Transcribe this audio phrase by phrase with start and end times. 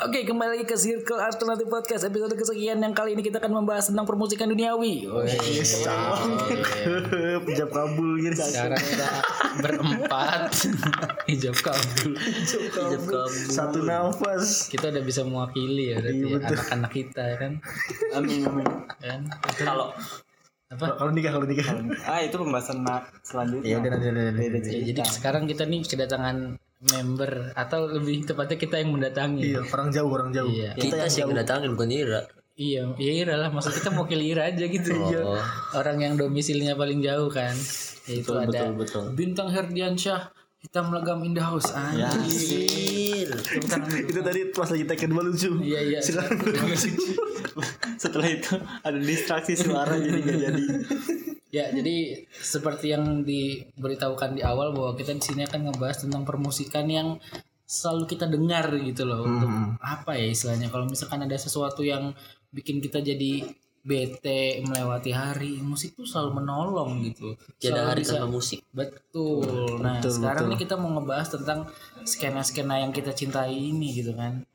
[0.00, 3.92] Oke, kembali lagi ke Circle Alternative Podcast episode kesekian yang kali ini kita akan membahas
[3.92, 5.04] tentang permusikan duniawi.
[7.44, 8.40] Pijab kabul gitu.
[8.40, 9.08] Sekarang kita
[9.60, 10.48] berempat
[11.30, 12.16] hijab kabul.
[12.16, 13.52] Hijab kabul.
[13.52, 14.72] Satu nafas.
[14.72, 17.52] Kita udah bisa mewakili ya berarti ya, anak-anak kita ya kan.
[18.16, 18.68] Amin amin.
[18.96, 19.20] Kan?
[19.60, 19.92] Kalau
[20.72, 20.96] Apa?
[20.96, 21.68] Kalau nikah kalau nikah.
[22.08, 22.80] ah itu pembahasan
[23.20, 23.68] selanjutnya.
[23.68, 24.46] Ya udah nanti nanti, nanti.
[24.56, 24.68] nanti.
[24.72, 29.54] Ya, jadi sekarang kita nih kedatangan member atau lebih tepatnya kita yang mendatangi.
[29.54, 30.50] Iya, orang jauh orang jauh.
[30.50, 30.74] Iya.
[30.74, 31.30] Kita yang sih jauh.
[31.30, 32.22] kedatangan bukan Ira.
[32.58, 33.48] Iya, iya Ira lah.
[33.54, 34.90] Maksud kita mau Ira aja gitu.
[34.98, 35.38] Oh.
[35.78, 37.54] Orang yang domisilinya paling jauh kan.
[38.10, 39.04] Yaitu ada betul, betul.
[39.14, 43.26] Bintang Herdiansyah hitam legam in the house anjir.
[43.66, 44.10] Tangan dulu.
[44.10, 45.50] Itu tadi pas lagi take kedua lucu.
[45.62, 46.00] Iya iya.
[48.02, 50.64] Setelah itu ada distraksi suara jadi gak jadi.
[51.52, 56.88] Ya, jadi seperti yang diberitahukan di awal bahwa kita di sini akan ngebahas tentang permusikan
[56.88, 57.20] yang
[57.68, 59.28] selalu kita dengar gitu loh.
[59.28, 59.52] Untuk
[59.84, 60.72] apa ya istilahnya?
[60.72, 62.16] Kalau misalkan ada sesuatu yang
[62.56, 63.44] bikin kita jadi
[63.84, 67.36] bete melewati hari, musik tuh selalu menolong gitu.
[67.60, 68.60] Tiada Selalu hari bisa- tanpa musik.
[68.72, 69.76] Betul.
[69.82, 71.68] Nah, sekarang ini kita mau ngebahas tentang
[72.08, 74.48] skena-skena yang kita cintai ini gitu kan.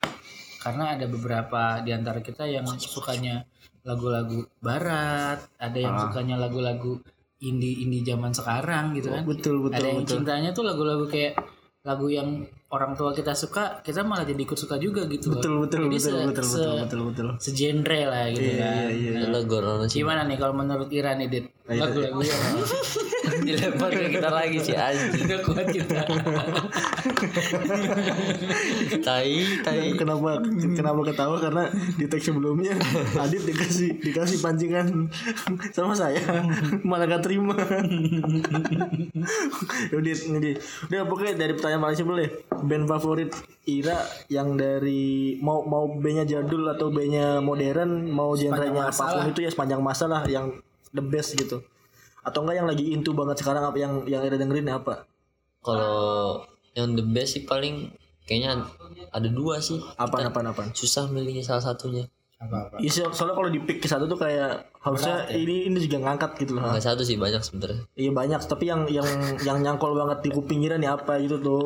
[0.65, 3.45] Karena ada beberapa di antara kita yang sukanya
[3.87, 6.99] lagu-lagu barat, ada yang sukanya lagu-lagu
[7.39, 9.23] indie-indie zaman sekarang gitu kan.
[9.23, 10.11] Betul betul ada yang betul.
[10.19, 11.39] cintanya tuh lagu-lagu kayak
[11.87, 15.31] lagu yang orang tua kita suka, kita malah jadi ikut suka juga gitu.
[15.31, 15.39] loh.
[15.39, 17.27] Betul betul Jadi betul se- betul se- betul betul betul.
[17.39, 18.91] segenre lah gitu kan.
[19.23, 20.03] Adalah Gorono sih.
[20.03, 21.45] Gimana nih kalau menurut Ira nih, Dit?
[21.67, 21.83] Iya.
[21.83, 22.41] Lagu-lagu yang
[23.47, 25.27] Dilempar ke kita lagi sih anjing.
[25.27, 25.99] Gak kuat kita.
[29.07, 29.91] Tai, tai.
[29.95, 31.63] Kenapa kenapa ketawa karena
[31.95, 32.75] di teks sebelumnya
[33.19, 35.11] Adit dikasih dikasih pancingan
[35.75, 36.19] sama saya
[36.87, 37.55] malah gak terima.
[39.97, 40.63] Udah ini Dit.
[40.87, 42.31] Udah pokoknya dari pertanyaan paling simpel deh.
[42.63, 43.31] Band favorit
[43.67, 43.99] Ira
[44.31, 49.51] yang dari mau mau bandnya jadul atau bandnya modern mau genrenya apa pun itu ya
[49.51, 50.51] sepanjang masa lah yang
[50.91, 51.63] the best gitu.
[52.23, 55.07] Atau enggak yang lagi into banget sekarang apa yang yang Ira dengerin apa?
[55.63, 56.43] Kalau
[56.75, 57.91] yang the best sih paling
[58.27, 58.67] kayaknya
[59.11, 59.79] ada dua sih.
[59.95, 60.69] Apaan apaan apaan?
[60.75, 62.11] Susah milihnya salah satunya.
[62.37, 62.77] Apa-apa.
[62.77, 66.37] Iya, so- soalnya kalau di pick ke satu tuh kayak harusnya ini ini juga ngangkat
[66.37, 66.69] gitu loh.
[66.69, 67.81] Enggak satu sih banyak sebenarnya.
[67.91, 69.09] Iya banyak, tapi yang yang
[69.41, 71.65] yang nyangkol banget di kuping Ira nih apa gitu tuh.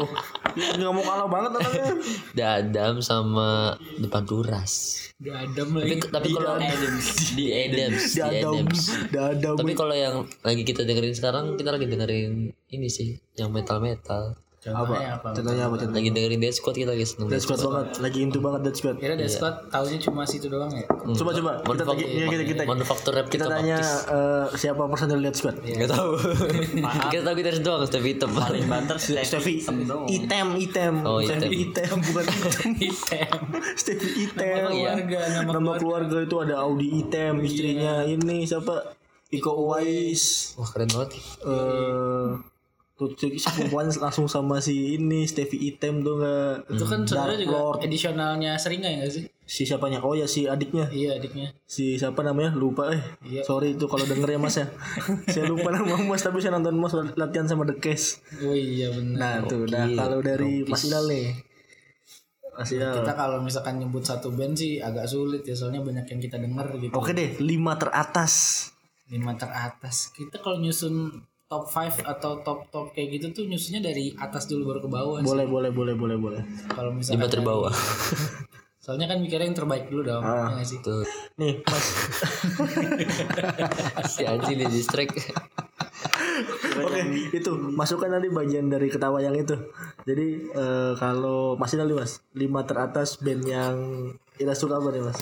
[0.56, 1.86] Ya, Nggak mau kalah banget anaknya.
[2.40, 4.72] Dadam sama depan turas.
[5.16, 6.08] Di Adam Tapi, lagi.
[6.08, 6.56] tapi kalau
[7.38, 8.82] di Adams, Di Adam, Adams.
[9.06, 9.56] di Adam.
[9.60, 12.32] Tapi kalau yang lagi kita dengerin sekarang, kita lagi dengerin
[12.70, 14.40] ini sih, yang metal metal.
[14.62, 15.34] Contohnya apa?
[15.34, 15.98] Contohnya apa contohnya?
[15.98, 17.28] Lagi dengerin Death Squad kita lagi seneng.
[17.28, 18.96] Dead Squad banget, lagi into banget Dead Squad.
[18.96, 20.86] Kira Death Squad taunya cuma situ doang ya?
[20.86, 25.18] Coba coba kita Manufaktur, kita kita kita, manufaktur rap kita kita, tanya eh, siapa personil
[25.20, 25.56] Dead Squad?
[25.60, 26.14] Gak tau.
[27.10, 28.30] kita tahu kita harus doang, Steve hitam.
[28.30, 29.66] Paling banter Stevie
[30.08, 31.82] item item Oh, Stevie item.
[31.82, 33.38] item bukan item Item.
[33.74, 38.94] Stevie item keluarga, nama nama keluarga itu ada Audi item istrinya ini siapa
[39.32, 41.18] Iko Uwais Wah keren banget.
[41.50, 42.51] eh
[43.12, 47.58] si perempuan langsung sama si ini Stevie Item tuh nggak Itu kan sebenarnya Dark juga
[47.58, 47.80] Lord.
[47.82, 49.24] edisionalnya seringa ya gak sih?
[49.44, 51.52] si siapanya oh ya si adiknya Iya adiknya.
[51.62, 53.42] si siapa namanya lupa eh Iya.
[53.42, 54.68] sorry itu kalau denger ya mas ya
[55.28, 59.18] saya lupa nama mas tapi saya nonton mas latihan sama The Case Oh iya benar.
[59.18, 61.36] nah tuh nah kalau dari Mas Ilal nih
[62.54, 66.20] Mas Ilal Kita kalau misalkan nyebut satu band sih agak sulit ya soalnya banyak yang
[66.22, 66.94] kita denger gitu.
[66.94, 68.68] oke deh lima teratas
[69.08, 70.08] Lima teratas.
[70.10, 71.12] Kita kalau nyusun
[71.52, 75.18] top 5 atau top top kayak gitu tuh nyusunnya dari atas dulu baru ke bawah
[75.20, 75.28] sih.
[75.28, 76.42] boleh boleh boleh boleh boleh
[76.72, 77.74] Kalau misalkan Lima terbawah.
[78.84, 80.24] Soalnya kan mikirnya yang terbaik dulu dong.
[80.24, 80.58] Ah.
[80.58, 80.80] ya sih?
[80.80, 81.04] Tuh.
[81.38, 81.86] nih Mas
[84.16, 85.12] Si anjing di distract.
[86.82, 87.02] Oke,
[87.36, 89.54] itu masukkan nanti bagian dari ketawa yang itu.
[90.08, 93.76] Jadi eh, kalau masih nanti mas, lima teratas band yang
[94.42, 95.20] Ira suka apa nih mas?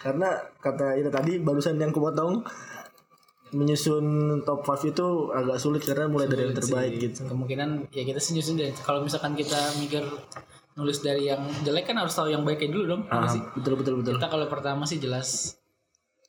[0.00, 0.28] Karena
[0.62, 2.46] kata Ira tadi barusan yang kupotong
[3.52, 4.04] menyusun
[4.42, 7.28] top 5 itu agak sulit karena mulai dari yang terbaik gitu.
[7.28, 10.04] Kemungkinan ya kita sih nyusun dari kalau misalkan kita mikir
[10.72, 13.02] nulis dari yang jelek kan harus tahu yang baiknya dulu dong.
[13.12, 13.44] Ah, sih?
[13.60, 14.16] betul betul betul.
[14.16, 15.60] Kita kalau pertama sih jelas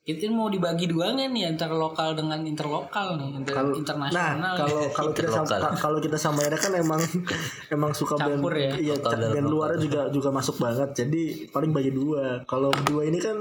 [0.04, 4.36] kita mau dibagi dua nggak nih antara lokal dengan interlokal nih, inter- Kalau internasional.
[4.36, 5.32] nah kalau kalau kita
[5.80, 7.00] kalau kita sama Ira kan emang
[7.74, 8.76] emang suka band Campur ya?
[8.76, 10.92] iya Lokal band luarnya juga juga masuk banget.
[10.92, 12.44] Jadi paling bagi dua.
[12.44, 13.32] Kalau dua ini kan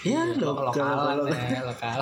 [0.00, 0.72] ya lokal.
[0.72, 1.36] lokalan lokal.
[1.36, 2.00] ya, lokal.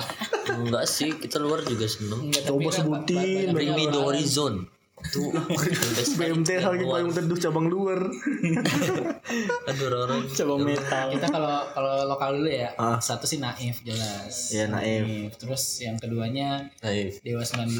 [0.63, 2.23] Enggak sih, kita luar juga seneng.
[2.31, 4.63] Coba tapi kan sebutin, Bring me the horizon.
[4.99, 5.31] Tuh,
[6.19, 7.97] BMT lagi paling teduh cabang luar.
[9.69, 10.27] Aduh orang.
[10.29, 11.05] cabang metal.
[11.15, 12.99] Kita kalau kalau lokal dulu ya, Ah.
[12.99, 14.51] satu sih Naif jelas.
[14.51, 15.39] Ya, Naif.
[15.39, 17.23] Terus yang keduanya Naif.
[17.23, 17.79] Dewa 19.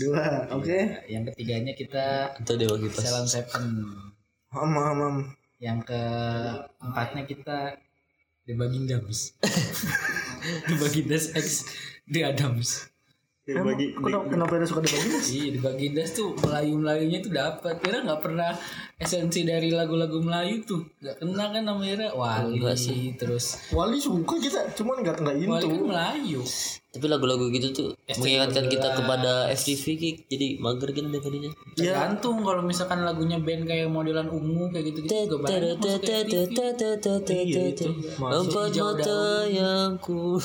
[0.00, 0.78] Dua, oke.
[1.06, 2.06] Yang ketiganya kita
[2.40, 3.02] Itu dewa kipas.
[3.04, 3.64] Salon Seven.
[4.52, 5.16] Mam, mam.
[5.56, 7.78] yang keempatnya kita
[8.42, 9.38] The Bagindams
[10.66, 11.70] The Bagindas X
[12.04, 12.91] The Adams
[13.42, 15.10] Emang bagi kenapa, kenapa ada suka dibagi?
[15.34, 18.54] Iya di Bagindas tuh Melayu-Melayunya tuh dapat Kira nggak pernah
[19.02, 23.18] esensi dari lagu-lagu Melayu tuh nggak kena kan nama Ira Wali sih.
[23.18, 25.82] terus Wali suka kita, cuman nggak nggak Wali kan.
[25.90, 26.42] Melayu
[26.92, 27.88] Tapi lagu-lagu gitu tuh
[28.20, 30.16] mengingatkan kita kepada FTV Kik.
[30.28, 31.50] Jadi mager kan dengerinnya.
[31.72, 31.96] Iya.
[31.96, 35.80] tergantung kalau misalkan lagunya band kayak modelan ungu kayak gitu gitu juga banyak.
[38.44, 40.36] Empat mata yang ku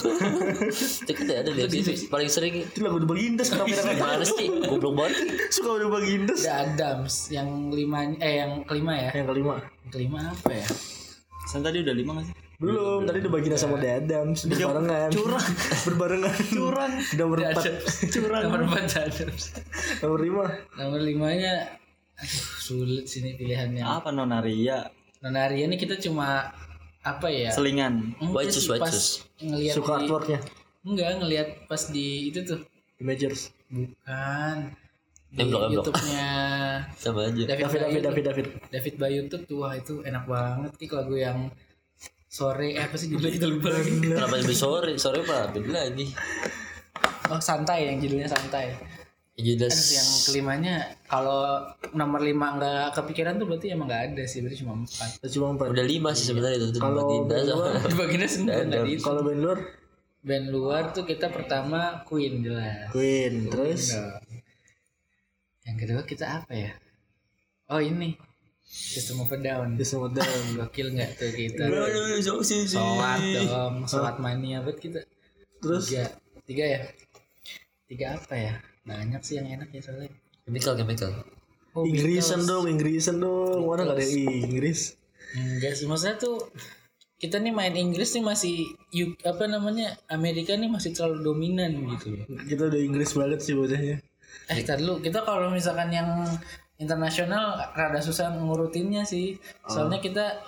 [1.03, 4.25] Itu kan ada di FTV Paling sering Itu lagu The Bagindas kenapa kita nggak Gimana
[4.25, 5.13] sih Goblok banget
[5.51, 6.39] suka The Bagindas?
[6.43, 9.53] The Adams yang lima eh yang kelima ya Yang kelima.
[9.59, 10.67] yang kelima apa ya
[11.47, 12.46] San tadi udah lima gak sih?
[12.57, 15.09] Belum, tadi The Bagindas sama The Adams berbarengan.
[15.13, 15.45] Curang.
[15.85, 16.35] berbarengan.
[16.49, 16.91] Curang.
[17.13, 17.63] Nomor The empat.
[17.63, 17.85] Adams.
[18.17, 19.43] nomor empat The Adams
[19.99, 20.45] Nomor lima.
[20.75, 21.53] nomor limanya
[22.17, 24.89] aduh sulit sini pilihannya Apa Nonaria?
[25.19, 26.49] Nonaria ini kita cuma
[26.99, 28.17] apa ya Selingan.
[28.49, 29.21] Sih, pas shoes.
[29.37, 30.39] ngelihat Suka di- artworknya.
[30.81, 32.65] enggak ngelihat pas di itu tuh
[32.97, 33.53] Imagers.
[33.69, 34.73] bukan
[35.29, 35.45] di.
[35.69, 36.29] YouTube-nya
[36.97, 38.01] Sama aja David, David, David.
[38.01, 38.45] David, David.
[38.67, 41.53] David Bayu tuh wah itu enak banget Kik lagu yang
[42.37, 43.33] sore eh, apa sih judulnya?
[43.33, 43.91] Kita lupa lagi.
[43.97, 44.93] Kenapa lebih sore?
[45.01, 45.49] Sore apa?
[45.49, 46.05] Beda lagi.
[47.33, 48.77] Oh santai yang judulnya santai.
[49.37, 50.75] Terus yang kelimanya
[51.05, 51.61] kalau
[51.93, 55.09] nomor lima nggak kepikiran tuh berarti emang nggak ada sih berarti cuma empat.
[55.29, 55.67] Cuma empat.
[55.73, 57.73] Udah lima sih sebenarnya itu Kalau band luar,
[58.05, 59.59] bagiannya di kalau band luar?
[60.25, 62.89] Band luar tuh kita pertama Queen jelas.
[62.93, 63.93] Queen, terus?
[63.93, 64.25] Dong.
[65.67, 66.71] yang kedua kita apa ya?
[67.69, 68.15] Oh ini
[68.67, 70.59] System of a Down di semua down.
[70.59, 71.63] gokil nggak tuh kita
[72.43, 74.99] sih Soat dong, soat mania buat kita.
[75.63, 76.03] Terus Tiga,
[76.43, 76.81] tiga ya?
[77.87, 78.53] Tiga apa ya?
[78.83, 80.11] Banyak sih yang enak ya soalnya.
[80.43, 81.11] Chemical chemical
[81.71, 83.63] Oh, Inggrisan dong, Inggrisan dong.
[83.63, 84.07] Mana nggak ada
[84.49, 84.97] Inggris?
[85.37, 86.49] Enggak sih, maksudnya tuh
[87.17, 88.65] kita nih main Inggris nih masih
[88.97, 92.25] U- apa namanya Amerika nih masih terlalu dominan gitu loh.
[92.49, 94.01] Kita udah Inggris banget sih bocahnya.
[94.49, 96.09] Eh, tar dulu kita kalau misalkan yang
[96.77, 99.35] internasional rada susah ngurutinnya sih.
[99.63, 100.41] Soalnya kita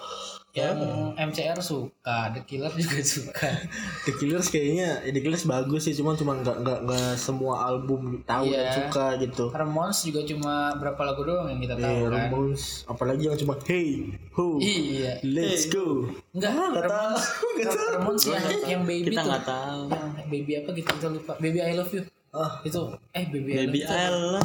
[0.49, 0.81] yang
[1.13, 3.53] MCR suka, The Killer juga suka.
[4.01, 8.25] The Killers kayaknya, ya The Killers bagus sih, cuman cuma nggak nggak nggak semua album
[8.25, 8.73] tahu dan Iya.
[8.75, 9.45] suka gitu.
[9.51, 12.11] Ramones juga cuma berapa lagu doang yang kita tahu Eh, kan.
[12.25, 15.21] Ramones, apalagi yang cuma Hey, Ho, Iya.
[15.21, 16.09] Let's go.
[16.31, 17.25] Enggak, nggak Ramones,
[17.93, 19.29] Ramones yang yang baby Kita tuh.
[19.29, 19.81] nggak tahu.
[19.93, 21.33] Yang baby apa gitu kita lupa.
[21.37, 22.01] Baby I love you.
[22.29, 22.61] Ah.
[22.61, 22.79] Itu
[23.09, 24.05] eh baby, I Baby love you.
[24.07, 24.43] Allah.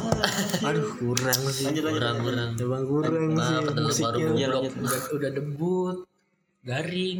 [0.65, 1.69] Aduh, kurang sih.
[1.71, 4.25] Kurang kurang Emang kurang sih pendengar baru musiknya.
[4.33, 4.73] Iya goblok lanjut.
[4.81, 5.97] Udah, udah debut.
[6.65, 7.19] Garing.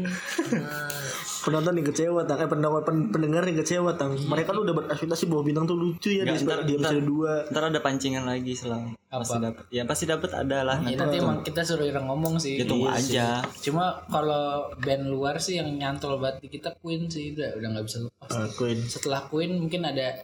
[1.45, 2.41] Penonton yang kecewa, tang.
[2.41, 4.17] Eh pendengar pen- pendengar yang kecewa, tang.
[4.17, 7.53] Mereka tuh udah berekspektasi bahwa bintang tuh lucu ya di, Nggak, ntar- di episode 2
[7.53, 9.63] Ntar ada pancingan lagi selang pasti dapat.
[9.69, 10.77] Ya pasti dapat ada lah.
[10.81, 12.57] Ya, Nanti emang kita suruh orang ngomong sih.
[12.57, 13.45] ya tunggu aja.
[13.55, 17.85] Cuma kalau band luar sih yang nyantol banget di kita Queen sih udah udah nggak
[17.85, 18.29] bisa lepas.
[18.33, 18.81] Ah, Queen.
[18.81, 20.19] Setelah Queen mungkin ada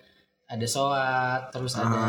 [0.52, 2.04] ada Soat, terus ada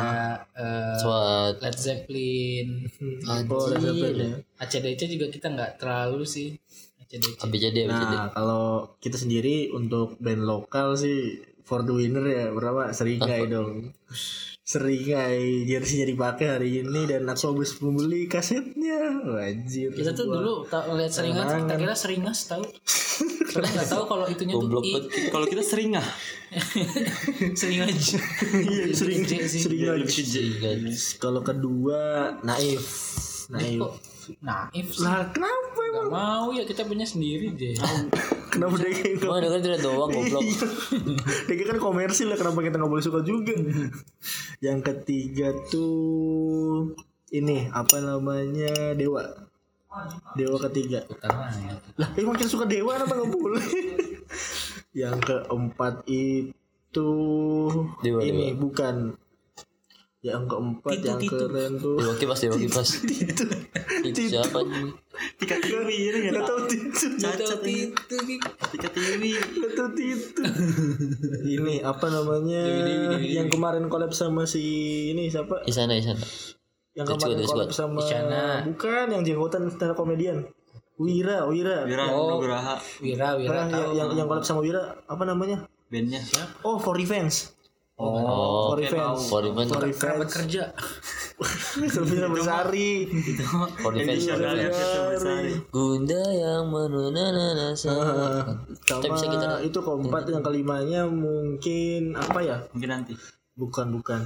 [0.58, 2.82] eh, Suat Led Zeppelin,
[3.22, 3.38] Oh,
[3.70, 4.30] udah dapet ya.
[4.58, 6.58] ACDC juga kita nggak terlalu sih
[6.98, 7.38] ACDC.
[7.38, 12.90] Jadi jadi Nah, kalau kita sendiri untuk band lokal sih for the winner ya berapa?
[12.90, 13.94] Seringai dong.
[14.62, 19.10] Seringai jersey dipakai hari ini dan aku habis membeli kasetnya.
[19.26, 19.90] Wajir.
[19.90, 22.62] Kita tuh dulu tak lihat seringas, kita kira seringas tahu.
[23.52, 24.70] Kita nggak tahu kalau itunya tuh
[25.34, 26.06] Kalau kita sering ah.
[27.58, 28.14] seringas.
[28.54, 30.06] Iya, sering seringai.
[30.06, 32.86] Iya, Kalau kedua naif.
[33.50, 34.11] Naif.
[34.40, 35.04] Naif sih?
[35.04, 36.06] Lah kenapa emang?
[36.08, 37.76] Gak mau ya kita punya sendiri deh.
[38.52, 40.44] Kenapa dia kayak Emang denger tidak doang goblok
[41.48, 43.56] Dia kan komersil lah kenapa kita nggak boleh suka juga.
[44.66, 46.92] Yang ketiga tuh
[47.32, 49.24] ini apa namanya Dewa.
[50.36, 51.00] Dewa ketiga.
[51.16, 51.48] Tanah
[51.96, 53.64] Lah emang kita suka Dewa apa nggak boleh?
[54.92, 57.08] Yang keempat itu
[58.04, 59.16] Dewa, ini bukan.
[60.22, 61.98] Yang keempat yang keren tuh.
[61.98, 63.42] Dewa kipas Dewa kipas Itu
[64.06, 64.94] Itu siapa nih
[65.34, 66.58] Tika Tiwi ini nggak nggak tahu.
[66.62, 67.06] tahu itu.
[67.18, 67.74] Cacat ini.
[67.84, 68.38] itu nih.
[68.70, 69.30] Tika Tiwi.
[69.34, 70.42] Nggak tahu itu.
[71.54, 72.62] Ini apa namanya?
[73.18, 74.62] Yang kemarin collab sama si
[75.10, 75.66] ini siapa?
[75.66, 76.22] Isana Isana
[76.92, 77.72] yang kemarin Squad.
[77.72, 78.62] sama Isyana.
[78.64, 80.44] bukan yang jenggotan stand up komedian
[80.94, 85.64] Wira Wira Wira Nugraha Wira, Wira Ah, yang, yang yang collab sama Wira apa namanya
[85.88, 86.20] bandnya.
[86.62, 87.48] oh for revenge
[88.02, 89.22] Oh for revenge.
[89.30, 89.70] For Revenge.
[89.70, 90.26] For revenge.
[90.26, 90.64] kerja.
[91.88, 93.06] Sofia Besari
[93.78, 94.26] For Revenge
[95.70, 98.42] Gunda yang menunana sama
[98.82, 102.56] sama bisa kita- itu keempat yang kelimanya mungkin apa ya?
[102.74, 103.14] Mungkin nanti.
[103.52, 104.20] bukan bukan.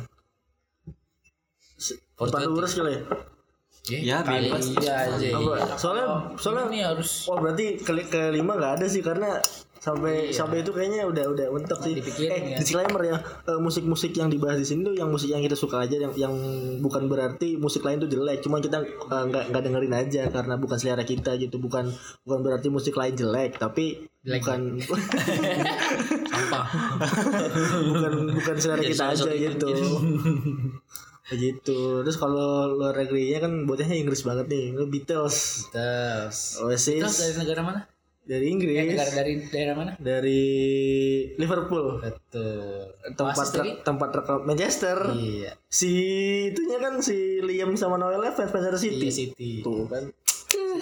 [2.16, 3.02] Empat lurus kali ya?
[3.87, 4.50] Ya, kali.
[4.50, 4.66] bebas.
[4.83, 5.28] iya aja.
[5.37, 5.78] Apa?
[5.78, 9.38] Soalnya soalnya Ini harus Wah berarti ke kelima nggak ada sih karena
[9.87, 11.95] sampai sampai itu kayaknya udah udah mentok sih.
[11.95, 12.57] Dipikirin eh ya.
[12.59, 15.95] disclaimer ya eh, musik-musik yang dibahas di sini tuh yang musik yang kita suka aja
[15.95, 16.35] yang yang
[16.83, 18.43] bukan berarti musik lain tuh jelek.
[18.43, 21.62] Cuma kita eh, nggak nggak dengerin aja karena bukan selera kita gitu.
[21.62, 21.87] Bukan
[22.26, 24.43] bukan berarti musik lain jelek tapi Jelek.
[24.43, 24.61] bukan
[26.35, 26.66] sampah.
[27.87, 29.71] bukan bukan selera Jadi kita aja gitu.
[31.31, 31.78] Begitu.
[32.02, 34.75] Terus kalau luar negerinya kan bocahnya Inggris banget nih.
[34.90, 36.59] Beatles, Terus.
[36.59, 37.83] Oasis Terus dari negara mana?
[38.26, 38.75] Dari Inggris.
[38.75, 39.92] negara dari daerah mana?
[39.97, 40.42] dari
[41.35, 42.90] Liverpool Betul.
[43.14, 45.54] tempat re- tempat rekam Manchester Iya.
[45.64, 45.90] si
[46.49, 49.50] itunya kan si Liam sama Noel fans Manchester City Iya City.
[49.61, 50.11] tuh kan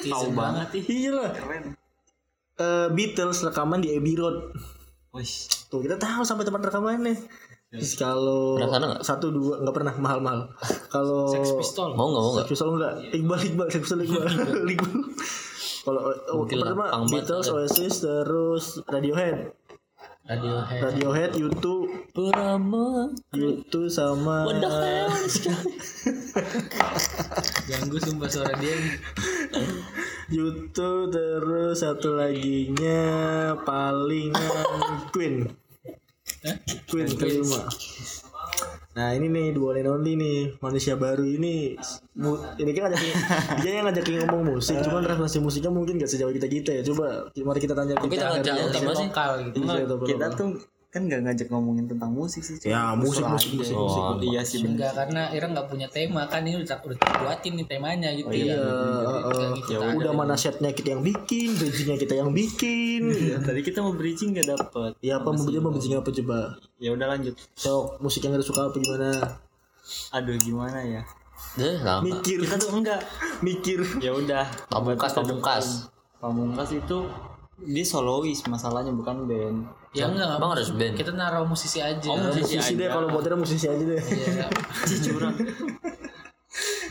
[0.00, 0.68] Tahu banget.
[0.82, 1.30] iya lah
[2.54, 4.54] Eh, Beatles rekaman di Abbey Road
[5.10, 5.30] Wih,
[5.68, 7.18] tuh kita tahu sampai tempat rekamannya
[7.68, 9.02] Terus kalau nggak?
[9.02, 10.40] satu dua nggak pernah mahal mahal
[10.94, 11.90] kalau Sex Pistol.
[11.92, 12.46] Mau nggak mau nggak?
[12.46, 14.22] Sex Pistol enggak Iqbal Iqbal Sex Pistol Iqbal
[14.72, 14.94] Iqbal
[15.84, 17.52] kalau oh, pertama Beatles.
[17.52, 19.52] Oasis terus Radiohead
[20.24, 20.80] Radiohead.
[20.80, 23.12] Radiohead YouTube Purama.
[23.36, 25.12] YouTube sama What the hell?
[27.68, 28.72] Ganggu sumpah suara dia.
[30.32, 35.44] YouTube terus satu laginya palingan Queen
[36.88, 37.68] Queen kelima
[38.94, 41.74] Nah ini nih dua and only nih manusia baru ini
[42.14, 43.10] mu- ini kan ngajakin
[43.58, 47.06] dia yang ngajakin ngomong musik cuman referensi musiknya mungkin gak sejauh kita kita ya coba
[47.36, 48.46] mari kita tanya Kita nggak Herdi.
[48.46, 49.06] jauh Yang gimana sih?
[49.08, 49.56] lokal gitu.
[49.60, 50.36] Iya, itu apa- kita apa.
[50.36, 50.48] tuh
[50.94, 52.54] kan nggak ngajak ngomongin tentang musik sih.
[52.62, 53.58] ya musik musik aja.
[53.58, 54.62] musik musik Oh, Iya sih.
[54.62, 58.30] Enggak karena Ira nggak punya tema kan ini udah udah buatin nih temanya gitu.
[58.30, 58.62] Iya, ya.
[58.62, 63.10] uh, Gitu, uh, udah mana setnya kita yang bikin, bridgingnya kita yang bikin.
[63.10, 64.94] Ya, tadi kita mau bridging nggak dapet.
[65.02, 66.38] Ya apa mau bridging apa coba?
[66.78, 67.34] Ya udah lanjut.
[67.58, 69.10] Sok musik yang gak suka apa gimana?
[70.14, 71.02] Aduh gimana ya?
[71.58, 72.06] Deh, lama.
[72.06, 73.02] Mikir, Kita tuh enggak.
[73.42, 73.82] mikir.
[73.98, 74.46] Ya udah.
[74.70, 75.66] Pamungkas, pamungkas.
[76.22, 76.98] Pamungkas itu
[77.62, 79.58] dia solois masalahnya bukan band.
[79.94, 80.98] Ya enggak, Bang harus band.
[80.98, 82.08] Kita naruh musisi aja.
[82.10, 82.58] Oh, musisi.
[82.58, 82.94] Musisi deh aja.
[82.98, 83.98] kalau buatnya musisi aja deh.
[84.02, 84.46] Iya.
[85.06, 85.36] Curang.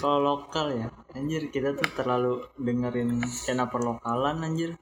[0.04, 4.76] Kalau lokal ya, anjir kita tuh terlalu dengerin skena perlokalan anjir.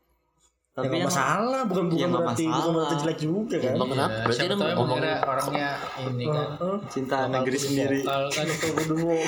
[0.72, 2.72] Ya Tapi yang masalah, bukan bukan Ya, berarti bukan masalah.
[2.72, 3.72] berarti jelek juga kan.
[3.76, 4.16] Emang kenapa?
[4.24, 6.48] Berarti Siapa dia tahu emang ngomong Ira orangnya ini kan.
[6.88, 8.00] Cinta negeri sendiri.
[8.08, 8.68] Vokal kan itu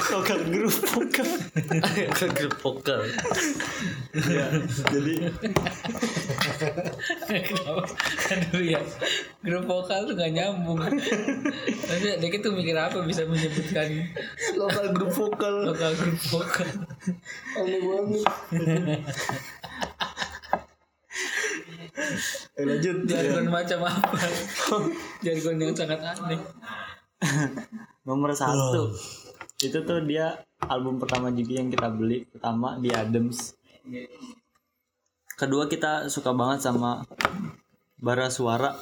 [0.08, 1.30] Lokal grup lokal.
[2.16, 3.02] ke grup vokal.
[4.16, 4.46] ya,
[4.88, 5.14] jadi?
[8.32, 8.80] Aduh ya
[9.44, 13.92] Grup vokal tuh gak nyambung Tapi Deki tuh mikir apa bisa menyebutkan
[14.56, 15.68] Lokal grup vokal.
[15.68, 16.72] Lokal grup vokal
[17.60, 18.24] Aneh banget.
[22.60, 23.10] Eh lanjut.
[23.10, 24.18] Jargon macam apa?
[25.26, 26.40] Jargon yang sangat aneh.
[28.08, 28.94] Nomor satu.
[29.64, 33.56] Itu tuh dia album pertama juga yang kita beli pertama di Adams.
[35.34, 37.08] Kedua kita suka banget sama
[37.98, 38.76] bara suara.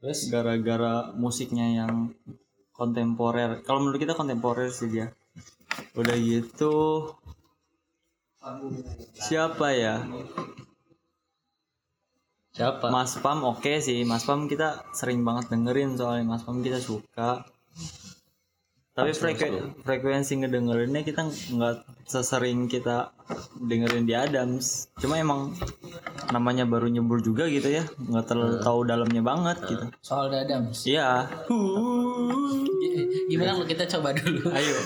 [0.00, 0.32] Terus?
[0.32, 2.12] Gara-gara musiknya yang
[2.72, 3.60] kontemporer.
[3.64, 5.12] Kalau menurut kita kontemporer sih dia.
[5.96, 7.08] Udah gitu.
[9.20, 10.00] Siapa ya
[12.50, 12.90] Siapa?
[12.90, 14.02] Mas Pam oke sih.
[14.02, 16.26] Mas Pam kita sering banget dengerin soalnya.
[16.26, 17.46] Mas Pam kita suka.
[18.90, 23.14] Tapi frekuensi frekuensi ngedengerinnya kita nggak sesering kita
[23.56, 24.90] dengerin di Adams.
[24.98, 25.54] Cuma emang
[26.34, 27.86] namanya baru nyebur juga gitu ya.
[27.96, 29.86] Nggak terlalu tahu dalamnya banget gitu.
[30.02, 31.30] Soal dadam iya.
[33.30, 34.50] Gimana kalau kita coba dulu?
[34.50, 34.76] Ayo.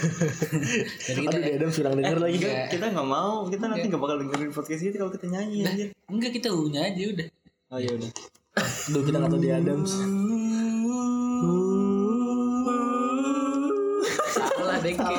[1.08, 2.36] Jadi kita Aduh, Dedem kurang denger lagi.
[2.44, 2.68] Enggak.
[2.76, 3.48] kita nggak mau.
[3.48, 5.88] Kita nanti nggak bakal dengerin podcast kita kalau kita nyanyi anjir.
[6.12, 7.26] Enggak kita unya aja udah
[7.74, 8.10] oh iya udah
[8.86, 9.92] Duh kita nggak tahu di Adams.
[14.30, 15.14] Salah Deki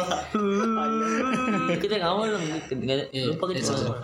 [1.77, 2.43] Kita yang awal dong.
[2.47, 3.59] Nggak- Iya, Lupa kita.
[3.59, 3.99] iya, salah.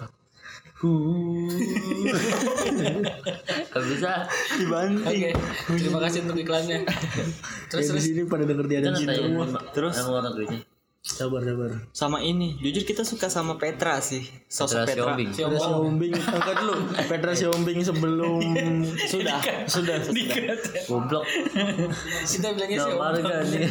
[3.69, 4.11] Gak bisa.
[4.57, 5.29] dibanting Oke
[5.77, 6.89] Terima kasih untuk iklannya
[7.69, 9.45] Terus Ya, di terus sini pada denger di Kita Adams nggak semua.
[9.45, 9.61] tanya.
[9.71, 9.93] Terus?
[9.93, 10.59] Yang luar negerinya.
[11.01, 11.81] Sabar sabar.
[11.97, 15.29] sama ini jujur kita suka sama Petra sih sosok Petra Petra, Siombing.
[15.33, 16.75] Si Petra Siombing, angkat dulu.
[17.09, 18.41] Petra Siombing sebelum
[19.11, 20.37] sudah, sudah, sudah.
[20.85, 21.25] Goblok.
[22.21, 23.61] Kita bilangnya si Gak Omong marga nih.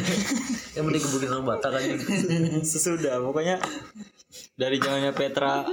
[0.75, 1.93] Yang mending kebukin orang Batak aja.
[2.75, 3.63] sesudah pokoknya
[4.59, 5.63] dari zamannya Petra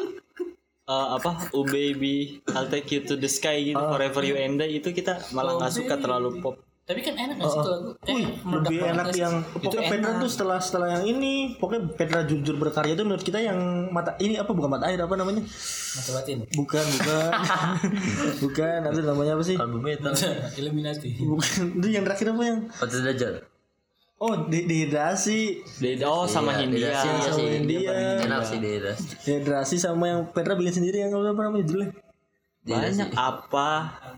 [0.87, 4.79] eh, apa Oh baby I'll take you to the sky gitu forever you and I
[4.79, 8.25] itu kita malah nggak suka terlalu pop Tapi kan enak gak sih itu lagu Eh,
[8.49, 12.57] meledak Lebih enak yang Itu pokoknya Petra tuh setelah setelah yang ini pokoknya Petra jujur
[12.57, 13.61] berkarya itu menurut kita yang
[13.93, 17.31] mata ini apa bukan mata air apa namanya Mata batin bukan bukan
[18.49, 20.09] bukan itu namanya apa sih Albumnya itu.
[20.65, 23.35] Illuminati bukan itu yang terakhir apa yang Patris Dajar.
[24.19, 25.63] Oh, di dehidrasi.
[25.79, 26.91] Beda oh sama Iya, Hindia.
[26.91, 27.55] dehidrasi, iya sama sih.
[27.55, 27.93] India.
[28.19, 29.05] Enak sih dehidrasi.
[29.23, 31.95] Dehidrasi sama yang Petra bikin sendiri yang apa namanya judulnya?
[32.67, 33.69] Banyak apa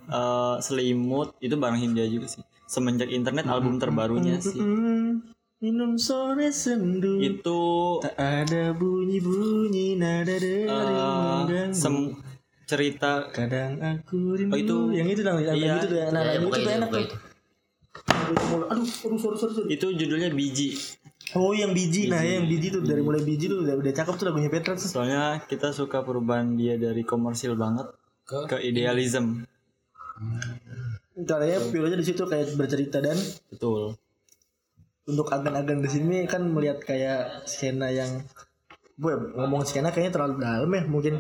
[0.09, 2.41] eh, selimut itu barang Hindia juga sih.
[2.71, 4.55] Semenjak internet album terbarunya sih.
[4.55, 5.27] Hmm,
[5.59, 7.19] minum sore sendu.
[7.19, 11.75] Itu Tak ada bunyi-bunyi nada dari eh, mengganggu.
[11.75, 12.15] sem-
[12.63, 14.55] cerita Kadang aku rindu.
[14.55, 15.75] Oh, itu- yang itu dong, yang iya.
[15.77, 17.03] itu tuh, nah, Ya, ya, yang itu bukan tuh itu, enak tuh.
[17.03, 17.17] itu.
[18.07, 19.69] Aduh, aduh, sorry, sorry, sorry.
[19.69, 20.79] itu judulnya biji.
[21.33, 22.07] Oh, yang biji.
[22.07, 24.87] Nah, yang biji tuh dari mulai biji tuh udah udah cakep tuh lagunya Petra tuh.
[24.87, 27.91] Soalnya kita suka perubahan dia dari komersil banget
[28.23, 29.43] Ke- ke idealism.
[31.27, 33.01] Caranya Piolonya di situ kayak bercerita.
[33.03, 33.17] Dan
[33.51, 33.97] Betul.
[35.11, 38.23] untuk agen-agen di sini kan melihat kayak skena yang
[39.01, 41.15] gue ngomong skena kayaknya terlalu dalam ya mungkin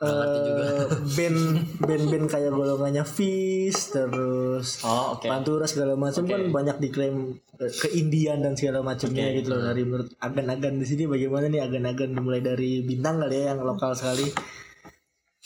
[0.00, 0.84] eh
[1.18, 1.38] band
[1.84, 5.28] band-band kayak golongannya Fish terus Oh, oke.
[5.28, 9.60] Pantura segala macam kan banyak diklaim eh, keindian dan segala macamnya gitu loh.
[9.60, 12.16] Dari menurut agen-agen di sini bagaimana nih agen-agen?
[12.16, 14.24] Dimulai dari bintang kali ya yang lokal sekali.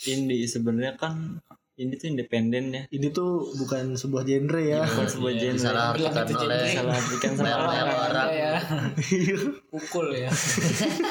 [0.07, 1.43] Indie sebenarnya kan
[1.75, 2.81] indie tuh independen ya.
[2.87, 5.59] ini tuh bukan sebuah genre ya Bukan sebuah genre.
[5.59, 6.71] Salah itu oleh.
[6.71, 7.87] Salah bikin sama banyak orang.
[8.01, 8.27] orang.
[8.31, 8.53] ya
[9.71, 10.31] pukul ya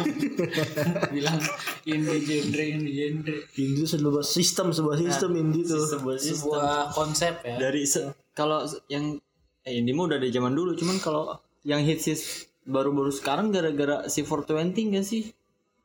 [1.14, 1.38] bilang
[1.84, 6.40] indie genre indie genre ini tuh sebuah sistem sebuah sistem indie tuh Sebuah sistem.
[6.48, 9.20] sebuah konsep ya dari se- kalau yang
[9.62, 12.24] eh indie mah udah dari zaman dulu cuman kalau yang hits hits
[12.64, 14.56] baru-baru sekarang gara-gara si 420
[14.90, 15.28] gak sih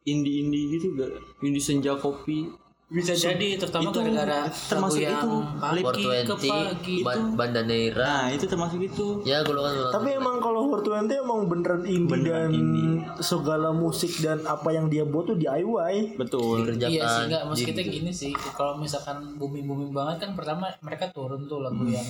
[0.05, 2.47] indie indie gitu gak indie senja kopi
[2.89, 5.37] bisa jadi terutama itu gara-gara termasuk lagu yang itu.
[5.85, 8.01] pagi ke pagi 420 ban Bandanera.
[8.03, 9.93] nah itu termasuk itu Ya golongan.
[9.93, 12.97] Tapi emang kalau 420 emang beneran indie Beneran dan indie.
[13.19, 16.17] segala musik dan apa yang dia buat tuh DIY.
[16.17, 16.89] betul dikerjakan.
[16.89, 21.07] Iya sih enggak maksud kita gini sih kalau misalkan booming booming banget kan pertama mereka
[21.09, 22.05] turun tuh lagu yang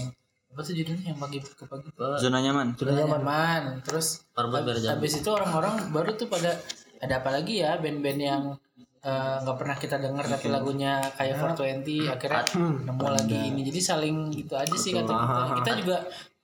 [0.50, 3.19] apa sih judulnya yang pagi ke pagi zona nyaman Sudah nyaman.
[3.19, 4.24] nyaman terus
[4.88, 6.55] habis itu orang-orang baru tuh pada
[6.98, 8.57] ada apa lagi ya band-band yang eh,
[8.99, 12.43] nggak pernah kita dengar tapi lagunya kayak 420 akhirnya
[12.83, 13.61] nemu lagi ini.
[13.63, 15.41] Jadi saling gitu aja sih kata kita.
[15.63, 15.97] Kita juga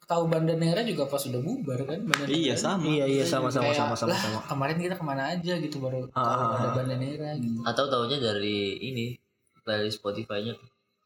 [0.06, 2.86] tahu Bandanera juga pas sudah bubar kan Bandanera iya sama.
[2.86, 4.40] Iya iya sama sama Kayak, sama sama lah, sama.
[4.46, 7.60] kemarin kita ke mana aja gitu baru tahu ada Bandanera gitu.
[7.66, 9.18] Atau taunya dari ini
[9.66, 10.54] playlist Spotify-nya.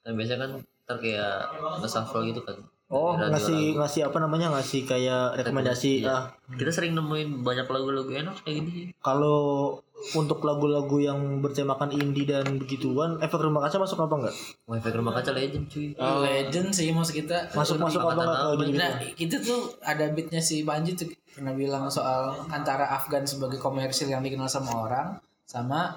[0.03, 0.51] Kan biasanya kan
[0.83, 1.47] ntar kayak
[1.79, 2.59] nge-shuffle gitu kan.
[2.89, 3.78] Oh radio ngasih lagu.
[3.86, 6.02] ngasih apa namanya ngasih kayak rekomendasi.
[6.02, 6.10] Iya.
[6.10, 6.23] Ah
[6.58, 8.84] Kita sering nemuin banyak lagu-lagu enak kayak gini.
[8.97, 9.78] kalau
[10.15, 14.36] untuk lagu-lagu yang bertemakan indie dan begituan, efek rumah kaca masuk apa enggak?
[14.65, 15.91] Mau efek rumah kaca legend cuy.
[15.99, 18.80] legend sih maksud kita Masuk masuk apa enggak kalau gitu?
[18.80, 24.10] Nah, itu tuh ada beatnya si Panji tuh pernah bilang soal antara Afgan sebagai komersil
[24.10, 25.08] yang dikenal sama orang
[25.45, 25.93] sama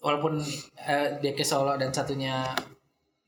[0.00, 0.40] walaupun
[0.84, 2.48] eh, dia ke Solo dan satunya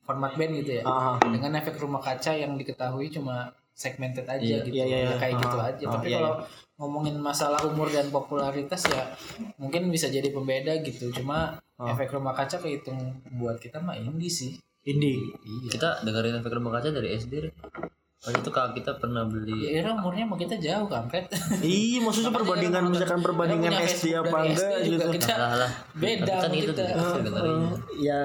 [0.06, 0.82] format band gitu ya.
[0.82, 4.72] Ah, Dengan efek rumah kaca yang diketahui cuma segmented aja gitu.
[4.72, 5.16] iya, iya, Ya, iya.
[5.18, 5.84] kayak gitu Ah, aja.
[5.84, 6.32] ah, Tapi iya, kalau
[6.76, 9.02] ngomongin masalah umur dan popularitas ya
[9.56, 11.10] mungkin bisa jadi pembeda gitu.
[11.12, 11.92] Cuma Ah.
[11.92, 12.96] efek rumah kaca kehitung
[13.34, 14.52] buat kita mah indie sih.
[14.82, 15.18] indie.
[15.18, 15.70] Iya.
[15.72, 17.52] Kita dengerin efek rumah kaca dari SD deh.
[18.18, 21.26] Waktu itu kakak kita pernah beli Ya Ira umurnya mau kita jauh kampret.
[21.60, 25.06] Iya, maksudnya perbandingan misalkan perbandingan SD apa enggak gitu.
[25.12, 25.70] Kita lah lah.
[25.92, 26.82] beda Tapi kan kita.
[26.88, 27.70] efek dengerinnya.
[27.98, 28.22] Ya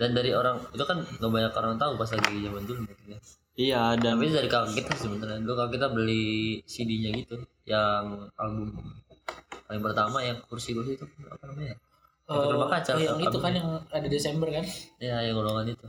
[0.00, 3.18] Dan dari orang itu kan gak banyak orang tahu pas lagi zaman dulu maksudnya.
[3.60, 6.24] iya dan Tapi dari kakak kita sebenarnya dulu kakak kita beli
[6.64, 7.36] CD-nya gitu
[7.68, 8.72] yang album
[9.68, 11.76] paling pertama yang kursi-kursi itu apa namanya?
[12.30, 12.90] Efek rumah kaca.
[12.96, 14.64] Oh, yang itu kan yang ada Desember kan?
[15.02, 15.86] Ya, yang golongan itu.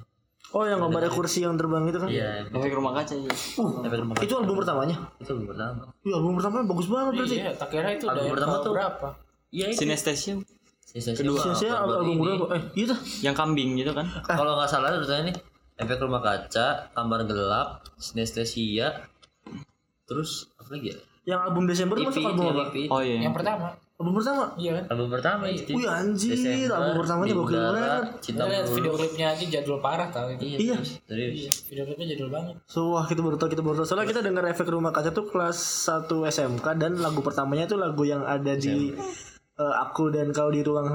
[0.52, 2.10] Oh yang gambarnya kursi yang terbang itu kan?
[2.12, 3.32] Iya, efek rumah kaca ya
[3.88, 4.96] efek rumah kaca Itu album pertamanya?
[5.24, 5.82] itu album pertama.
[6.04, 7.36] Iya album pertamanya bagus banget berarti.
[7.40, 8.74] Iya, tak kira itu Album pertama tuh.
[8.76, 9.08] berapa?
[9.52, 9.80] Iya itu.
[9.88, 10.44] sinestesium
[10.92, 11.56] Sisa Kedua.
[11.56, 12.46] Saya album berapa?
[12.52, 13.00] Eh iya dah.
[13.24, 15.36] yang kambing gitu kan Kalau nggak salah tulisannya nih
[15.80, 19.02] efek rumah kaca, kamar gelap, sinestesia,
[20.06, 20.98] terus apa lagi ya?
[21.26, 22.64] Yang album Desember IP masuk itu album yang apa?
[22.70, 22.78] Itu.
[22.78, 23.68] Yang oh iya pertama.
[24.02, 24.44] Album pertama.
[24.58, 24.84] Iya kan?
[24.90, 25.70] Album pertama itu.
[25.78, 28.04] Wih anjir, Desember, album pertamanya gokil banget.
[28.22, 30.42] Cinta Kita lihat video klipnya aja jadul parah tau itu.
[30.42, 30.78] Iya, Iya.
[31.06, 31.34] serius.
[31.38, 32.56] Iya, video klipnya jadul banget.
[32.66, 33.88] So, wah kita baru tahu kita baru tahu.
[33.90, 35.58] Soalnya kita dengar efek rumah kaca tuh kelas
[35.90, 38.94] 1 SMK dan lagu pertamanya tuh lagu yang ada di
[39.62, 40.90] eh, aku dan kau di ruang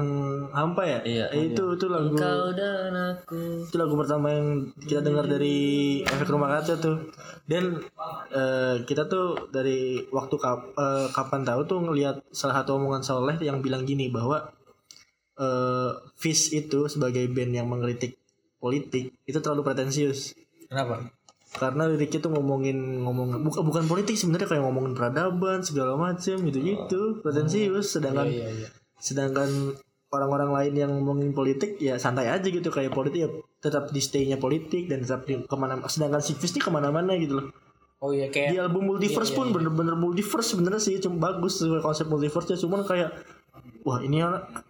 [0.50, 1.00] hampa ya.
[1.07, 1.24] Iya.
[1.31, 3.62] Eh, itu itu lagu Kau dan aku.
[3.62, 4.48] itu lagu pertama yang
[4.83, 5.57] kita dengar dari
[6.02, 6.98] efek rumah kaca tuh.
[7.46, 7.79] Dan
[8.31, 13.38] eh, kita tuh dari waktu kap- eh, kapan tahu tuh ngelihat salah satu omongan Soleh
[13.38, 14.50] yang bilang gini bahwa
[15.37, 18.16] eh Fish itu sebagai band yang mengkritik
[18.57, 20.33] politik itu terlalu pretensius
[20.66, 21.07] Kenapa?
[21.56, 26.58] Karena liriknya tuh ngomongin ngomong bukan bukan politik sebenarnya kayak ngomongin peradaban segala macem gitu
[26.60, 28.68] gitu pretensius sedangkan Iya, iya.
[29.00, 29.76] sedangkan
[30.12, 32.68] orang-orang lain yang ngomongin politik ya santai aja gitu.
[32.70, 33.28] Kayak politik ya
[33.60, 37.16] tetap di stay-nya politik dan tetap di ke mana sedangkan si Fish ini ke mana-mana
[37.18, 37.46] gitu loh.
[37.96, 39.54] Oh iya kayak di album multiverse iya, pun iya.
[39.56, 43.10] bener-bener multiverse sebenarnya sih cuma bagus sesuai konsep multiverse nya cuman kayak
[43.87, 44.18] wah ini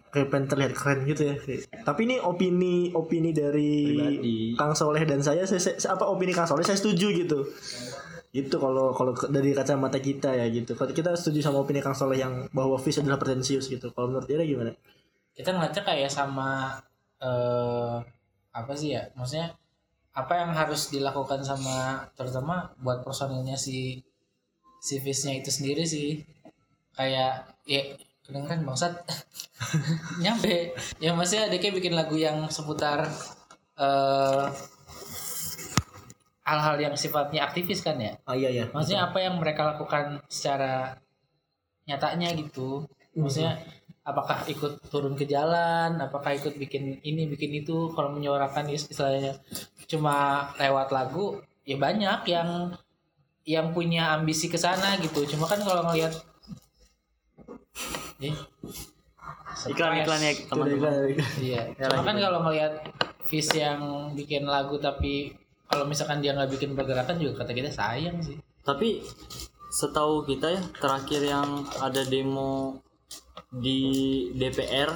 [0.07, 4.37] kayak pengen terlihat keren gitu ya Kayak- tapi ini opini opini dari Pribadi.
[4.53, 6.61] Kang Soleh dan saya, saya, saya- apa opini Kang Soleh?
[6.61, 7.49] Saya setuju gitu.
[8.29, 10.77] Itu kalau kalau dari kacamata kita ya gitu.
[10.77, 13.89] Kalau kita setuju sama opini Kang Soleh yang bahwa Fish adalah pretensius gitu.
[13.89, 14.71] Kalau menurut dia gimana?
[15.33, 16.77] Kita ngeliatnya kayak sama
[17.17, 17.97] eh
[18.53, 19.09] apa sih ya?
[19.13, 19.53] Maksudnya
[20.13, 24.01] apa yang harus dilakukan sama terutama buat personilnya si
[24.77, 26.21] si Fish-nya itu sendiri sih.
[26.93, 27.81] Kayak ya
[28.27, 28.93] kedengeran bangsat.
[30.23, 30.75] Nyampe.
[30.99, 33.07] Ya maksudnya dia kayak bikin lagu yang seputar
[33.77, 34.45] eh
[36.47, 38.15] hal-hal yang sifatnya aktivis kan ya?
[38.23, 40.95] Ah iya ya maksudnya apa yang mereka lakukan secara
[41.87, 42.87] nyatanya gitu?
[43.15, 43.59] Maksudnya
[44.07, 45.99] apakah ikut turun ke jalan?
[45.99, 47.91] Apakah ikut bikin ini bikin itu?
[47.91, 49.35] Kalau menyuarakan is- istilahnya
[49.91, 52.71] cuma lewat lagu ya banyak yang
[53.47, 55.27] yang punya ambisi ke sana gitu.
[55.27, 56.15] Cuma kan kalau ngelihat
[58.17, 58.33] Ih,
[59.69, 60.91] iklan iklan ya teman-teman
[61.37, 61.61] Iya.
[61.77, 62.73] Cuma kan kalau ngelihat
[63.27, 65.35] Fish yang bikin lagu tapi
[65.67, 68.39] kalau misalkan dia nggak bikin pergerakan juga kata kita sayang sih.
[68.63, 69.03] tapi
[69.67, 72.79] setahu kita ya terakhir yang ada demo
[73.51, 73.79] di
[74.35, 74.91] DPR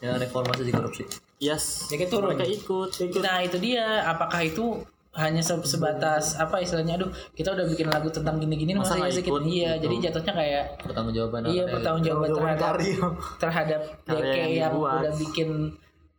[0.00, 1.04] ya reformasi di korupsi
[1.40, 2.36] yes kayak turun.
[2.36, 4.04] mereka ikut Nah itu dia.
[4.08, 4.80] Apakah itu
[5.14, 6.98] hanya se- sebatas apa istilahnya?
[6.98, 9.70] Aduh kita udah bikin lagu tentang gini-gini Masa masa ya ikut Iya.
[9.72, 9.82] gitu?
[9.82, 12.98] Jadi jatuhnya kayak pertanggungjawaban iya pertanggungjawaban Jawaban terhadap karya.
[13.38, 15.48] terhadap Karya DK yang yang udah bikin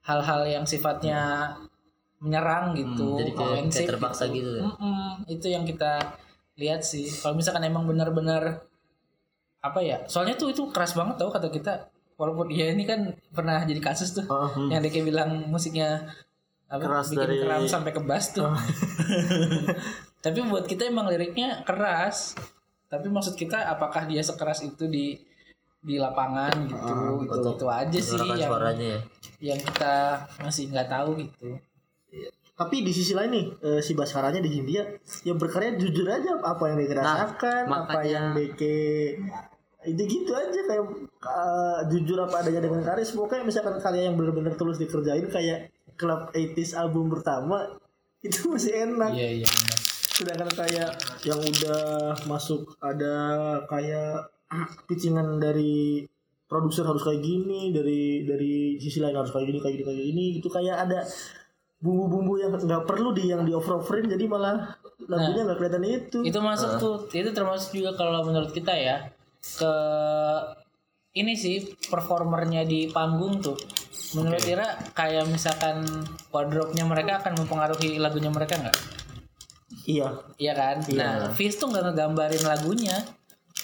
[0.02, 1.20] hal-hal yang sifatnya
[2.18, 3.18] menyerang gitu.
[3.18, 4.64] jadi kayak, kayak ofensif terpaksa gitu, ya.
[4.64, 6.00] Mm-mm, itu yang kita
[6.56, 7.06] lihat sih.
[7.12, 8.64] Kalau misalkan emang benar-benar
[9.60, 10.02] apa ya?
[10.06, 11.90] Soalnya tuh itu keras banget tau kata kita.
[12.16, 14.24] Walaupun ya ini kan pernah jadi kasus tuh.
[14.26, 16.08] Oh, yang dia kayak bilang musiknya
[16.66, 18.50] apa, Keras bikin dari- keram sampai ke bass tuh.
[20.26, 22.34] Tapi buat kita emang liriknya keras.
[22.90, 25.18] Tapi maksud kita apakah dia sekeras itu di
[25.86, 29.00] di lapangan gitu itu, itu aja sih yang suaranya ya.
[29.54, 31.62] yang kita masih nggak tahu gitu.
[32.56, 34.82] Tapi di sisi lain nih eh, si Baskaranya di Hindia
[35.22, 39.20] yang berkarya jujur aja apa yang dia rasakan apa makanya- yang Beke
[39.86, 40.84] itu gitu aja kayak
[41.22, 46.32] eh, jujur apa adanya dengan karya pokoknya misalkan karya yang benar-benar tulus dikerjain kayak Club
[46.36, 47.72] 80s album pertama
[48.26, 49.12] itu masih enak.
[49.16, 49.80] Iya iya benar.
[50.16, 50.92] sedangkan kayak
[51.28, 53.16] yang udah masuk ada
[53.68, 54.32] kayak
[54.88, 56.08] pitchingan dari
[56.48, 60.26] produser harus kayak gini dari dari sisi lain harus kayak gini kayak gini kayak gini
[60.40, 61.04] itu kayak ada
[61.84, 66.18] bumbu-bumbu yang nggak perlu di yang di over overin jadi malah lagunya nggak kelihatan itu.
[66.24, 66.98] itu masuk tuh.
[67.12, 69.12] Itu termasuk juga kalau menurut kita ya
[69.60, 69.74] ke
[71.16, 73.60] ini sih performernya di panggung tuh
[74.16, 75.84] menurut Ira kayak misalkan
[76.32, 78.78] wardrobe-nya mereka akan mempengaruhi lagunya mereka nggak
[79.86, 80.08] iya
[80.40, 80.82] Iya kan?
[80.96, 82.96] Nah, Fizz tuh nggak ngegambarin lagunya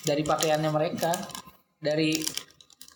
[0.06, 1.12] dari pakaiannya mereka,
[1.82, 2.18] dari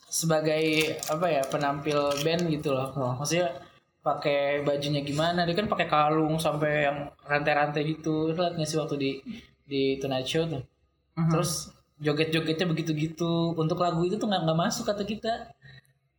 [0.10, 2.94] sebagai apa ya penampil band gitu loh.
[3.20, 3.52] Maksudnya
[4.00, 5.44] pakai bajunya gimana?
[5.44, 8.32] Dia kan pakai kalung sampai yang rantai-rantai gitu.
[8.32, 9.12] Lihat nggak sih waktu di
[9.66, 10.64] di Tonight Show tuh?
[11.34, 11.52] Terus
[12.00, 13.58] joget-jogetnya begitu-gitu.
[13.58, 15.52] Untuk lagu itu tuh nggak nggak masuk kata kita.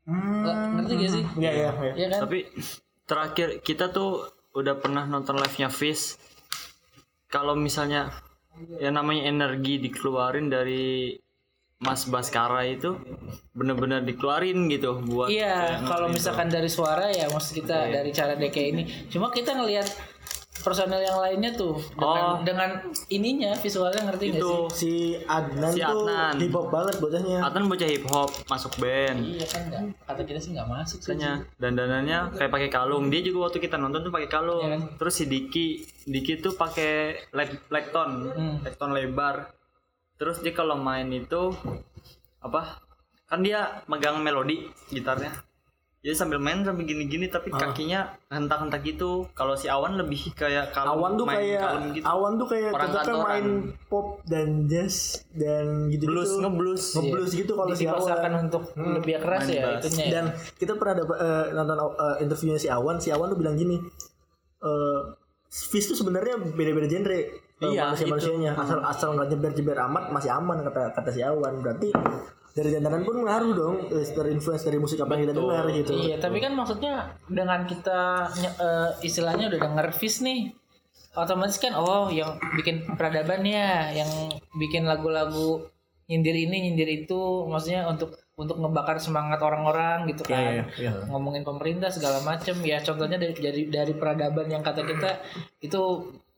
[0.07, 1.25] Nggak- Ngerti gak sih?
[1.37, 2.21] iya iya iya Iya kan?
[2.23, 2.39] tapi
[3.03, 6.15] terakhir kita tuh udah pernah nonton live nya Fish
[7.27, 8.09] kalau misalnya
[8.79, 11.13] yang namanya energi dikeluarin dari
[11.77, 12.97] Mas Baskara itu
[13.53, 18.57] bener-bener dikeluarin gitu buat Iya, kalau misalkan dari suara ya maksud kita dari cara DK
[18.67, 18.83] ini.
[19.07, 19.85] Cuma kita ngelihat
[20.67, 22.37] personel yang lainnya tuh dengan, Oh.
[22.43, 22.71] dengan
[23.07, 24.75] ininya visualnya ngerti nggak itu sih?
[24.75, 26.35] si Adnan Si tuh Adnan.
[26.37, 29.83] hip hop banget bocahnya Atan bocah hip hop masuk band Iya kan enggak.
[30.03, 31.09] Kata kita sih nggak masuk sih.
[31.09, 33.07] Makanya dandanannya kayak pakai kalung.
[33.07, 34.61] Dia juga waktu kita nonton tuh pakai kalung.
[34.61, 34.83] Iya kan?
[34.99, 35.69] Terus si Diki,
[36.05, 36.93] Diki tuh pakai
[37.31, 38.57] leg legton, Hmm.
[38.61, 39.55] legton lebar.
[40.17, 41.55] Terus dia kalau main itu
[42.39, 42.83] apa?
[43.25, 45.31] Kan dia megang melodi gitarnya.
[46.07, 47.67] Jadi sambil main sambil gini-gini tapi Ah.
[47.67, 49.27] kakinya hentak-hentak gitu.
[49.35, 52.07] Kalau si Awan lebih kayak kalung Awan tuh main kayak gitu.
[52.07, 53.27] Awan tuh kayak Orang cocoknya kantoran.
[53.27, 53.47] main
[53.91, 54.97] pop dan jazz
[55.33, 56.85] dan gitu Blues, gitu ngeblues.
[56.95, 59.83] ngeblues gitu kalau si Dipaksakan Awan untuk lebih keras main ya bass.
[59.83, 59.99] itunya.
[60.01, 60.11] ya.
[60.13, 63.77] dan kita pernah ada eh, nonton eh, interviewnya si Awan si Awan tuh bilang gini
[64.63, 65.01] eh
[65.49, 67.19] Fizz tuh sebenarnya beda-beda genre
[67.57, 71.59] Iya, manusia manusianya asal asal nggak jeber jeber amat masih aman kata kata si Awan
[71.59, 71.89] berarti
[72.57, 75.93] dari dandanan pun ngaruh dong terinfluence dari musik apa yang kita dengar gitu.
[75.93, 80.57] Iya, tapi kan maksudnya dengan kita eh, istilahnya udah denger Fizz nih,
[81.13, 84.09] otomatis kan oh yang bikin peradaban ya, yang
[84.57, 85.69] bikin lagu-lagu
[86.09, 91.09] nyindir ini nyindir itu, maksudnya untuk untuk ngebakar semangat orang-orang gitu kan, Iya, iya, iya.
[91.09, 95.25] ngomongin pemerintah segala macem ya contohnya dari dari dari peradaban yang kata kita
[95.65, 95.83] itu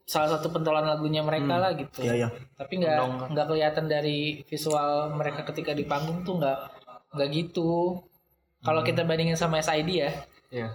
[0.09, 2.01] salah satu pentolan lagunya mereka lah gitu.
[2.01, 2.29] Iya iya.
[2.57, 6.59] tapi nggak nggak kelihatan dari visual mereka ketika di panggung tuh nggak
[7.13, 8.01] nggak gitu.
[8.65, 10.11] Kalau kita bandingin sama SID ya.
[10.49, 10.69] Iya.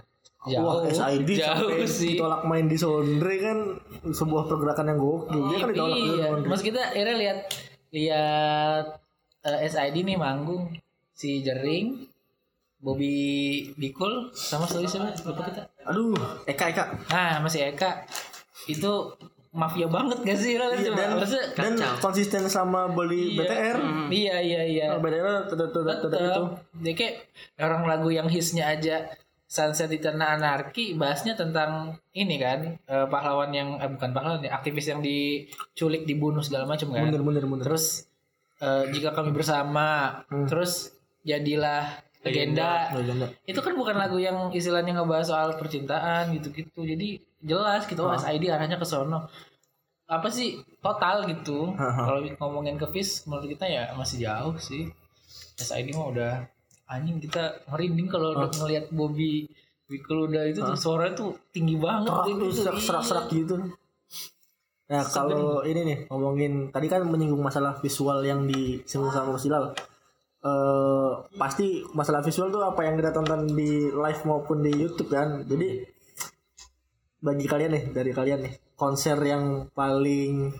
[0.46, 0.86] Wah jauh.
[0.86, 2.14] SID jauh sampai sih.
[2.14, 3.58] ditolak main di Sondre kan
[4.06, 5.42] sebuah pergerakan yang gokil.
[5.50, 6.48] Dia kan ditolak di iya Sondre.
[6.54, 7.38] mas kita akhirnya lihat
[7.90, 8.84] lihat
[9.50, 10.70] eh, SID nih manggung.
[11.14, 12.06] Si Jering
[12.78, 13.14] Bobby
[13.74, 15.10] Bikul sama satu siapa?
[15.26, 15.62] Lupa kita.
[15.90, 16.14] Aduh,
[16.46, 16.84] Eka Eka.
[17.10, 18.06] nah masih Eka
[18.68, 18.92] itu
[19.54, 20.58] mafia banget gak sih?
[20.58, 21.72] Kan Iya, dan, Maksudnya, dan
[22.02, 23.78] konsisten sama beli BTR.
[24.10, 24.84] iya iya iya.
[24.90, 26.42] Kalau BTR tetap tetap tetap itu.
[26.82, 27.14] Dia kayak
[27.62, 29.14] orang lagu yang hisnya aja
[29.46, 34.90] Sunset Eternal Anarchy bahasnya tentang ini kan eh, pahlawan yang eh, bukan pahlawan ya aktivis
[34.90, 37.06] yang diculik dibunuh segala macam kan.
[37.06, 37.62] Bener bener bener.
[37.62, 38.10] terus
[38.58, 40.18] eh, jika kami bersama
[40.50, 42.90] terus jadilah legenda.
[42.96, 43.26] Legenda.
[43.44, 46.82] itu kan bukan lagu yang istilahnya ngebahas soal percintaan gitu-gitu.
[46.82, 49.28] Jadi jelas gitu oh SID arahnya ke sono.
[50.08, 50.64] Apa sih?
[50.80, 51.76] Total gitu.
[51.76, 54.88] Kalau ngomongin ke Fis menurut kita ya masih jauh sih.
[55.60, 56.32] SID mah udah
[56.88, 59.48] anjing kita merinding kalau udah ngelihat Bobby
[59.84, 62.08] Wikul udah itu tuh suaranya tuh tinggi banget.
[62.08, 63.28] Kerak dia tuh gitu.
[63.28, 63.56] gitu.
[64.84, 69.72] Nah kalau ini nih ngomongin tadi kan menyinggung masalah visual yang disinggung sama Mas Hilal.
[70.44, 75.40] Eh pasti masalah visual tuh apa yang kita tonton di live maupun di YouTube kan.
[75.48, 75.80] Jadi
[77.24, 80.52] bagi kalian nih dari kalian nih konser yang paling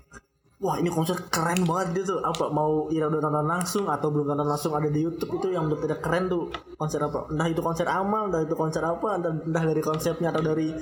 [0.57, 2.17] wah ini konser keren banget gitu.
[2.17, 5.69] Apa mau Ira udah tonton langsung atau belum tonton langsung ada di YouTube itu yang
[5.69, 6.49] udah tidak keren tuh.
[6.81, 7.29] Konser apa?
[7.29, 10.73] Entah itu konser amal entah itu konser apa entah, entah dari konsepnya atau dari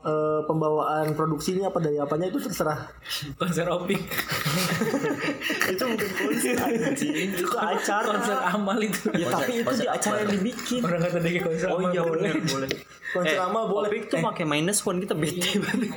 [0.00, 2.86] eh, pembawaan produksinya apa dari apanya itu terserah.
[3.34, 3.98] Konser opik.
[5.68, 7.14] Itu bukan konser anjing.
[7.34, 8.06] Itu ke acara.
[8.16, 9.10] Konser amal itu.
[9.12, 10.80] Ya tapi itu di acara yang dibikin.
[10.80, 12.30] Orang kata dia konser Oh amal iya boleh.
[12.32, 12.70] benar boleh.
[13.12, 13.88] konser amal boleh.
[13.88, 15.92] Opik tuh pakai minus one kita bete banget.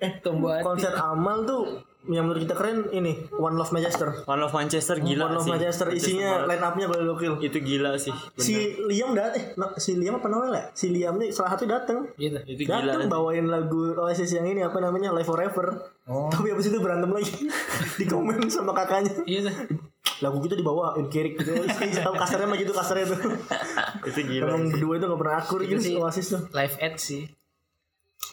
[0.00, 0.12] eh
[0.60, 1.62] konser amal tuh
[2.04, 4.24] yang menurut kita keren ini One Love Manchester.
[4.24, 5.52] One of Manchester gila One Love sih.
[5.56, 8.12] Manchester isinya line up-nya kalau gokil Itu gila sih.
[8.36, 12.04] si Liam datang eh no, si Liam apa namanya si Liam nih salah satu datang
[12.14, 12.36] gitu.
[12.44, 12.84] Itu gila.
[12.84, 15.96] datang bawain lagu Oasis yang ini apa namanya Live Forever.
[16.04, 16.28] Oh.
[16.28, 17.32] tapi abis itu berantem lagi.
[17.98, 19.24] Di komen sama kakaknya.
[19.24, 19.48] Iya.
[20.20, 21.40] Lagu kita dibawain kirik.
[21.40, 21.56] Gitu.
[22.20, 23.20] Kasarnya mah gitu kasarnya tuh
[24.04, 24.52] Itu gila.
[24.52, 25.96] emang berdua itu gak pernah akur gitu sih.
[25.96, 26.42] Oasis tuh.
[26.52, 27.24] live ad sih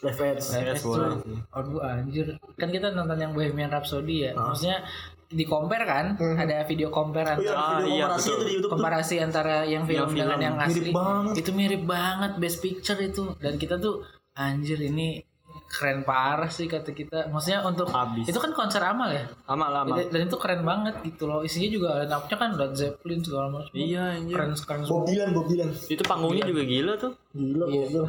[0.01, 4.49] Yes, boleh tuh aduh anjir kan kita nonton yang Bohemian Rhapsody ya Ah.
[4.49, 4.81] maksudnya
[5.27, 8.33] di compare kan ada video compare oh iya antara video iya, komparasi betul.
[8.33, 10.41] itu di Youtube tuh komparasi antara yang film dengan film.
[10.41, 11.33] yang Mirip asli banget.
[11.37, 14.01] itu mirip banget best picture itu dan kita tuh
[14.33, 15.21] anjir ini
[15.69, 18.25] keren parah sih kata kita maksudnya untuk Abis.
[18.25, 19.95] itu kan konser amal ya Amal amal.
[20.01, 23.71] dan itu keren banget gitu loh isinya juga line up-nya kan Led Zeppelin segala macam
[23.71, 24.35] Iya anjir.
[24.35, 27.11] keren keren Bob Dylan Bob Dylan Itu panggungnya juga gila tuh.
[27.31, 27.85] gila Iya.
[27.87, 28.03] gokil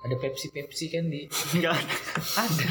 [0.00, 1.76] ada Pepsi Pepsi kan di Enggak.
[2.40, 2.68] ada.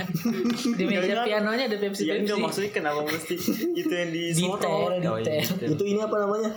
[0.73, 3.35] Di meja pianonya ada Pepsi Ya Pepsi enggak maksudnya kenapa mesti
[3.77, 6.49] itu yang di detail Oh, iya, detail itu ini apa namanya?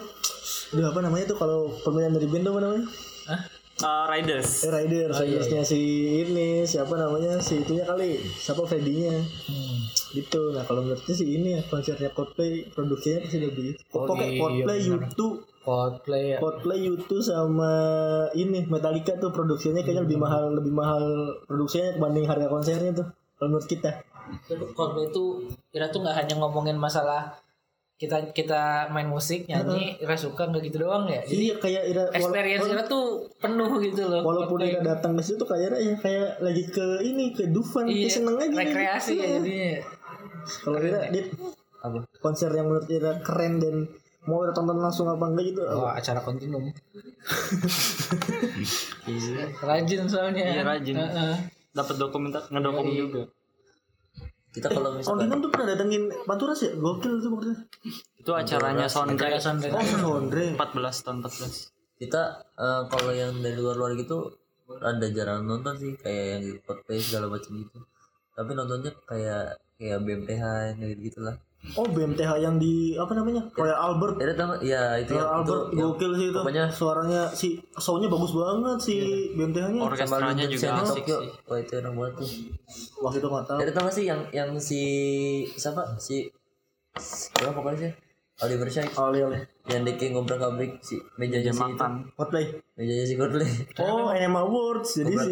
[0.73, 2.85] Duh, apa namanya tuh kalau pemilihan dari band tuh apa namanya?
[3.29, 3.41] Hah?
[3.83, 4.63] Uh, Riders.
[4.63, 5.81] Eh, Rider, Ridersnya si
[6.23, 7.41] ini siapa namanya?
[7.43, 9.17] Si itunya kali siapa Freddy-nya?
[9.49, 9.77] Hmm.
[10.13, 10.53] gitu.
[10.53, 14.79] Nah kalau menurutnya sih ini ya konsernya Coldplay produksinya pasti lebih Oh, pokoknya iya, Coldplay
[14.87, 15.09] bener.
[15.63, 16.39] U2 Coldplay ya.
[16.43, 17.73] Coldplay U2 sama
[18.35, 21.05] ini Metallica tuh produksinya kayaknya lebih mahal lebih mahal
[21.47, 23.07] produksinya dibanding harga konsernya tuh
[23.39, 23.91] kalau menurut kita.
[24.75, 27.39] Coldplay itu Ira tuh nggak hanya ngomongin masalah
[28.03, 31.23] kita kita main musik nyanyi Ira suka nggak gitu doang ya?
[31.23, 34.75] Jadi iya kayak Ira experience Ira tuh penuh gitu loh walaupun Coldplay.
[34.75, 38.15] Ira datang ke situ tuh kayak ya kayak lagi ke ini ke Dufan iya, kayak
[38.19, 39.71] seneng aja rekreasi ya jadinya.
[40.67, 41.27] Kalau Ira dit
[41.83, 41.99] apa?
[42.19, 43.77] konser yang menurut Ira keren dan
[44.27, 45.63] mau tonton langsung apa enggak gitu?
[45.67, 46.63] Oh acara kontinum.
[49.67, 50.43] Rajin soalnya.
[50.43, 50.95] Iya, rajin.
[50.95, 51.35] Heeh.
[51.75, 53.23] Dapat dokumentar ngedokum juga.
[54.53, 56.77] Kita kalau misalkan Kontinum tuh pernah datengin Panturas ya?
[56.77, 57.59] Gokil tuh maksudnya.
[58.21, 59.73] Itu acaranya Soundtrack Acara soundtrack.
[59.73, 60.45] oh Sondre.
[60.53, 61.73] 14 tahun 14.
[62.03, 62.23] kita
[62.59, 64.27] eh, kalau yang dari luar-luar gitu
[64.83, 67.79] ada jarang nonton sih kayak yang di Coldplay segala macam gitu.
[68.37, 71.37] Tapi nontonnya kayak kayak BMTH yang kayak gitu lah
[71.79, 73.43] oh BMTH yang di apa namanya?
[73.55, 74.19] Royal Albert.
[74.19, 74.61] Ya nggak?
[74.67, 76.41] ya itu Royal itu Albert yang gokil sih itu.
[76.43, 77.49] Pokoknya suaranya si
[77.79, 78.97] soundnya bagus banget si
[79.39, 81.31] BMTH-nya Orkestranya juga asik Tokyo sih.
[81.47, 82.31] wah itu enak banget tuh.
[83.07, 83.59] Waktu itu nggak tahu.
[83.63, 84.83] Ya gak sih yang yang si
[85.55, 85.83] siapa?
[86.03, 86.27] Si
[86.99, 87.93] siapa pokoknya sih?
[88.43, 89.15] Oliver Syekh oh
[89.71, 91.87] yang di King Cobra Cabrik si mejanya si itu.
[92.19, 92.47] Coldplay.
[92.75, 93.51] Mejanya si Coldplay.
[93.79, 94.99] Oh NM Awards.
[94.99, 95.31] Jadi si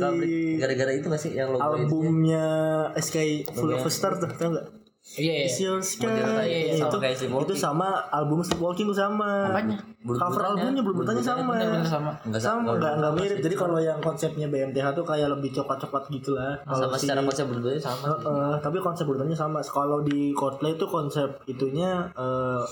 [0.63, 2.47] gara-gara itu masih yang logo itu albumnya
[2.95, 5.47] SK Full of Star tuh tau nggak Iya, iya.
[5.49, 7.49] Is Your Sky Modelnya iya, itu, sama kayak Sleepwalking.
[7.49, 9.77] itu sama album Sleepwalking tuh sama Apanya?
[10.07, 11.53] cover albumnya belum bertanya sama
[11.89, 12.11] sama.
[12.23, 16.37] Enggak sama nggak nggak mirip jadi kalau yang konsepnya BMTH tuh kayak lebih coklat-coklat gitu
[16.37, 18.29] lah sama si secara konsep berdua sama sih.
[18.29, 22.63] Eh, tapi konsep bertanya sama kalau di Coldplay itu konsep itunya eh,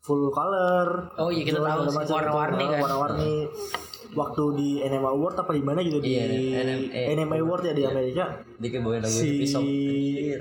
[0.00, 2.72] full color Oh iya, kita tahu macam warna-warni itu.
[2.72, 2.80] kan.
[2.86, 3.32] warna-warni
[4.12, 6.24] waktu di NMA Award apa di mana gitu di Iya,
[6.60, 7.02] NMA.
[7.16, 7.62] NMA Award.
[7.62, 8.24] Ya di Amerika.
[8.56, 9.62] Dia kayak bawain lagu si pisau.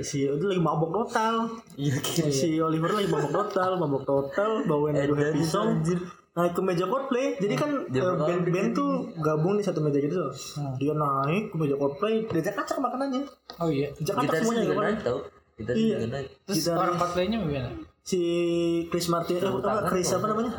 [0.02, 1.36] si itu lagi mabok total.
[1.76, 1.96] Iya
[2.30, 5.82] si Oliver lagi mabok total mabok total bawain lagu Happy Song.
[6.30, 7.36] naik ke meja Coldplay.
[7.36, 10.32] Jadi kan Dia eh, band-band tuh gabung di satu meja gitu tuh.
[10.78, 12.24] Dia naik ke meja Coldplay.
[12.26, 13.28] Dia kacak makanannya
[13.58, 13.92] Oh iya.
[13.98, 15.20] Jakarta kita semuanya juga naik tau.
[15.54, 15.96] Kita Iya.
[15.98, 16.28] juga naik.
[16.44, 17.70] Terus orang Coldplay-nya gimana?
[18.00, 18.22] si
[18.90, 20.50] Chris Martin eh, apa Chris apa namanya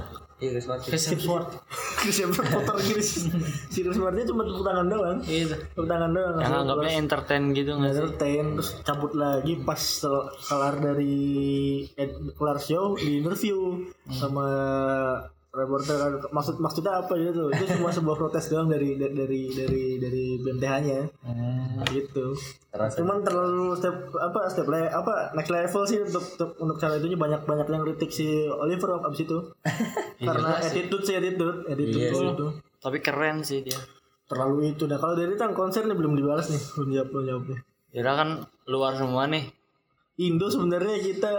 [0.41, 0.89] iya Chris Martin.
[0.89, 1.53] Chris Hemsworth.
[2.01, 5.19] Chris Hemsworth putar gini si Chris Martin cuma tepuk tangan doang.
[5.25, 5.57] Iya.
[5.57, 6.37] tepuk tangan doang.
[6.41, 8.01] Yang anggapnya entertain gitu nggak sih?
[8.01, 9.83] Entertain terus cabut lagi pas
[10.49, 11.19] kelar dari
[11.95, 14.47] ed, kelar show di interview sama
[15.51, 16.13] reporter kan.
[16.31, 17.51] maksud maksudnya apa gitu?
[17.51, 21.01] Itu cuma sebuah protes doang dari dari dari dari, dari BMTH-nya
[21.91, 22.35] gitu.
[22.71, 23.03] Terasa.
[23.03, 27.19] Cuman terlalu step apa step le, apa next level sih untuk untuk, untuk cara itunya
[27.19, 29.39] banyak banyak yang kritik si Oliver abis itu.
[30.29, 31.15] Karena attitude sih.
[31.19, 32.29] attitude attitude Iya sih.
[32.31, 32.47] itu.
[32.79, 33.79] Tapi keren sih dia.
[34.31, 34.87] Terlalu itu.
[34.87, 36.63] Nah kalau dari tang konser nih belum dibalas nih.
[36.79, 37.59] Belum jawab belum jawabnya
[37.91, 38.29] Kira kan
[38.71, 39.51] luar semua nih.
[40.21, 41.33] Indo sebenarnya kita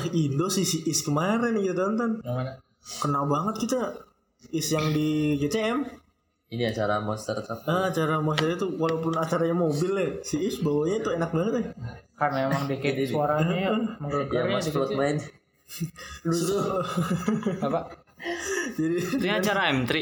[0.00, 2.24] eh, Indo sih si Is kemarin nih kita tonton.
[2.24, 2.52] Yang mana?
[3.00, 3.80] Kena banget kita.
[4.52, 6.04] Is yang di GCM
[6.52, 11.02] ini acara monster truck ah acara monster itu walaupun acaranya mobil ya si Is bawanya
[11.02, 11.64] tuh enak banget ya.
[12.14, 15.16] Karena emang dikit suaranya ya ya menggelegar ya mas float main
[17.64, 17.80] Apa?
[18.76, 19.92] jadi ini acara M3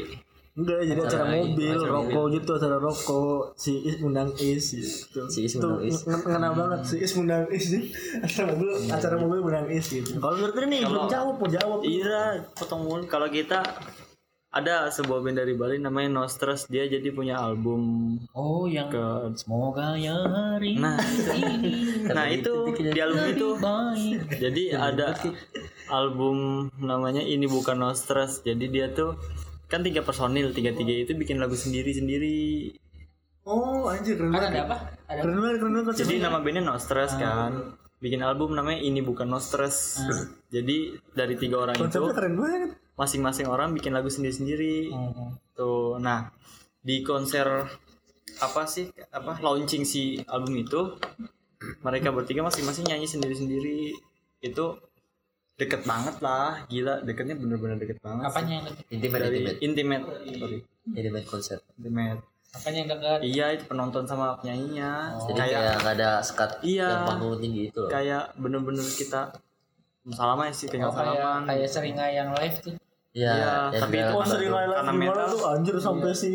[0.53, 3.41] enggak jadi acara, Acara mobil acara rokok gitu acara rokok.
[3.57, 5.21] Si Is undang Is gitu.
[5.33, 6.05] Si Is Tuh, undang Is.
[6.05, 6.81] ngena banget.
[6.85, 7.85] Si Is undang Is nih
[8.21, 10.21] acara mobil acara mobil undang Is gitu.
[10.21, 11.79] Kalau menurut ini belum jawab mau jawab.
[11.89, 13.65] Iya potong mulu kalau kita
[14.53, 16.69] ada sebuah band dari Bali namanya Nostres.
[16.69, 23.01] Dia jadi punya album Oh yang ke semoga ya hari nah ini nah itu di
[23.01, 23.49] album itu.
[23.57, 24.19] baik.
[24.37, 25.17] jadi ada
[25.89, 28.45] album namanya ini bukan Nostres.
[28.45, 29.17] Jadi dia tuh
[29.73, 32.77] kan tiga personil tiga tiga itu bikin lagu sendiri sendiri
[33.47, 34.51] oh anjir keren banget.
[34.55, 34.77] ada apa?
[35.11, 35.95] Ada keren banget keren banget.
[35.99, 37.53] Jadi nama bandnya Nostres kan.
[38.03, 40.03] Bikin album namanya ini bukan Nostres
[40.51, 42.71] jadi dari tiga orang itu keren banget.
[42.99, 44.93] masing-masing orang bikin lagu sendiri-sendiri.
[44.93, 45.39] Hmm.
[45.53, 46.33] tuh nah
[46.83, 47.47] di konser
[48.41, 50.97] apa sih apa launching si album itu
[51.85, 53.95] mereka bertiga masing-masing nyanyi sendiri-sendiri.
[54.43, 54.83] Itu
[55.55, 58.85] deket banget lah gila deketnya bener-bener deket banget Apanya yang dekat?
[58.89, 59.59] intimate dari intimate.
[59.61, 60.59] intimate sorry.
[60.91, 61.59] Intimate konser.
[61.77, 62.21] Intimate.
[62.51, 63.19] Apanya yang dekat?
[63.23, 65.17] iya itu penonton sama penyanyinya.
[65.23, 66.89] Jadi kayak kayak nggak ada sekat Iya.
[66.91, 67.89] yang panggung tinggi itu loh.
[67.89, 69.21] Kayak bener-bener kita
[70.05, 71.43] salaman ya sih tinggal Oh, kayak salaman.
[71.47, 72.75] kayak sering yang live tuh.
[73.13, 75.27] ya, Iya, yang tapi itu Oh lagi sering live Karena metal.
[75.31, 75.41] tuh?
[75.47, 76.33] Anjir sampai si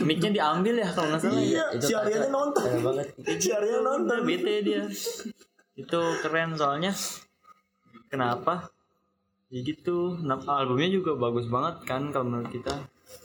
[0.00, 1.40] mic-nya diambil ya kalau nggak salah ya.
[1.40, 2.28] Iya itu si kacau.
[2.28, 2.62] nonton.
[2.62, 3.06] Keren banget.
[3.40, 4.06] Si Arya nonton.
[4.12, 4.82] Udah bete dia.
[5.74, 6.92] Itu keren soalnya
[8.14, 8.70] kenapa?
[9.50, 10.18] Ya gitu.
[10.22, 12.74] Nah, albumnya juga bagus banget kan kalau menurut kita.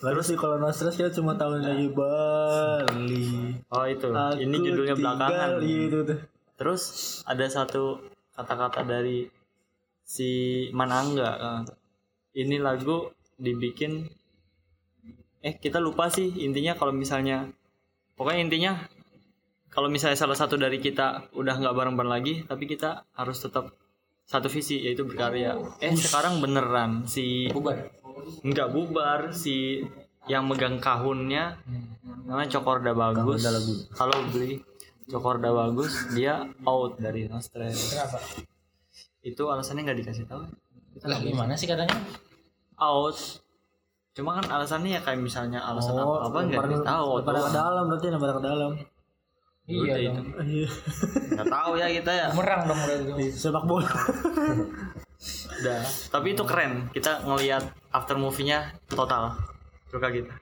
[0.06, 3.56] Lalu sih kalau no stress kita cuma tahu lagi Bali.
[3.72, 4.10] Oh itu.
[4.12, 5.62] Aku ini judulnya belakangan.
[5.64, 6.20] itu tuh.
[6.60, 6.82] Terus
[7.24, 8.04] ada satu
[8.36, 9.28] kata-kata dari
[10.04, 10.30] si
[10.76, 11.64] Manangga.
[12.36, 14.06] Ini lagu dibikin
[15.40, 17.48] eh kita lupa sih intinya kalau misalnya
[18.20, 18.72] pokoknya intinya
[19.72, 23.72] kalau misalnya salah satu dari kita udah nggak bareng-bareng lagi tapi kita harus tetap
[24.30, 25.58] satu visi yaitu berkarya.
[25.82, 27.90] Eh sekarang beneran si Bubar.
[28.46, 29.34] nggak bubar.
[29.34, 29.82] Si
[30.30, 31.58] yang megang kahunnya
[32.24, 33.42] namanya Cokorda bagus.
[33.90, 34.62] Kalau beli
[35.04, 38.22] Cokorda bagus dia out dari Nostres Kenapa?
[39.20, 40.46] itu alasannya nggak dikasih tahu.
[40.94, 41.98] Kita Lah gimana sih katanya?
[42.78, 43.18] out.
[44.14, 47.10] Cuma kan alasannya ya kayak misalnya alasan Oh, apa apa nggak tahu.
[47.24, 48.72] Pada ke dalam berarti lempar ke dalam
[49.70, 50.16] Iya Udah dong.
[50.18, 50.22] itu.
[50.42, 50.70] Iya.
[51.38, 52.28] Nggak tahu ya kita ya.
[52.34, 53.26] Bumerang dong berarti.
[53.30, 53.92] Sepak bola.
[55.62, 55.82] Udah.
[56.10, 56.90] Tapi itu keren.
[56.90, 59.38] Kita ngelihat after movie-nya total.
[59.94, 60.34] Suka kita.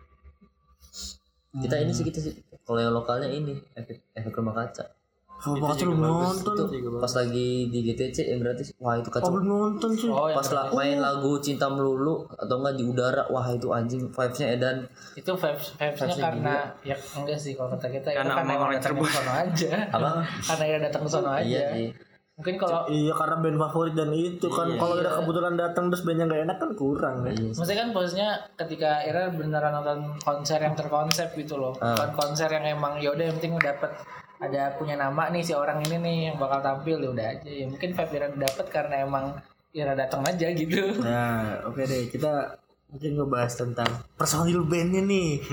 [1.60, 2.34] Kita ini sih kita sih.
[2.64, 4.97] Kalau yang lokalnya ini efek efek rumah kaca
[5.38, 6.56] Kalau bakal belum nonton.
[6.68, 8.74] Itu pas lagi di GTC yang gratis.
[8.78, 12.56] Wah itu Oh kacau belum nonton sih Oh, pas la- main lagu cinta melulu atau
[12.58, 13.24] enggak di udara.
[13.28, 14.10] Wah itu anjing.
[14.10, 14.90] Vibesnya edan.
[15.14, 18.80] Itu vibes vibesnya karena ya enggak sih kalau kata kita Karena itu karena datang ke
[18.82, 19.08] Cirebon.
[19.08, 19.72] sono aja.
[19.96, 20.10] Apa?
[20.26, 21.46] karena yang datang ke sono aja.
[21.46, 21.90] iya sih.
[22.38, 24.68] Mungkin kalau Iya karena band favorit dan itu kan.
[24.70, 27.34] Kalau udah kebetulan datang terus bandnya nggak enak kan kurang kan.
[27.34, 31.74] Maksudnya kan posisinya ketika Ira beneran nonton konser yang terkonsep gitu loh.
[31.74, 33.90] Bukan konser yang emang yaudah yang penting dapet
[34.38, 37.66] ada punya nama nih si orang ini nih yang bakal tampil ya udah aja ya
[37.66, 39.26] mungkin vibe Ira dapet karena emang
[39.74, 45.44] Ira datang aja gitu Nah oke deh kita mungkin ngebahas tentang personil bandnya nih.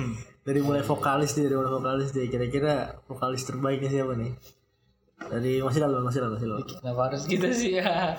[0.45, 2.29] Dari mulai vokalis deh, dari mulai vokalis deh.
[2.29, 4.33] Kira-kira vokalis terbaiknya siapa nih?
[5.25, 6.63] Dari masih lalu, masih lalu, masih lalu.
[6.69, 8.13] Kenapa harus gitu sih ya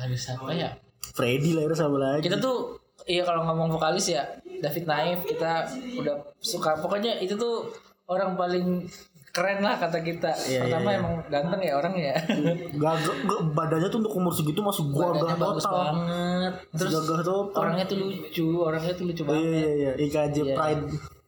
[0.00, 0.72] Aduh siapa ya
[1.12, 2.24] Freddy lah itu sama lagi.
[2.24, 4.22] Kita tuh Iya kalau ngomong vokalis ya
[4.62, 5.66] David Naif kita
[5.98, 7.66] udah suka Pokoknya itu tuh
[8.06, 8.86] orang paling
[9.32, 10.28] keren lah kata kita.
[10.28, 12.12] Pertama emang ganteng ya orang ya.
[12.70, 15.76] Gagah, gak- badannya tuh untuk umur segitu masih gagah bagus total.
[15.96, 16.52] banget.
[16.74, 17.58] Terus Gagah total.
[17.58, 19.48] orangnya tuh lucu Orangnya tuh lucu Iya banget.
[19.48, 20.82] iya iya, IKJ Pride.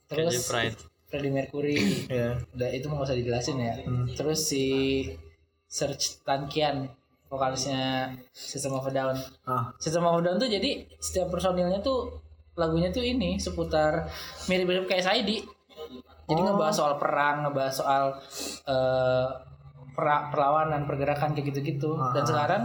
[0.06, 0.76] Terus Pride.
[1.04, 1.76] Freddie Mercury.
[2.06, 2.28] Iya.
[2.50, 3.74] udah itu mau gak usah dijelasin ya.
[4.12, 4.64] Terus si
[5.64, 6.86] Serge Tankian
[7.26, 9.16] vokalisnya System of a Down.
[9.42, 12.20] Ah, System of a Down tuh jadi setiap personilnya tuh
[12.54, 14.06] lagunya tuh ini seputar
[14.44, 15.42] mirip-mirip kayak Saidi
[16.24, 18.04] jadi ngebahas soal perang ngebahas soal
[18.64, 19.26] eh,
[19.92, 22.62] pera- perlawanan pergerakan kayak gitu-gitu dan sekarang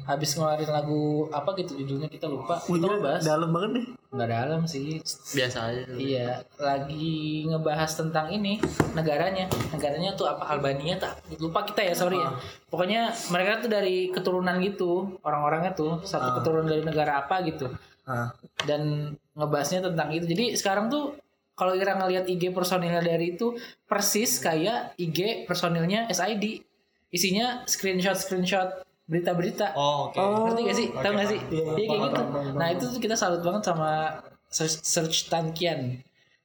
[0.00, 3.84] habis ngeluarin lagu apa gitu judulnya kita lupa Wih, kita gila, bahas dalam banget nih.
[4.10, 4.98] nggak dalam sih
[5.30, 5.82] Biasa aja.
[5.86, 6.26] Iya,
[6.58, 7.14] lagi
[7.46, 8.58] ngebahas tentang ini
[8.90, 9.46] negaranya.
[9.70, 12.34] Negaranya tuh apa Albania tak lupa kita ya, sorry ya.
[12.66, 17.70] Pokoknya mereka tuh dari keturunan gitu, orang-orangnya tuh satu keturunan dari negara apa gitu.
[18.02, 18.34] Ah,
[18.66, 20.26] Dan ngebahasnya tentang itu.
[20.26, 21.14] Jadi sekarang tuh
[21.60, 23.52] kalau Ira ngelihat IG personilnya dari itu
[23.84, 26.64] persis kayak IG personilnya SID.
[27.12, 29.74] Isinya screenshot-screenshot berita-berita.
[29.74, 30.16] Oh, oke.
[30.16, 30.88] Ngerti gak sih?
[30.94, 31.40] Tahu gak sih?
[31.50, 32.22] Iya, Iya kayak gitu.
[32.54, 36.00] Nah itu tuh kita salut banget sama Search, Search Tankian.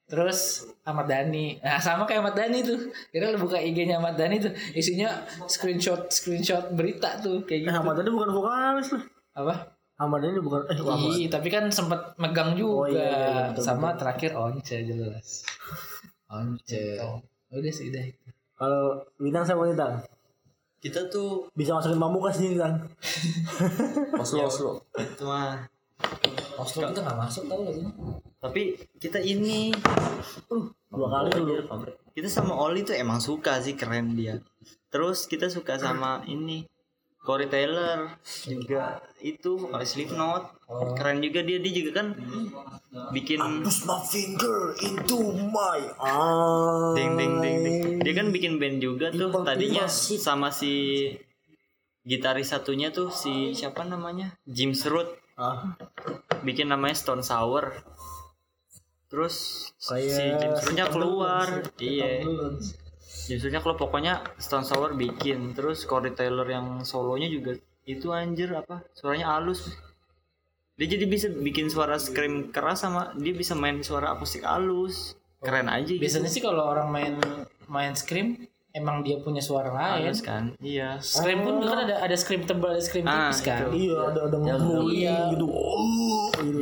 [0.09, 1.61] Terus Ahmad Dhani.
[1.61, 2.89] Nah sama kayak Ahmad Dhani tuh.
[3.13, 4.51] Kira lu buka IG-nya Ahmad Dhani tuh.
[4.73, 7.73] Isinya screenshot screenshot berita tuh eh kayak gitu.
[7.73, 9.03] Ahmad ini bukan vokalis lah.
[9.37, 9.53] Apa?
[9.95, 11.15] Ahmad ini bukan eh Ahmad.
[11.15, 12.83] Iya, tapi kan sempat megang juga.
[12.83, 15.47] Oh, iya, iya, iya, betul, sama terakhir Once jelas.
[16.27, 16.79] Once.
[17.47, 18.03] Udah sih udah.
[18.55, 19.95] Kalau Bintang sama nih Tang?
[20.83, 22.75] Kita tuh Bisa masukin Pamukas nih Tang.
[24.19, 24.71] Oslo Oslo.
[24.99, 25.63] Itu mah.
[26.59, 27.87] Oslo kita nggak masuk tau gak sih?
[28.43, 28.61] Tapi
[28.99, 29.71] kita ini
[30.91, 31.67] Dua kali dulu.
[32.15, 34.39] kita sama Oli tuh emang suka sih keren dia.
[34.91, 36.67] Terus kita suka sama ini
[37.25, 38.13] Corey Taylor
[38.45, 40.43] juga itu vokalis Slipknot.
[40.93, 42.07] Keren juga dia dia juga kan
[43.11, 46.93] bikin Push my finger into my eye.
[46.93, 47.81] ding ding ding ding.
[48.05, 51.09] Dia kan bikin band juga tuh tadinya sama si
[52.05, 54.37] gitaris satunya tuh si siapa namanya?
[54.45, 55.75] Jim Root Ah,
[56.47, 57.75] bikin namanya Stone Sour.
[59.11, 62.23] Terus Kayak si James Rootnya keluar, iya.
[63.27, 65.51] Rootnya keluar pokoknya Stone Sour bikin.
[65.51, 68.85] Terus Corey Taylor yang solonya juga itu anjir apa?
[68.91, 69.65] Suaranya halus.
[70.75, 75.15] Dia jadi bisa bikin suara scream keras sama dia bisa main suara akustik halus.
[75.39, 76.01] Keren aja gitu.
[76.01, 77.13] Biasanya sih kalau orang main
[77.65, 78.35] main scream
[78.71, 80.03] emang dia punya suara lain.
[80.03, 80.51] halus kan?
[80.59, 80.99] Iya.
[80.99, 83.71] Scream pun kan ada ada scream tebal, ada scream Ah, tipis kan.
[83.71, 85.17] Iya, ada ada ngomongin Iya.
[85.31, 85.45] gitu.
[85.47, 86.59] Oh, gitu.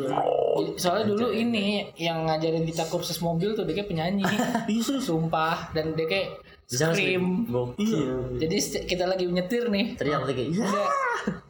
[0.53, 4.21] Jadi- Soalnya dulu ini yang ngajarin kita kursus mobil tuh dia kayak penyanyi.
[4.69, 6.27] Bisa Sumpah dan dia kayak
[6.73, 7.25] scream.
[7.77, 8.13] Iya.
[8.41, 8.55] Jadi
[8.89, 9.93] kita lagi nyetir nih.
[9.97, 10.49] Teriak lagi.
[10.49, 10.65] Iya.
[10.65, 10.89] Udah,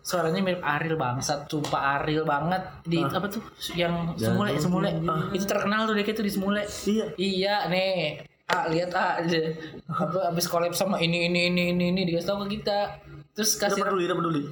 [0.03, 3.41] suaranya mirip Ariel bangsat, sumpah Ariel banget di apa tuh
[3.73, 4.89] yang semule semule
[5.31, 6.61] itu terkenal tuh dia tuh di semule.
[6.85, 7.05] Iya.
[7.15, 7.95] Iya nih.
[8.51, 9.39] Ah lihat ah aja.
[9.87, 12.99] Apa abis collab sama ini ini ini ini ini dikasih tahu ke kita.
[13.33, 14.43] Terus kasih peduli, kita peduli.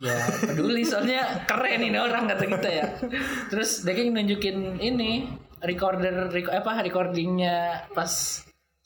[0.00, 2.86] ya peduli soalnya keren ini orang kata kita ya.
[3.52, 5.28] Terus dia kayak nunjukin ini
[5.60, 8.40] recorder reco- apa recordingnya pas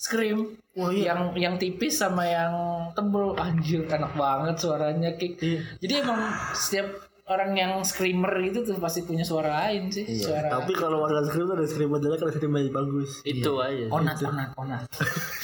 [0.05, 1.14] scream Wah, iya.
[1.14, 2.52] yang yang tipis sama yang
[2.92, 5.61] tebel anjir enak banget suaranya kick Iya.
[5.80, 6.20] jadi emang
[6.52, 6.88] setiap
[7.24, 11.46] orang yang screamer itu tuh pasti punya suara lain sih suara Tapi kalau masalah scream
[11.46, 13.24] tuh ada scream jelek, ada scream yang bagus.
[13.24, 13.88] Itu aja.
[13.88, 14.82] onat onat onat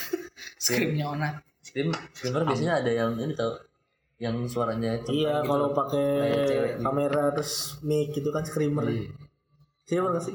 [0.60, 3.54] screamnya onat Scream, screamer biasanya ada yang ini tau
[4.18, 5.48] yang suaranya itu Iya, gitu.
[5.48, 6.84] kalau pakai gitu.
[6.84, 8.84] kamera terus mic gitu kan screamer.
[9.86, 10.34] Siapa nggak sih?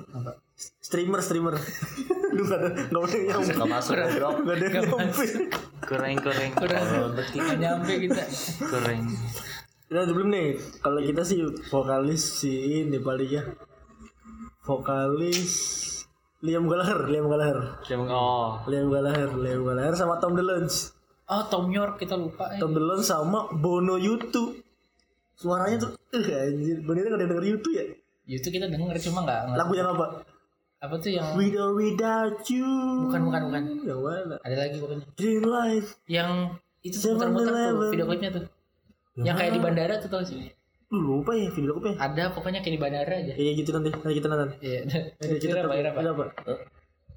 [0.81, 1.55] Streamer, streamer.
[2.35, 3.51] Lu gak ada, gak boleh nyampe.
[3.53, 4.29] Nggak masuk bro.
[4.37, 5.25] Gak ada yang nyampe.
[5.81, 6.81] Kurang kurang udah
[7.25, 8.23] nggak nyampe kita
[8.61, 8.99] kurang.
[9.85, 10.47] Nah, belum nih.
[10.79, 13.43] Kalau kita sih vokalis si ini paling ya.
[14.61, 15.43] Vokalis
[16.41, 17.81] Liam Gallagher, Liam Gallagher.
[17.81, 20.93] Siapa- Oh, Liam Gallagher, Liam Gallagher sama Tom DeLonge.
[21.25, 22.59] oh Tom York kita lupa ya.
[22.59, 24.61] Tom DeLonge sama Bono YouTube.
[25.35, 26.79] Suaranya tuh, eh anjir.
[26.79, 27.85] Benernya gak ada denger YouTube ya?
[28.27, 30.25] itu kita denger cuma nggak- Lagu yang apa?
[30.85, 32.69] Apa tuh yang With or without you.
[33.05, 34.35] bukan bukan bukan Yang mana?
[34.39, 35.89] ada lagi pokoknya Dream life.
[36.05, 36.31] yang
[36.81, 38.43] itu tuh muter-muter tuh video klipnya tuh.
[39.17, 40.45] Yang kayak di bandara tuh tau sih.
[40.93, 43.33] Lu lupa ya video klipnya Ada pokoknya kayak di bandara aja.
[43.33, 44.79] Iya gitu nanti nanti kita nonton Iya.
[45.17, 45.73] Dari kita Kira apa?
[45.73, 45.99] Kira apa?
[45.99, 46.25] Ada apa?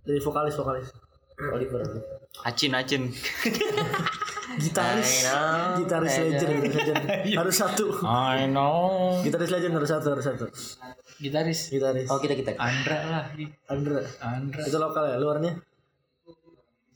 [0.02, 0.88] Dari vokalis vokalis
[1.38, 1.80] Oliver
[2.42, 3.02] acin acin
[4.62, 5.22] Gitaris
[5.78, 7.02] Gitaris legend legend
[7.38, 9.22] Harus satu I know.
[9.22, 10.46] Gitaris legend harus satu harus satu
[11.18, 11.70] Gitaris.
[11.70, 13.24] Gitaris oh kita kita Andra lah.
[13.66, 14.62] Andra Andra.
[14.62, 15.58] Itu lokal ya luarnya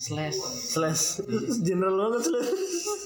[0.03, 0.39] Slash.
[0.75, 1.03] Slash
[1.67, 2.51] General banget Slash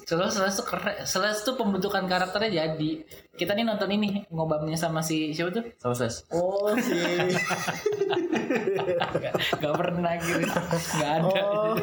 [0.07, 0.97] Slash, Slash tuh keren.
[1.05, 2.91] Slash tuh pembentukan karakternya jadi.
[3.37, 5.65] Kita nih nonton ini ngobamnya sama si siapa tuh?
[5.77, 6.97] sama Slash Oh si
[8.97, 10.47] Gak, gak pernah gitu.
[10.97, 11.41] Gak ada.
[11.43, 11.75] Oh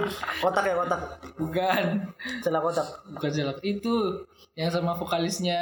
[0.41, 1.01] Kotak ya kotak
[1.37, 1.83] Bukan.
[2.41, 3.57] Celah kotak Bukan Zelak.
[3.61, 4.25] Itu
[4.57, 5.61] yang sama vokalisnya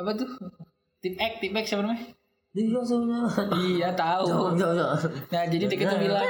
[0.00, 0.30] apa tuh?
[1.04, 2.21] Tip X, Tip X siapa namanya?
[2.52, 4.60] Dia sebenarnya Iya tahu.
[5.32, 6.28] Nah jadi dia tuh bilang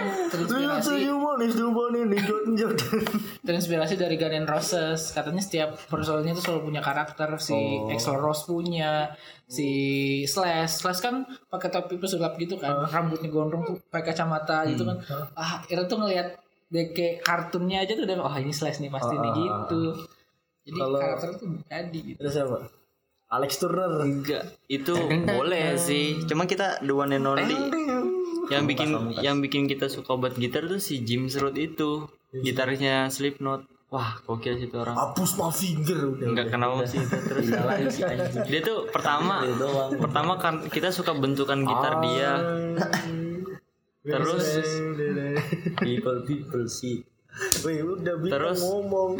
[1.42, 3.02] the Jordan Jordan
[3.42, 5.10] terinspirasi dari Guns N' Roses.
[5.10, 7.26] Katanya setiap personelnya itu selalu punya karakter.
[7.42, 7.58] Si
[7.90, 9.18] Axl Rose punya,
[9.50, 9.68] si
[10.30, 10.86] Slash.
[10.86, 15.02] Slash kan pakai topi pesulap gitu kan, rambutnya gondrong tuh pakai kacamata gitu kan.
[15.34, 16.38] Ah, kira tuh ngelihat
[16.70, 19.82] kayak kartunnya aja tuh udah oh ini Slash nih pasti nih gitu.
[20.70, 22.18] Jadi karakter tuh jadi gitu.
[22.22, 22.81] Terus siapa?
[23.32, 24.04] Alex Turner.
[24.04, 24.92] Enggak itu
[25.24, 26.20] boleh sih.
[26.28, 27.56] Cuma kita the one and only.
[28.52, 28.88] Yang bikin
[29.24, 32.04] yang bikin kita suka buat gitar tuh si Jim Root itu.
[32.32, 33.64] Gitarisnya Slipknot.
[33.92, 34.96] Wah gokil sih itu orang.
[34.96, 37.16] Hapus my finger udah nggak kenal sih itu.
[37.28, 37.48] Terus
[38.48, 39.44] dia tuh pertama.
[39.96, 42.36] Pertama kan kita suka bentukan gitar dia.
[44.02, 44.44] Terus
[45.80, 47.06] people people sih
[47.62, 48.58] Wih udah bisa Terus?
[48.60, 49.18] ngomong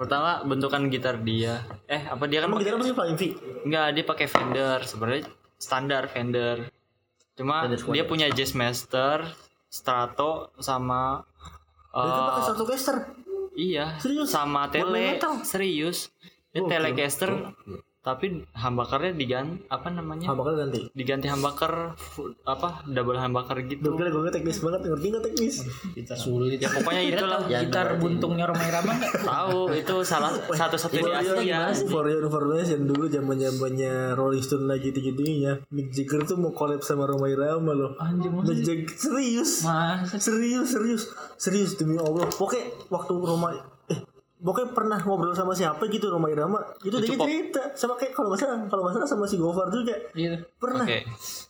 [0.00, 3.22] pertama bentukan gitar dia eh apa dia kan Emang gitar apa sih Flying V?
[3.68, 4.78] Enggak, dia pakai Fender.
[4.82, 5.22] Sebenarnya
[5.60, 6.56] standar Fender.
[7.38, 9.24] Cuma dia punya Jazzmaster,
[9.72, 11.24] Strato sama
[11.92, 12.96] Dia kan eh, pakai satu caster
[13.52, 14.32] iya, Serius?
[14.32, 15.20] sama tele.
[15.44, 16.08] Serius.
[16.52, 17.52] Dia telecaster
[18.02, 20.34] tapi humbuckernya diganti apa namanya?
[20.34, 21.30] Bakal ganti Diganti.
[21.30, 23.94] Humbucker fu- apa double humbucker gitu.
[23.94, 25.54] Gokil gue teknis banget ngerti gak teknis
[26.12, 26.58] Sulit.
[26.58, 29.12] Ya pokoknya itulah gitar buntungnya Romai Rama nggak?
[29.22, 31.70] tahu itu salah satu-satu di Asia.
[31.86, 36.50] For your information dulu zaman zamannya Rolling Stone lagi tinggi tingginya Mick Jagger tuh mau
[36.50, 37.94] collab sama Roma Irama loh.
[38.02, 39.62] Anjir Mick Jagger serius.
[40.18, 41.02] Serius serius.
[41.38, 42.26] Serius demi Allah.
[42.26, 43.62] Pokoknya waktu Roma eh
[44.42, 47.62] pokoknya pernah ngobrol sama siapa gitu Roma Irama itu dia cerita.
[47.72, 50.36] Sama kayak kalau nggak salah kalau nggak salah sama si Gofar juga gitu.
[50.58, 50.82] pernah.
[50.82, 51.06] Oke.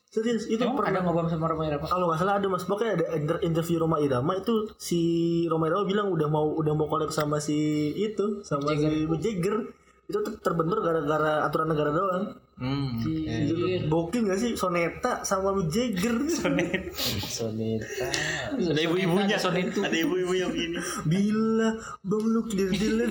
[0.07, 0.93] serius itu Emang pernah.
[0.93, 1.88] ada ngobam sama Romai Rama?
[1.88, 2.62] kalau nggak salah ada mas.
[2.62, 5.01] Pokoknya ada inter- interview Roma Irama itu si
[5.49, 7.57] Roma Irama bilang udah mau udah mau collab sama si
[7.95, 9.72] itu sama si Mick Jagger
[10.13, 13.01] itu terbentur gara-gara aturan negara doang Hmm.
[13.01, 13.89] Gitu.
[13.91, 18.07] Gokil gak sih Soneta sama Mick Jagger Soneta
[18.55, 19.35] Ada ibu-ibunya.
[19.35, 19.83] Soneta.
[19.83, 20.79] Ada ibu-ibu yang gini.
[21.03, 23.09] Bila bang lu kilir kilir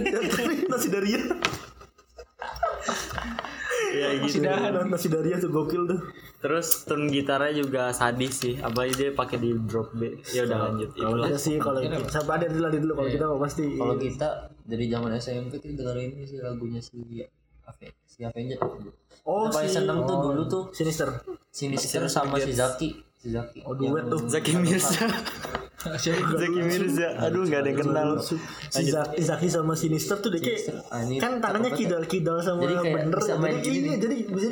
[0.69, 1.19] nasi daria
[3.91, 4.39] Ya gitu.
[4.87, 5.99] nasi daria tuh gokil tuh
[6.41, 8.57] Terus tone gitarnya juga sadis sih.
[8.57, 10.17] Apalagi dia pakai di drop B.
[10.33, 10.89] Ya udah lanjut.
[10.97, 12.93] kalau kita sih kalau kita sampai ada dulu dulu.
[12.97, 13.65] Kalau kita mah pasti.
[13.77, 14.29] Kalau kita
[14.65, 16.97] dari zaman SMP kita dengerin ini sih lagunya si
[17.69, 18.57] Ave si Avenger.
[19.21, 21.09] Oh Kita paling si seneng tuh dulu tuh Sinister.
[21.53, 25.05] Sinister sama si Zaki si Zaki oh duet tuh Zaki Mirza.
[25.81, 26.09] Zaki
[26.59, 27.07] Mirza.
[27.19, 28.09] Aduh nggak ada yang kenal.
[28.19, 28.37] si
[28.83, 32.75] Zaki, Zaki sama Sinister tuh deh kayak Ah, ini kan tangannya kidal kidal sama Jadi
[32.79, 33.97] kayak bener bisa main jadi gini iya nih.
[33.97, 34.47] jadi bisa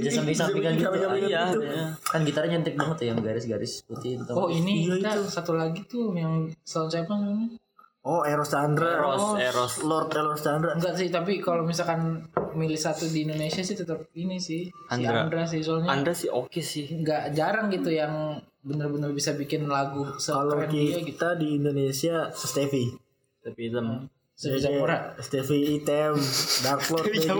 [0.00, 0.84] Dia samping-sampingan gitu.
[0.84, 1.60] samping-sampingan Iya, gitu.
[2.04, 4.32] kan gitarnya nyentik banget ya yang garis-garis putih itu.
[4.32, 7.58] Oh ini Iya, satu lagi tuh yang sound siapa namanya?
[8.02, 9.72] Oh Eros Chandra Eros, Eros.
[9.86, 12.26] Lord Eros Chandra Enggak sih, tapi kalau misalkan
[12.58, 14.68] milih satu di Indonesia sih tetap ini sih.
[14.68, 15.26] Si Andra.
[15.26, 17.00] Andra sih soalnya Anda sih oke sih.
[17.00, 21.10] nggak jarang gitu yang bener-bener bisa bikin lagu kalau sekeren dia gitu.
[21.14, 22.94] kita di Indonesia Stevie
[23.42, 24.06] Tapi hitam.
[24.38, 25.14] Sebisa murah.
[25.18, 26.14] Stevie Item
[26.62, 27.38] Dark Lord kayak gitu.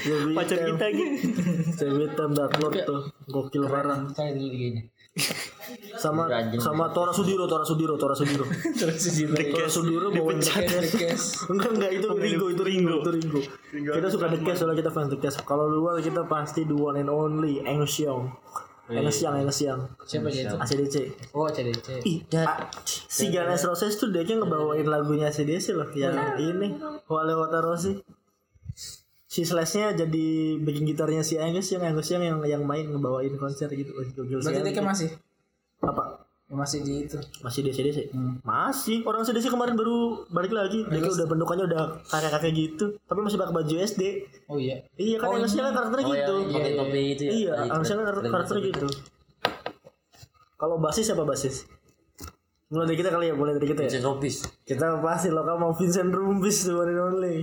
[0.00, 0.68] Stevie Pacar Item.
[0.74, 1.14] kita gitu.
[1.74, 4.80] Stevie Item Dark Lord tuh gokil parah Cari dulu gini.
[5.98, 6.30] Sama
[6.62, 8.46] sama Tora Sudiro Tora Sudiro Tora Sudiro.
[8.78, 10.94] Tora Sudiro The Case.
[10.94, 11.22] Kes.
[11.50, 13.40] enggak enggak itu Ringo itu Ringo itu Ringo.
[13.70, 16.96] Kita suka The Case soalnya kita fans The Case kalau luar kita pasti the one
[16.98, 18.30] and only Angus Young
[18.90, 20.56] Angus Young Angus Young Siapa dia itu?
[20.58, 20.96] ACDC
[21.30, 22.02] Oh, CDC.
[22.02, 22.66] Ih, ah,
[23.06, 26.74] si N' Roses tuh dia ngebawain lagunya ACDC loh yang ini.
[27.06, 27.98] Wale Wata Rossi
[29.30, 30.26] si Slash-nya jadi
[30.58, 33.94] bikin gitarnya si Angus yang Angus yang yang yang main ngebawain konser gitu.
[33.94, 35.08] Gokil Berarti dia masih?
[35.78, 36.26] Apa?
[36.50, 37.14] Masih di itu.
[37.46, 38.10] masih di ACDC
[38.42, 39.06] masih.
[39.06, 40.82] Orang ACDC kemarin baru balik lagi.
[40.82, 42.84] Dia udah bentukannya udah kakek kakek gitu.
[43.06, 44.02] Tapi masih pakai baju SD
[44.50, 44.82] Oh iya.
[44.98, 46.34] iya kan Angus yang kan karakternya Oh gitu.
[46.42, 47.30] yang pakai topi itu ya.
[47.30, 48.88] iya Iya, kan karakternya keren gitu.
[50.58, 51.54] Kalau basis siapa basis?
[52.66, 53.86] Mulai dari kita kali ya mulai dari kita ya.
[53.86, 57.36] Vincent Robis kita pasti lokal mau Vincent Rumbis tuh one and only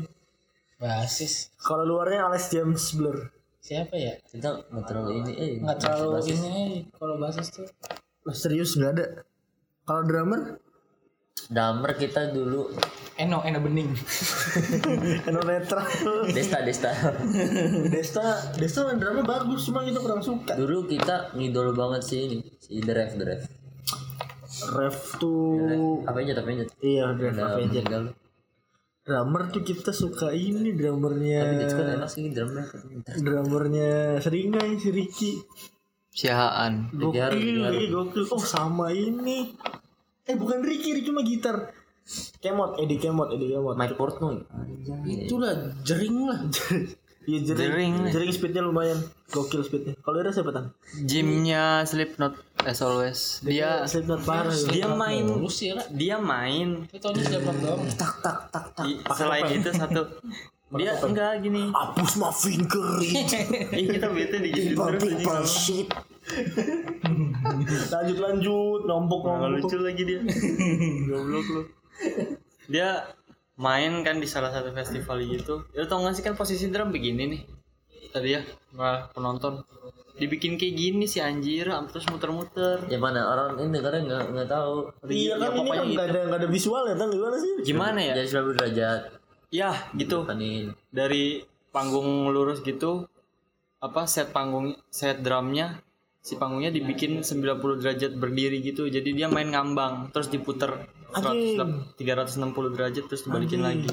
[0.78, 1.50] basis.
[1.58, 3.34] Kalau luarnya Alex James Blur.
[3.60, 4.16] Siapa ya?
[4.24, 7.68] Kita nggak terlalu ini eh nggak terlalu ini kalau basis tuh.
[8.24, 9.06] Lah, serius nggak ada.
[9.84, 10.62] Kalau drummer?
[11.48, 12.72] Damer kita dulu.
[13.18, 13.92] Eno Eno Bening.
[15.30, 15.86] Eno Netral
[16.30, 16.92] Desta Desta.
[17.94, 18.26] Desta
[18.56, 20.54] Desta main drummer bagus cuma kita kurang suka.
[20.56, 23.44] Dulu kita ngidol banget sih ini si The Ref The Ref.
[24.74, 28.04] Ref tuh apa aja tapi aja iya Ref udah Avenger meninggal
[29.08, 31.40] drummer tuh kita suka ini drummernya.
[31.48, 32.64] Tapi dia kan enak sih drumnya
[33.24, 35.32] drummernya Seringai si Ricky?
[36.12, 36.92] Siahaan.
[36.92, 38.24] Gokil Ricky gokil.
[38.36, 39.56] Oh sama ini.
[40.28, 41.72] Eh bukan Ricky Ricky mah gitar.
[42.44, 43.80] Kemot Eddie Kemot Eddie Kemot.
[43.80, 44.44] Mike Portnoy.
[45.08, 46.40] Itulah jering lah
[47.28, 47.94] Iya jering, Jering.
[48.08, 49.04] jering, speednya lumayan.
[49.28, 50.00] Gokil speednya.
[50.00, 50.72] Kalau ada siapa tan?
[51.04, 53.44] Gymnya Slipknot as always.
[53.44, 54.72] Dia Slipknot parah ya.
[54.72, 55.28] dia main.
[55.76, 57.04] Lah dia main itu
[57.94, 58.86] tak tak tak tak.
[58.88, 60.04] I- selain itu satu.
[60.70, 61.72] Dia enggak gini.
[61.72, 65.00] Hapus my finger Ih, kita bete di gitu terus.
[65.00, 65.88] people shit.
[67.88, 68.80] Lanjut lanjut.
[68.84, 69.64] Nombok Nggak nombok.
[69.64, 70.20] lucu lagi dia.
[71.08, 71.62] Goblok lu.
[72.68, 73.00] Dia
[73.58, 77.26] main kan di salah satu festival gitu ya tau gak sih kan posisi drum begini
[77.26, 77.42] nih?
[78.14, 78.42] Tadi ya
[78.74, 79.66] nggak penonton.
[80.18, 82.82] Dibikin kayak gini sih anjir terus muter-muter.
[82.90, 84.90] Ya mana orang ini karena nggak nggak tahu.
[85.06, 87.54] Iya kan ini kan nggak ada nggak ada visual ya tan gimana sih?
[87.62, 88.14] Gimana ya?
[88.18, 89.02] Jadi selalu derajat.
[89.54, 90.26] Ya gitu.
[90.26, 93.06] Kan ini dari panggung lurus gitu
[93.78, 95.78] apa set panggung set drumnya
[96.26, 98.90] si panggungnya dibikin 90 derajat berdiri gitu.
[98.90, 100.82] Jadi dia main ngambang terus diputer.
[100.82, 103.90] 100, 360 derajat terus dibalikin lagi.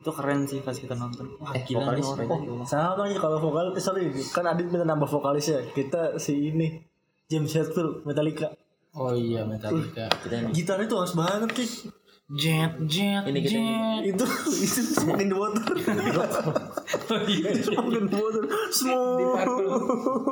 [0.00, 1.36] Itu keren sih pas kita nonton.
[1.42, 2.62] Wah gila nih orang.
[2.68, 6.78] sama aja kalau vokal eh, sorry kan Adit minta nambah vokalisnya kita si ini
[7.26, 8.54] James Hetfield Metallica.
[8.94, 10.06] Oh iya Metallica.
[10.22, 11.90] Kita ini gitarnya tuh harus banget sih
[12.26, 14.02] Jet, jet, ini kita, jet.
[14.10, 14.26] Itu,
[14.66, 15.62] itu smoking the water.
[15.62, 17.62] oh, iya, iya.
[17.62, 18.42] Smoking the water.
[18.74, 19.22] Smoke.
[19.22, 19.70] Di purple.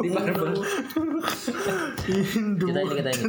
[0.03, 0.59] Di kita water.
[2.03, 3.27] Kita ini, kita ini.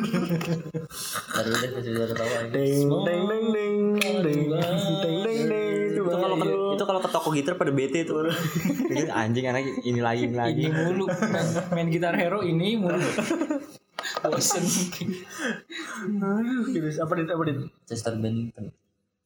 [1.30, 2.38] Baru kita sudah ketawa.
[2.50, 3.76] Ding, ding, ding, ding.
[4.02, 5.94] Ding, ding, ding, ding.
[5.94, 8.18] Itu kalau ke, itu kalau ke toko gitar pada bete itu.
[9.14, 10.66] Anjing anak ini lagi ini lagi.
[10.66, 11.06] Ini mulu.
[11.06, 12.98] Main, main gitar hero ini mulu
[14.24, 14.64] bosen
[16.26, 16.88] aduh gitu.
[17.02, 17.58] apa dit apa dit?
[17.88, 18.72] Chester Bennington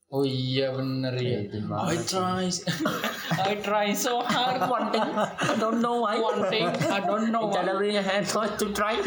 [0.09, 1.45] oh iya bener ya.
[1.85, 2.49] I try.
[3.49, 5.05] I try so hard one thing.
[5.05, 6.17] I don't know why.
[6.17, 7.61] One thing I don't know why.
[7.77, 8.97] bring your hand to try.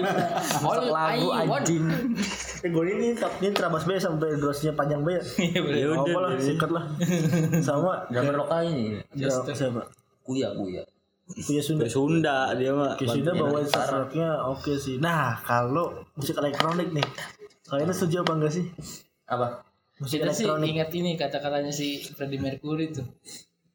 [0.68, 1.88] All lagu I want anjing.
[2.60, 5.76] Eh gue ini ini terabas B sampai durasinya panjang B ya Iya, bener.
[5.80, 6.84] ya apa udah lah sikat lah.
[7.64, 7.92] Sama.
[8.12, 9.00] Drummer lokal ini.
[9.16, 9.88] Siapa?
[10.22, 10.82] kuya kuya
[11.32, 15.00] punya Sunda Sunda dia mah Kisida bawain soundtracknya oke sih.
[15.00, 17.06] Nah kalau musik elektronik nih,
[17.64, 18.66] kalian setuju apa enggak sih?
[19.22, 19.64] apa
[19.96, 20.68] Musik kita sih elektronik.
[20.76, 23.06] ingat ini kata-katanya si Freddie Mercury tuh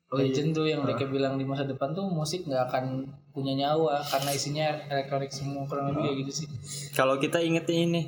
[0.08, 0.32] Oh, iya.
[0.32, 4.32] Legend tuh yang mereka bilang di masa depan tuh musik nggak akan punya nyawa karena
[4.32, 6.48] isinya elektronik semua kurang lebih kayak gitu sih.
[6.96, 8.08] kalau kita inget ini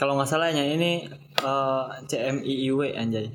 [0.00, 1.04] kalau nggak salahnya ini
[1.44, 3.28] eh, CMIIW anjay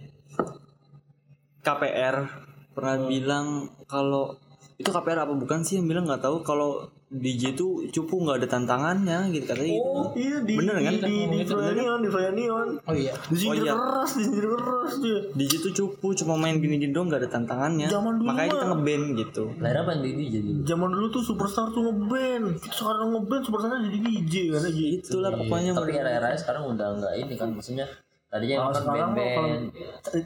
[1.61, 2.25] KPR
[2.73, 4.33] pernah bilang kalau
[4.75, 8.47] itu KPR apa bukan sih yang bilang nggak tahu kalau DJ itu cupu nggak ada
[8.49, 9.87] tantangannya gitu katanya gitu.
[9.87, 10.93] Oh iya di Bener kan?
[10.99, 12.67] di di, di Flyanion, di Flyanion.
[12.83, 13.13] Oh iya.
[13.31, 13.73] Disindir Oh, iya.
[13.77, 15.19] keras, disindir keras dia.
[15.31, 19.05] DJ itu cupu cuma main gini-gini doang nggak ada tantangannya Zaman dulu makanya kita ngeband
[19.15, 22.45] gitu lahir apa yang di DJ dulu Zaman dulu tuh superstar tuh ngeband.
[22.67, 25.07] Sekarang ngeband superstarnya jadi DJ karena gitu.
[25.15, 27.87] itulah pokoknya tapi era-era sekarang udah nggak ini kan maksudnya
[28.25, 29.63] tadinya Kalau sekarang kalau band-band.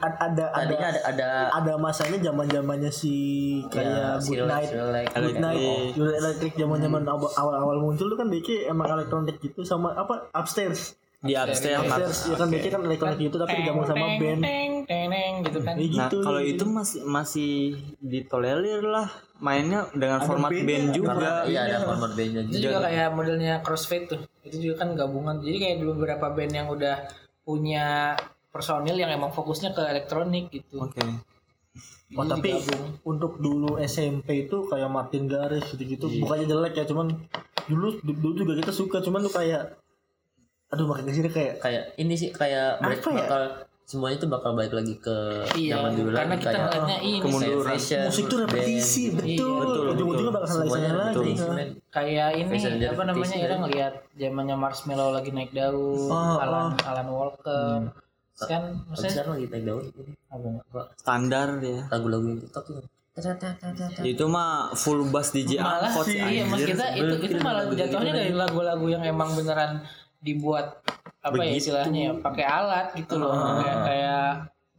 [0.02, 1.28] ada ada ada tadinya ada ada.
[1.54, 3.16] ada masanya zaman zamannya si
[3.70, 4.70] kayak si Good Night
[5.14, 9.94] Good Night Good Electric zaman zaman awal-awal muncul tuh kan DK emang elektronik gitu sama
[9.94, 10.98] apa upstairs.
[11.20, 11.84] Di upstairs.
[11.84, 12.32] Nah, upstairs.
[12.32, 14.40] ya kan DK kan elektronik gitu tapi digabung sama band.
[14.40, 15.74] Teng teng teng gitu kan.
[15.76, 17.54] Kayak nah gitu kalau itu masih masih
[18.00, 19.12] ditolerir lah.
[19.40, 21.48] Mainnya dengan format band juga.
[21.48, 24.20] Iya ada format bandnya Itu juga kayak modelnya crossfade tuh.
[24.44, 25.44] Itu juga kan gabungan.
[25.44, 26.96] Jadi kayak beberapa band yang udah
[27.50, 28.14] punya
[28.54, 30.86] personil yang emang fokusnya ke elektronik gitu.
[30.86, 31.02] oke
[32.18, 32.58] Oh, tapi
[33.06, 37.14] untuk dulu SMP itu kayak Martin Garrix gitu-gitu bukannya jelek ya cuman
[37.70, 39.78] dulu dulu juga kita suka cuman tuh kayak
[40.74, 43.18] aduh makin ke sini kayak kayak ini sih kayak break Apa ya?
[43.22, 43.42] bakal
[43.90, 45.18] semuanya itu bakal balik lagi ke
[45.58, 47.74] Iya, zaman dulu karena lagi kita kayak ngeliatnya ini kemunduran
[48.06, 49.58] musik tuh repetisi band, betul.
[49.58, 51.70] Betul, ujung-ujungnya bakal semuanya lagi men.
[51.90, 53.60] kayak ini apa namanya Ira kan?
[53.66, 57.90] ngelihat zamannya Marshmallow lagi naik daun, Oh, Alan Alan Walker.
[58.38, 59.84] Terus kan maksudnya sekarang lagi down
[60.30, 60.82] apa apa?
[60.96, 61.82] Standar dia.
[61.90, 62.86] Lagu-lagu yang TikTok tuh.
[64.06, 68.16] Itu mah full bass DJ malah angkot sih iya mas kita itu itu malah jatuhnya
[68.16, 69.84] dari lagu-lagu yang emang beneran
[70.24, 70.80] dibuat
[71.20, 73.32] apa ya istilahnya ya pakai alat gitu loh.
[73.32, 73.60] Ah.
[73.60, 74.26] kayak kayak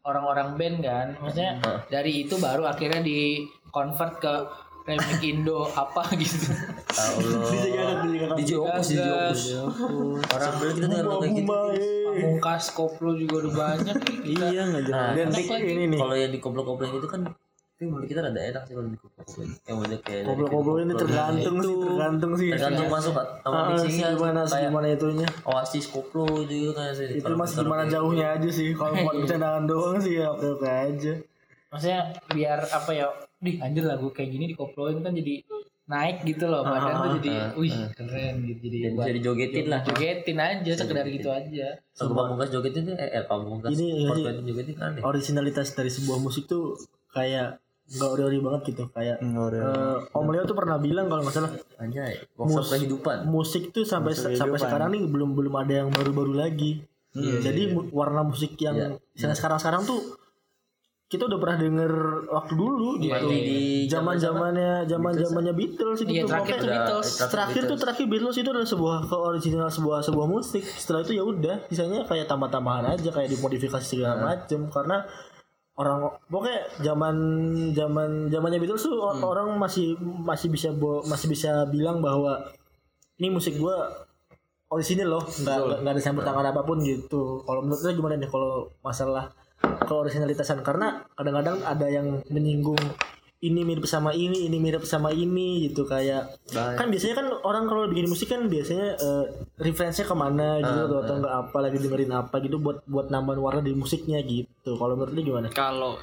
[0.01, 1.07] orang-orang band kan.
[1.17, 1.79] Maksudnya Ah.
[1.87, 4.35] dari itu baru akhirnya di convert ke
[4.81, 6.51] remix Indo apa gitu.
[6.91, 9.41] Allah DJ Opus DJ Opus
[10.27, 11.53] orang kita tinggal kayak gitu.
[12.11, 13.97] pamungkas koplo juga udah banyak.
[14.25, 15.13] Iya nggak jelas.
[15.13, 15.29] Nah, Dan
[15.63, 16.01] ini nih.
[16.01, 17.21] kalau yang di koplo-koplo itu kan
[17.81, 21.57] tapi menurut kita rada enak sih kalau di koplo-koplo yang model kayak Goblok-goblok ini tergantung
[21.57, 22.49] sih, tergantung sih.
[22.53, 25.29] tergantung masuk sama Ah, mixingnya gimana kayak gimana itunya.
[25.49, 27.09] Oasis koplo itu gitu kan sih.
[27.09, 28.77] Itu Kalau mas kita gimana jauhnya aja sih.
[28.77, 31.13] Kalau buat bercandaan doang sih ya oke oke aja.
[31.73, 33.07] maksudnya biar apa ya
[33.41, 35.41] di anjir lagu kayak gini dikoploin kan jadi
[35.89, 39.81] naik gitu loh badan tuh jadi wih keren gitu jadi Dan buat bisa dijogetin lah
[39.87, 44.51] jogetin aja sekedar gitu aja lagu pamungkas jogetin tuh eh, eh pamungkas Ini, Fort ini.
[44.51, 46.75] Jogetin kan Originalitas dari sebuah musik tuh
[47.11, 51.51] kayak nggak ori-ori banget gitu kayak eh, Om Leo tuh pernah bilang kalau nggak salah
[51.77, 53.17] anjay workshop kehidupan.
[53.27, 56.87] musik tuh sampai sampai sekarang nih belum belum ada yang baru-baru lagi.
[57.11, 58.79] Jadi mu- warna musik yang
[59.11, 59.99] misalnya sekarang-sekarang tuh
[61.11, 61.93] kita udah pernah denger
[62.31, 63.27] waktu dulu gitu.
[63.27, 67.09] Di Zaman zamannya zaman zamannya Beatles itu iya tuh terakhir tuh pokoknya Beatles.
[67.11, 70.63] Terakhir terakhir tuh terakhir Beatles itu adalah sebuah ke original sebuah sebuah musik.
[70.63, 74.71] Setelah itu ya udah, sisanya kayak tambah-tambahan aja kayak dimodifikasi segala macem.
[74.71, 75.03] Karena
[75.81, 77.17] orang pokoknya zaman
[77.73, 82.53] zaman zamannya Beatles tuh or- orang masih masih bisa bo- masih bisa bilang bahwa
[83.17, 83.89] ini musik gua
[84.69, 87.41] orisinil loh nggak ada campur tangan apa pun gitu.
[87.43, 89.33] Kalau menurut saya gimana nih kalau masalah
[89.89, 92.79] keorisinalitasan karena kadang-kadang ada yang menyinggung
[93.41, 97.89] ini mirip sama ini ini mirip sama ini gitu kayak kan biasanya kan orang kalau
[97.89, 99.25] bikin musik kan biasanya eh,
[99.57, 103.41] referensinya ke mana gitu atau, atau enggak apa lagi dengerin apa gitu buat buat nambahin
[103.41, 104.77] warna di musiknya gitu.
[104.77, 105.49] Kalau menurut lu gimana?
[105.57, 105.97] Kalau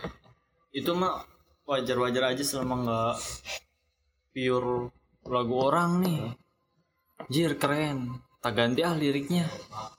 [0.74, 1.22] itu mah
[1.70, 3.16] wajar-wajar aja selama nggak
[4.34, 4.90] pure
[5.30, 6.22] lagu orang nih.
[7.30, 8.18] Jir keren.
[8.42, 9.46] Tak ganti ah liriknya.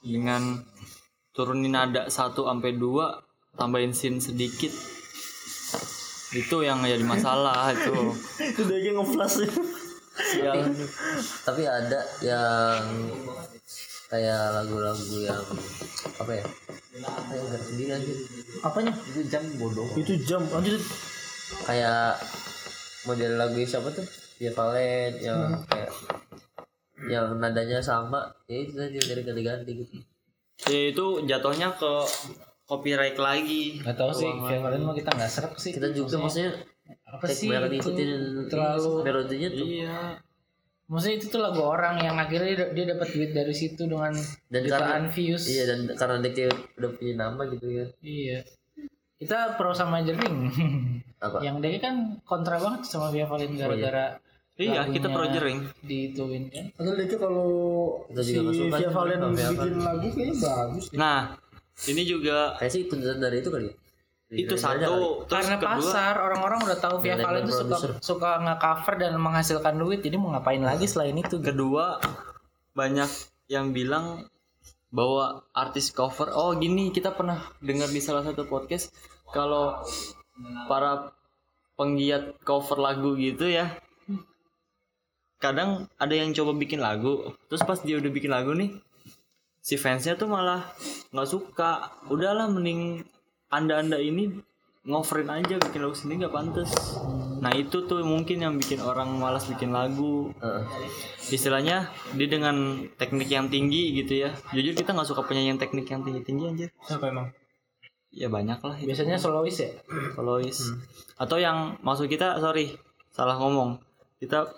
[0.03, 0.59] Dengan
[1.31, 4.75] turunin nada 1 sampai 2 tambahin sin sedikit
[6.29, 8.13] itu yang jadi masalah itu.
[8.37, 9.49] Itu dia ngeflash.
[10.35, 10.51] Ya
[11.47, 12.83] tapi ada yang
[14.11, 15.41] kayak lagu-lagu yang
[16.19, 16.45] apa ya?
[16.99, 18.13] Apa yang garis sendiri aja.
[18.65, 18.93] Apanya?
[19.09, 19.87] Itu jam bodoh.
[19.95, 20.75] Itu jam anjir.
[21.65, 22.19] Kayak
[23.07, 24.05] model lagu siapa tuh?
[24.39, 25.91] Via Valen yang kayak
[27.07, 28.27] yang nadanya sama.
[28.51, 29.95] Ya itu tadi dari ganti-ganti gitu.
[30.67, 31.93] Ya itu jatuhnya ke
[32.69, 33.81] copyright lagi.
[33.81, 35.73] Nggak tahu sih Via Valen mah kita nggak serap sih.
[35.73, 36.53] Kita juga maksudnya
[37.09, 37.89] apa kayak sih itu?
[38.45, 39.65] terlalu melodinya tuh.
[39.65, 39.97] Iya.
[40.89, 44.13] Maksudnya itu tuh lagu orang yang akhirnya dia, dia dapat duit dari situ dengan
[44.49, 45.45] Dan jutaan views.
[45.45, 47.85] iya dan karena dia kayak udah punya nama gitu ya.
[48.05, 48.39] Iya.
[49.17, 50.37] Kita pro sama Jering.
[51.25, 51.37] apa?
[51.41, 54.21] Yang dia kan kontra banget sama Via Valen gara-gara
[54.59, 56.65] iya lagunya kita projering diituin kan.
[56.75, 57.49] Padahal dia kalau
[58.11, 58.33] Kita si
[58.67, 61.39] Via Valen bikin lagu kayaknya bagus nah
[61.87, 63.73] ini juga kayak sih tuntutan dari itu kali ya?
[64.29, 68.31] Dari itu satu terus Karena kedua pasar orang-orang udah tahu Via Valen tuh suka suka
[68.43, 70.03] nge-cover dan menghasilkan duit.
[70.03, 71.39] Jadi mau ngapain lagi selain itu?
[71.39, 71.55] gitu.
[71.55, 71.97] kedua
[72.75, 73.09] banyak
[73.49, 74.29] yang bilang
[74.89, 78.89] bahwa artis cover oh gini kita pernah dengar di salah satu podcast
[79.29, 79.85] kalau
[80.65, 81.13] para
[81.77, 83.77] penggiat cover lagu gitu ya
[85.37, 88.75] kadang ada yang coba bikin lagu terus pas dia udah bikin lagu nih
[89.59, 90.65] si fansnya tuh malah
[91.13, 91.93] nggak suka.
[92.07, 93.03] Udahlah mending
[93.49, 94.39] anda anda ini
[94.87, 96.71] ngoverin aja bikin lagu sendiri nggak pantas.
[97.39, 100.31] Nah itu tuh mungkin yang bikin orang malas bikin lagu.
[100.39, 100.63] Heeh.
[101.29, 104.33] istilahnya dia dengan teknik yang tinggi gitu ya.
[104.49, 106.69] Jujur kita nggak suka penyanyi yang teknik yang tinggi tinggi anjir.
[106.83, 107.29] Siapa emang?
[108.09, 108.75] ya banyak lah.
[108.81, 109.69] Itu Biasanya solois ya?
[110.17, 110.57] solois.
[111.21, 112.73] Atau yang maksud kita sorry
[113.13, 113.77] salah ngomong.
[114.17, 114.49] Kita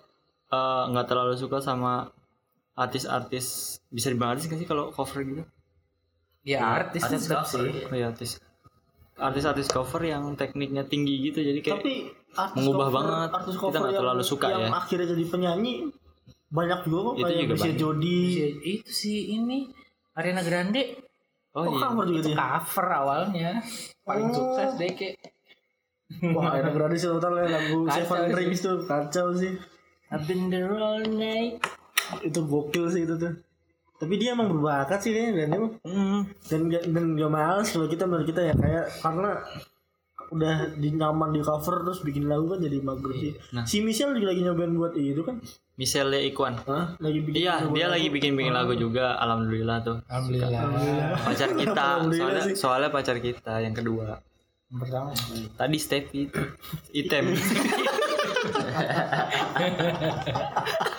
[0.52, 2.08] eh, nggak terlalu suka sama
[2.82, 3.46] artis-artis
[3.88, 5.44] bisa dibilang artis nggak sih kalau cover gitu
[6.42, 7.72] Ya artis artis tetap cover, sih.
[7.72, 7.86] iya.
[7.86, 8.32] oh ya artis
[9.16, 11.94] artis-artis cover yang tekniknya tinggi gitu jadi kayak tapi
[12.34, 13.30] artis mengubah cover- banget.
[13.32, 14.70] artis Kita cover nggak yang- terlalu suka yang ya.
[14.74, 15.74] akhirnya jadi penyanyi
[16.50, 17.78] banyak juga kok Itu kayak juga banyak.
[17.78, 18.22] Jody
[18.60, 19.58] Itu sih ini
[20.12, 20.82] Ariana Grande
[21.52, 23.52] oh oh, iya cover juga dia cover awalnya
[24.02, 24.34] paling Oh.
[24.34, 25.16] sukses deh kayak
[26.32, 28.34] wah Ariana Grande sih total ya lagu Seven.
[28.34, 29.54] Rings tuh kacau sih
[30.10, 31.62] I've been there all night
[32.20, 33.32] itu gokil sih itu tuh.
[34.02, 35.50] Tapi dia emang berbakat sih kayaknya dan.
[35.56, 38.54] Emang Hmm, dan gak, dan gak males kalau kita menurut kita ya.
[38.58, 39.32] Kayak karena
[40.32, 43.36] udah di nyaman di cover terus bikin lagu kan jadi mager sih.
[43.52, 43.68] Nah.
[43.68, 45.44] si Michelle juga lagi nyobain buat itu kan?
[45.76, 46.56] Michelle Iquan.
[46.64, 46.96] Hah?
[47.04, 48.00] lagi bikin iya dia lagu.
[48.00, 50.00] lagi bikin bikin lagu juga alhamdulillah tuh.
[50.08, 51.20] Alhamdulillah.
[51.20, 51.84] Pacar kita.
[52.00, 52.56] Alhamdulillah soalnya sih.
[52.56, 54.24] soalnya pacar kita yang kedua.
[54.72, 55.12] Yang pertama.
[55.60, 56.32] Tadi Steffi.
[56.32, 56.40] Itu
[56.96, 57.36] item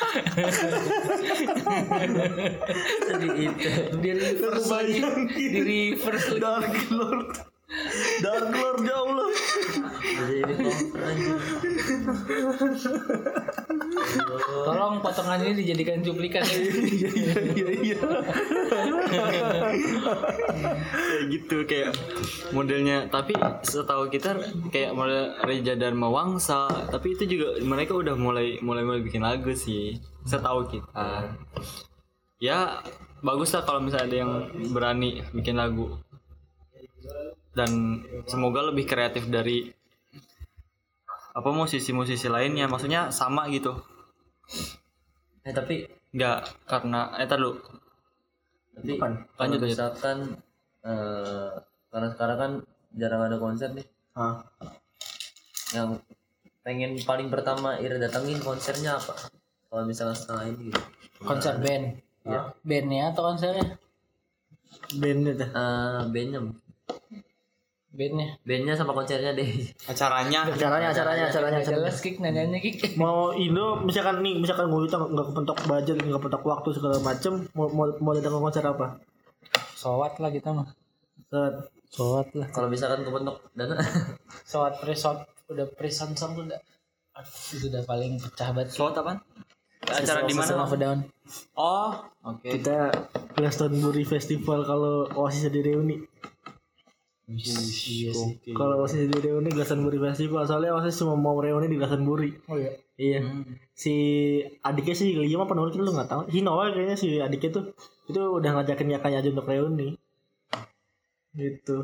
[3.09, 3.69] Jadi itu.
[4.01, 5.01] di reverse lagi
[5.33, 7.31] di reverse lagi Dark Lord.
[8.21, 9.31] Dark Lord ya Allah.
[9.33, 10.02] Jadi ini cover anjing.
[14.67, 16.59] Tolong potongan ini dijadikan cuplikan ya.
[16.59, 17.99] Iya iya iya.
[21.13, 21.91] kayak gitu kayak
[22.51, 24.37] modelnya tapi setahu kita
[24.73, 29.53] kayak model Reja Dharma Wangsa tapi itu juga mereka udah mulai mulai mulai bikin lagu
[29.55, 31.31] sih setahu kita
[32.43, 32.83] ya
[33.23, 34.33] bagus lah kalau misalnya ada yang
[34.75, 35.95] berani bikin lagu
[37.53, 39.71] dan semoga lebih kreatif dari
[41.33, 42.69] apa musisi-musisi lainnya?
[42.69, 43.73] Maksudnya sama gitu.
[45.43, 47.57] Eh tapi nggak karena eh tar dulu.
[48.73, 49.61] Tapi Lanjut, kalau lanjut.
[49.69, 50.19] misalkan
[50.85, 51.53] eh
[51.93, 52.53] karena sekarang kan
[52.97, 53.87] jarang ada konser nih.
[54.13, 54.45] Ah,
[55.73, 55.97] yang
[56.61, 59.17] pengen paling pertama Ira datengin konsernya apa?
[59.73, 60.81] Kalau misalkan setelah ini gitu.
[61.25, 61.97] Konser band.
[62.23, 62.55] Iya.
[62.63, 63.67] bandnya atau konsernya?
[64.95, 65.51] Bandnya dah.
[65.51, 66.39] Eh, bandnya
[67.93, 71.61] bandnya bandnya sama konsernya deh acaranya Acaranya acaranya acaranya.
[71.61, 76.17] Jelas kick nanyanya kick Mau Indo misalkan nih misalkan gue kita nggak kepentok budget nggak
[76.17, 78.97] kepentok waktu segala macem mau mau mau datang ke konser apa?
[79.77, 80.69] sowat lah kita mah
[81.29, 81.55] Set.
[81.91, 83.77] sowat lah kalau misalkan kebentuk dana
[84.53, 86.61] sowat presot udah preson song tuh udah
[87.19, 89.21] aduh, itu udah paling pecah banget Slot apaan?
[89.83, 90.63] Acara di mana?
[90.63, 90.99] of a Down
[91.59, 91.91] Oh,
[92.23, 92.45] oke.
[92.45, 92.93] Kita
[93.35, 95.97] Glastonbury Festival kalau Oasis di reuni.
[97.31, 98.11] Iya sih
[98.51, 102.35] Kalau Oasis di reuni Glastonbury Festival soalnya Oasis cuma mau reuni di Glastonbury.
[102.51, 103.21] oh iya Iya.
[103.75, 103.95] Si
[104.63, 106.23] adiknya sih Liam apa namanya lu nggak tahu.
[106.31, 107.65] Hinoa kayaknya si adiknya tuh
[108.07, 109.97] itu udah ngajakin Yakanya aja untuk reuni.
[111.33, 111.77] Gitu.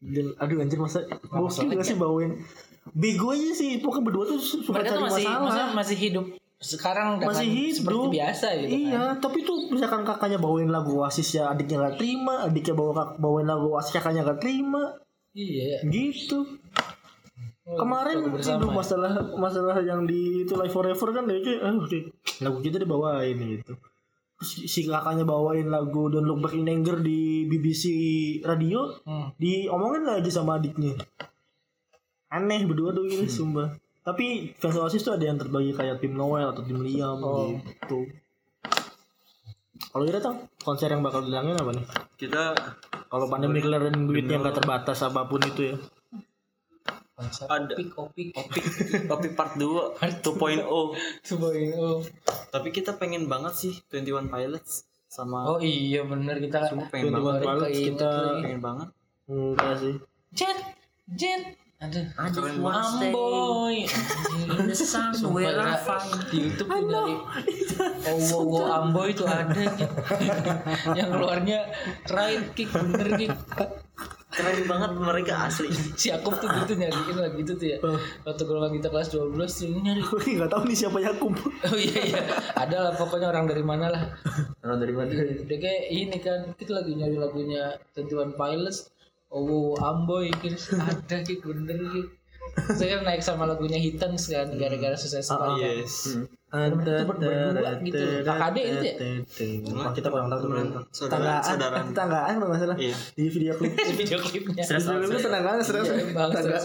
[0.00, 2.38] Dan aduh anjir masa gokil gak sih bawain
[2.90, 5.38] Bego aja sih, pokoknya berdua tuh suka mereka cari tuh masih masalah.
[5.46, 6.26] maksudnya masih hidup
[6.62, 7.74] sekarang Masih hidup.
[7.74, 8.78] seperti biasa gitu kan.
[8.78, 13.44] Iya, tapi tuh misalkan kakaknya bawain lagu Oasis ya adiknya gak terima, adiknya bawa bawain
[13.44, 14.94] lagu Oasis kakaknya gak terima,
[15.34, 16.46] iya gitu.
[17.62, 18.74] Kemarin lagu bersama itu ya.
[18.74, 21.58] masalah masalah yang di itu Live Forever kan dia deh,
[22.40, 23.74] lagu kita dibawain gitu.
[24.42, 27.84] Si kakaknya bawain lagu Don't Look Back in Anger di BBC
[28.42, 29.30] radio, Hmm.
[29.34, 30.94] diomongin lagi sama adiknya.
[32.26, 33.81] Aneh berdua tuh ini sumpah.
[34.02, 37.22] Tapi fans Oasis tuh ada yang terbagi kayak tim Noel atau tim Liam
[37.62, 38.10] gitu.
[39.92, 41.86] Kalau kita tahu konser yang bakal dilangin apa nih?
[42.18, 42.54] Kita
[43.12, 45.76] Kalau pandemi kelarin duitnya nggak terbatas apa pun itu ya.
[47.12, 47.76] konser Ada.
[47.76, 48.64] opik opik topik
[49.06, 50.64] topik part 2 2.0.
[51.22, 52.02] Sebagai oh.
[52.50, 57.44] Tapi kita pengen banget sih 21 Pilots sama oh iya bener kita Sungguh pengen banget.
[57.44, 58.12] Pilots kita.
[58.42, 58.88] Pengen banget.
[59.28, 59.94] enggak sih.
[60.32, 60.58] Jet
[61.12, 63.76] Jet Aduh stay Amboy.
[64.46, 67.14] In the sun where I find Di Youtube tuh dari
[68.06, 69.94] Oh wow, wow Amboy itu ada gitu.
[70.98, 71.58] Yang keluarnya
[72.14, 73.34] right kick bener kick
[74.32, 75.68] keren banget mereka asli.
[75.74, 77.78] Si tuh gitu nyariin lagi gitu tuh ya.
[78.24, 80.02] Waktu golongan kita kelas 12 tuh nyari.
[80.40, 81.34] Nggak tahu nih siapa Yakub.
[81.36, 82.22] Oh iya iya.
[82.56, 84.02] Ada lah pokoknya orang dari mana lah.
[84.64, 85.12] Orang dari mana?
[85.44, 88.91] Kayak ini kan Kita lagi nyari lagunya 21 Pilots
[89.32, 92.12] Oh Amboy gitu Ada gitu bener gitu
[92.76, 96.12] Saya kan naik sama lagunya Hitens kan Gara-gara sukses sepanjang Yes.
[96.12, 98.04] Itu berdua gitu.
[98.20, 98.94] KKD itu ya?
[99.72, 100.84] Wah, kita kurang tahu teman.
[100.92, 101.76] Saudara Tanggaan, saudara.
[101.80, 102.76] eh, tanggaan kalau nggak salah.
[102.76, 102.96] Iya.
[103.16, 103.72] Di video klip.
[103.88, 105.88] Di video klipnya serius.
[105.88, 106.62] Iya emang Tanggaan.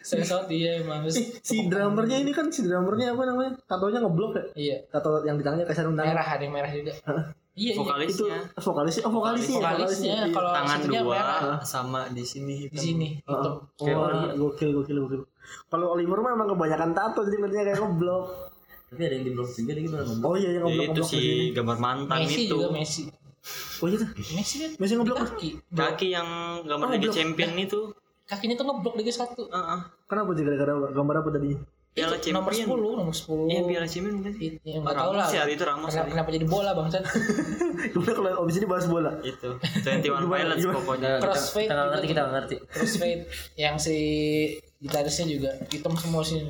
[0.00, 3.52] Saya out iya emang Eh, si drummernya ini kan si drummernya apa namanya?
[3.68, 4.44] Tatonya ngeblok ya?
[4.56, 5.68] Iya Tato yang di tangannya.
[5.68, 6.92] Merah ada yang merah juga
[7.56, 12.68] Iya iya Itu Vokalisnya vokalisnya, oh vokalisnya, Vokalisnya kalau tangan dua merah sama di sini
[12.68, 13.56] Di sini gitu Oh,
[14.36, 15.22] gokil, gokil, gokil.
[15.72, 18.24] Kalau Oliver mah emang kebanyakan tato jadi berarti kayak ngeblok.
[18.86, 21.20] Tapi ada yang di juga nih gimana ngomong Oh iya yang Ya, ngeblok itu si
[21.50, 22.52] gambar mantan Messi itu.
[22.52, 23.02] juga Messi.
[23.76, 24.08] Oh iya tuh.
[24.32, 25.16] Messi kan Messi ngeblok.
[25.20, 25.48] kaki.
[25.68, 26.28] Kaki yang
[26.62, 27.14] gambar Oh, Liga blok.
[27.14, 27.80] Champion itu.
[28.24, 29.80] Kakinya tuh ngeblok Liga 1 Heeh.
[30.04, 31.50] Kenapa sih gara-gara gambar apa tadi?
[31.92, 34.50] Piala Nomor 10 Champion Nomor 10 Iya Piala Champion bukan sih?
[34.62, 35.26] Ya nggak tahu lah.
[35.30, 37.02] ya itu Ramos Kenapa, kenapa jadi bola bangsat
[37.94, 39.10] Udah kalau abis ini bahas bola.
[39.22, 39.48] itu.
[39.82, 40.76] 21 Pilots gimana?
[40.76, 41.10] pokoknya.
[41.18, 42.56] Crossfade kita ngerti kita ngerti.
[42.66, 43.22] Crossfade
[43.54, 43.96] Yang si
[44.76, 46.44] Gitarisnya juga Hitam semua sih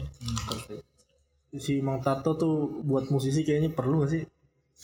[1.59, 2.55] Si Mang Tato tuh
[2.85, 4.23] buat musisi kayaknya perlu gak sih?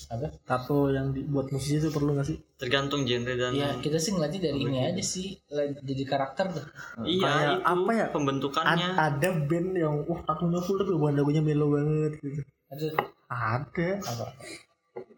[0.09, 0.33] Apa?
[0.49, 2.39] Tato yang dibuat musisi itu perlu gak sih?
[2.57, 5.35] tergantung genre dan Ya kita sih ngeliatnya dari ini aja sih
[5.83, 6.65] Jadi karakter tuh
[7.03, 8.07] iya Kayak itu apa ya?
[8.15, 12.41] pembentukannya Ad- ada band yang wah tatonya full tapi bahan lagunya melo banget gitu.
[12.71, 12.87] Ada
[13.29, 13.89] Ada.
[14.01, 14.27] apa?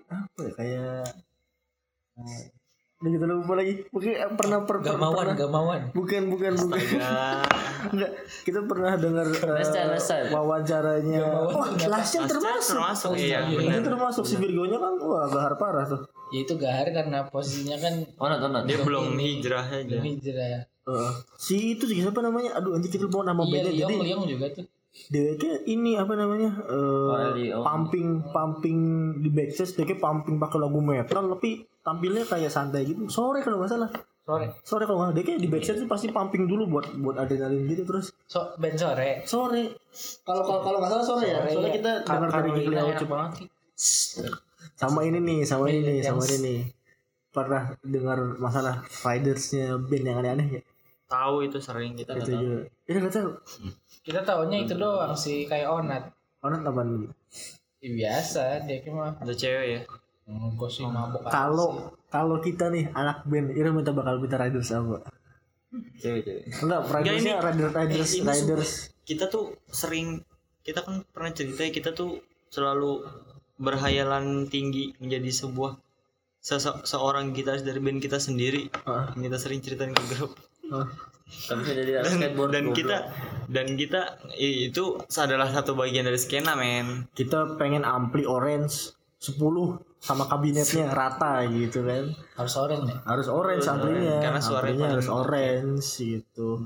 [0.09, 1.05] Apa ya kayak
[2.19, 2.43] eh,
[3.07, 3.85] gitu lupa lagi.
[3.89, 5.81] Mungkin eh, pernah per, per- Gamawan, pernah- Gamawan.
[5.91, 6.81] Bukan, bukan, bukan.
[7.91, 8.11] Enggak,
[8.47, 10.23] kita pernah dengar Lester, Lester.
[10.29, 11.21] wawancaranya.
[11.49, 12.75] Wah, Lasian termasuk.
[12.75, 16.01] termasuk iya Ini benar termasuk si Virgonya kan wah gahar parah tuh.
[16.33, 18.63] Ya itu Gahar karena posisinya kan Onat, onat.
[18.65, 20.67] dia belum hijrah aja hijrah.
[20.85, 21.13] Heeh.
[21.35, 22.57] si itu siapa namanya?
[22.57, 24.65] Aduh, nanti kita mau nama Iya, beda Liong, jadi Liong juga tuh.
[25.11, 26.51] Dia kayak ini apa namanya?
[26.70, 27.62] eh Liong.
[27.66, 28.78] pumping pumping
[29.18, 33.11] di backstage dia kayak pumping pakai lagu metal tapi tampilnya kayak santai gitu.
[33.11, 33.90] Sore kalau nggak salah.
[34.24, 34.47] Sore.
[34.62, 38.14] Sore kalau nggak kayak di backstage tuh pasti pumping dulu buat buat adrenalin gitu terus
[38.24, 39.20] So, band sore.
[39.26, 39.74] sore.
[40.22, 41.38] Kalau kalau kalau nggak salah sore ya.
[41.45, 43.32] Soalnya kita dengar dari Gigi Carolina Leo enak banget
[43.74, 44.22] sih.
[44.74, 46.59] sama ini nih sama ini nih sama ini nih
[47.34, 50.62] pernah dengar masalah ridersnya band yang aneh-aneh ya
[51.05, 53.30] tahu itu sering kita itu juga ini nggak tahu
[54.05, 56.05] Kita taunya itu doang sih kayak Onat.
[56.39, 57.09] orang apa nih
[57.81, 59.81] Ya, biasa dia cuma ada cewek ya?
[60.27, 65.01] Gue sih mabok kalau kalau kita nih anak band Ira minta bakal minta riders apa?
[65.99, 66.43] Cewek, cewek.
[66.61, 68.73] enggak ridersnya ini- riders riders eh, riders.
[69.03, 70.21] kita tuh sering
[70.61, 73.05] kita kan pernah cerita ya, kita tuh selalu
[73.57, 75.77] berhayalan tinggi menjadi sebuah
[76.39, 78.69] sese- seorang gitaris dari band kita sendiri.
[79.13, 80.33] Yang kita sering ceritain ke grup.
[80.67, 80.89] Ah.
[81.25, 82.51] Tapi skateboard.
[82.53, 82.77] dan goblok.
[82.79, 82.97] kita
[83.49, 84.01] dan kita
[84.37, 87.09] itu adalah satu bagian dari skena men.
[87.12, 89.41] Kita pengen ampli orange 10
[90.05, 92.12] sama kabinetnya rata gitu kan.
[92.37, 94.16] Harus orange ya harus orange amplinya.
[94.20, 96.61] Karena suaranya harus orange gitu.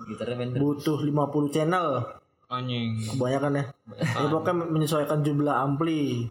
[0.59, 2.02] Butuh 50 channel.
[2.50, 3.14] Anjing.
[3.14, 3.64] Kebanyakan ya.
[3.94, 6.26] Ya pokoknya menyesuaikan jumlah ampli.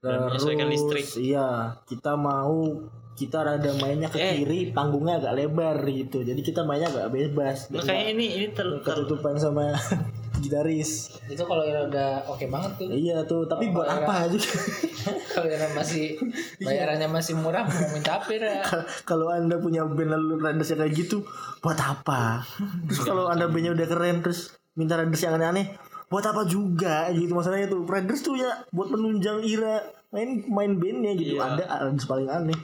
[0.00, 1.04] Dan menyesuaikan listrik.
[1.20, 2.88] iya kita mau
[3.20, 4.40] kita rada mainnya ke Eh.
[4.40, 6.24] kiri panggungnya agak lebar gitu.
[6.24, 7.68] Jadi kita mainnya agak bebas.
[7.68, 9.76] Makanya ini ini ter, ter- ketutupan sama
[10.42, 11.20] gitaris.
[11.28, 12.88] Itu kalau Ira udah oke banget tuh.
[12.88, 14.48] Iya tuh tapi buat Kalau apa juga
[15.36, 16.16] kalau Ira masih
[16.64, 18.64] bayarannya masih murah mau minta apa Ira
[19.04, 21.20] kalau anda punya band lalu riders kayak gitu
[21.60, 22.40] buat apa?
[22.88, 25.76] Terus kalau anda bandnya udah keren terus minta riders yang aneh-aneh
[26.08, 27.12] buat apa juga?
[27.12, 31.36] Gitu masalahnya tuh riders tuh ya buat menunjang Ira main main bandnya gitu.
[31.36, 31.68] Iya.
[31.68, 32.58] ada paling aneh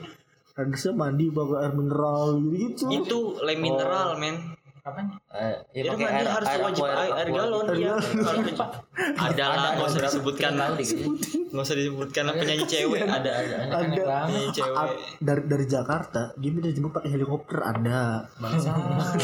[0.57, 4.57] ridersnya mandi pakai air mineral gitu gitu itu lem mineral men.
[4.81, 5.19] Apanya?
[5.35, 7.93] Eh, ya Itu pakai mandi air, harus air wajib aqua, air, air galon iya.
[7.99, 8.71] Kalau penye-
[9.19, 10.97] ada lah nggak usah disebutkan dikit.
[11.51, 13.01] nggak usah disebutkan lah penyanyi cewek.
[13.03, 13.55] Ada ada.
[13.67, 14.03] Aneh ada.
[14.07, 14.27] banget.
[14.31, 14.87] penyanyi cewek.
[15.19, 18.31] Dari dari Jakarta dia minta jemput pakai helikopter ada.
[18.39, 18.71] Bangsa.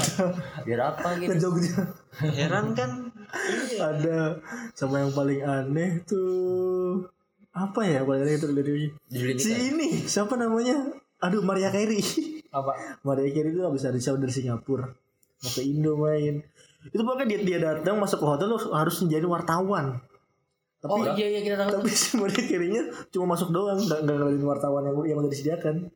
[0.68, 1.32] Biar apa gitu?
[1.40, 1.80] Jogja.
[2.20, 2.92] Heran kan?
[3.90, 4.38] Ada.
[4.78, 7.08] Sama yang paling aneh tuh
[7.50, 8.04] apa ya?
[8.04, 8.86] Paling aneh itu dari
[9.40, 10.92] si ini siapa namanya
[11.24, 12.04] aduh Maria Carey
[12.52, 12.72] Apa?
[13.08, 14.92] Maria Carey itu habis dari show dari Singapura
[15.40, 16.44] mau ke Indo main
[16.84, 20.04] itu pokoknya dia dia datang masuk ke hotel lu harus menjadi wartawan
[20.84, 21.80] Oh tapi iya iya kita tahu.
[21.80, 25.88] tapi si Maria Carey-nya cuma masuk doang nggak nggak ngeliatin wartawan yang yang udah disediakan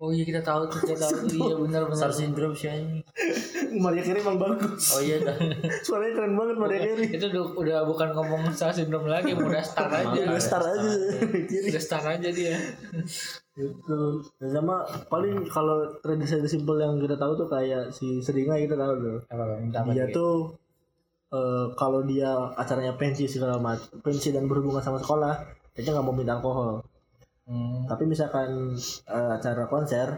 [0.00, 1.94] Oh iya kita tahu tuh kita tahu tuh iya benar benar.
[1.94, 3.04] Star syndrome sih anjing.
[3.84, 5.20] Maria Carey emang bagus Oh iya
[5.86, 9.92] suaranya keren banget Maria Carey Itu udah, udah bukan ngomong salah sindrom lagi, udah star
[9.92, 10.16] aja.
[10.16, 10.90] udah star aja
[11.68, 12.56] Udah star aja dia.
[13.52, 14.24] Gitu.
[14.40, 18.94] Dan sama paling kalau tradisi simpel yang kita tahu tuh kayak si Seringai kita tahu
[19.00, 19.18] tuh
[19.92, 20.56] dia tuh
[21.32, 25.34] eh, kalau dia acaranya pensi segala macam pensi dan berhubungan sama sekolah
[25.76, 26.84] dia nggak mau minta alkohol.
[27.42, 27.90] Hmm.
[27.90, 28.78] tapi misalkan
[29.10, 30.14] eh, acara konser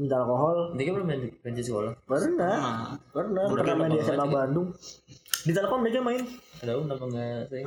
[0.00, 1.92] minta alkohol Dia kan belum pensi- pensi sekolah.
[2.02, 2.56] pernah
[3.12, 4.68] pernah pernah main di SMA Bandung
[5.40, 6.20] di Telkom dia main
[6.60, 7.64] Ada um nama nggak saya.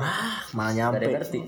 [0.53, 1.39] mana Gak nyampe ngerti.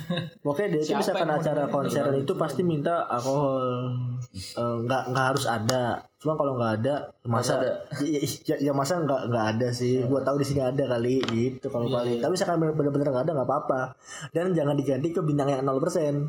[0.44, 3.92] Pokoknya dia Siapa misalkan acara konser itu pasti minta alkohol.
[4.32, 6.00] Eh, nggak nggak harus ada.
[6.16, 6.94] Cuma kalau nggak ada
[7.28, 7.84] masa ada.
[8.00, 10.00] Ya, ya, ya masa nggak nggak ada sih.
[10.08, 12.16] Gua tahu di sini ada kali gitu kalau paling.
[12.16, 13.80] Tapi misalkan bener-bener nggak ada nggak apa-apa.
[14.32, 16.24] Dan jangan diganti ke bintang yang 0%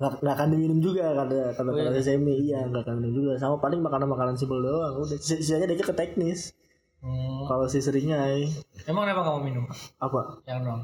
[0.00, 2.34] nggak nggak akan diminum juga kata kata kata semi.
[2.42, 3.32] Iya nggak akan minum juga.
[3.36, 4.96] Sama paling makanan makanan simpel doang.
[4.96, 6.56] Udah sis- sisanya dia ke teknis.
[7.00, 7.48] Hmm.
[7.48, 8.44] kalau si seringai.
[8.84, 9.64] Emang kenapa kamu minum?
[9.96, 10.36] apa?
[10.44, 10.80] Yang nol.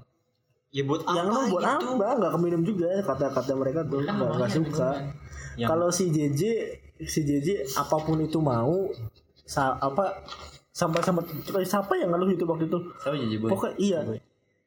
[0.73, 1.87] ya buat yang apa nol buat gitu?
[1.95, 2.07] apa?
[2.17, 4.01] Nggak keminum juga kata kata mereka tuh.
[4.01, 4.91] Kan nggak nggak suka.
[5.57, 6.41] Yang- kalau si JJ
[7.05, 8.89] si JJ apa pun itu mau
[9.45, 10.25] sa apa
[10.73, 11.33] sampai sampai
[11.65, 12.79] siapa yang ngeluh itu waktu itu?
[12.97, 13.49] Siapa jadi boy?
[13.53, 13.99] pokoknya iya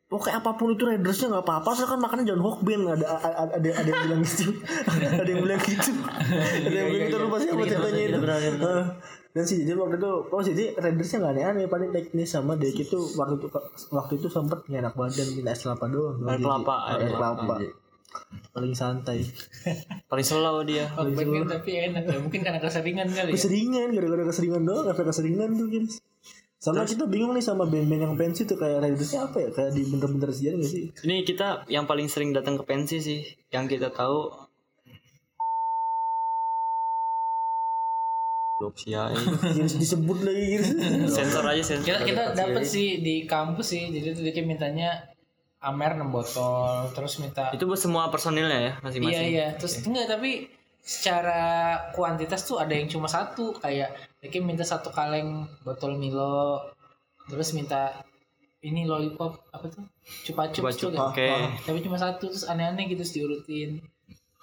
[0.10, 3.70] pokoknya apa pun itu Raidersnya nggak apa-apa soalnya kan makannya jangan hokben ada ada ada,
[3.78, 4.46] ada yang bilang gitu.
[4.90, 5.92] Ada yang bilang gitu.
[6.66, 8.72] Ada yang bilang gitu lupa siapa ceritanya itu.
[9.30, 12.74] dan si JJ waktu itu oh si JJ Raidersnya nggak aneh-aneh paling teknis sama Dek
[12.74, 13.48] itu waktu itu
[13.94, 16.18] waktu itu sempet nggak enak badan minta es kelapa doang.
[16.26, 17.56] Air kelapa, air kelapa
[18.50, 19.22] paling santai.
[20.10, 20.90] Paling slow dia.
[20.90, 21.14] Kan
[21.46, 22.18] tapi enak ya.
[22.18, 23.38] Mungkin karena keseringan kali ya.
[23.38, 26.02] keseringan gara-gara keseringan doang karena keseringan tuh guys
[26.60, 29.50] sama kita bingung nih sama band-band yang pensi tuh kayak Raidersnya apa ya?
[29.56, 30.84] Kayak di bener-bener sejarah gak sih?
[31.08, 33.24] Ini kita yang paling sering datang ke pensi sih
[33.56, 34.28] yang kita tahu.
[38.60, 40.70] Girs disebut lagi Girs.
[41.16, 41.96] sensor aja sensor.
[41.96, 45.16] Kita kita dapat sih di kampus sih jadi tuh dia mintanya
[45.64, 50.08] Amer 6 botol terus minta itu buat semua personilnya ya iya masing-masing iya terus enggak
[50.08, 50.48] tapi
[50.80, 51.44] secara
[51.92, 56.60] kuantitas tuh ada yang cuma satu kayak dia minta satu kaleng botol Milo
[57.26, 57.96] terus minta
[58.60, 59.88] ini lollipop apa tuh
[60.28, 61.30] cupa cup Cupa-cup, tuh oke.
[61.64, 63.80] tapi cuma satu terus aneh-aneh gitu terus diurutin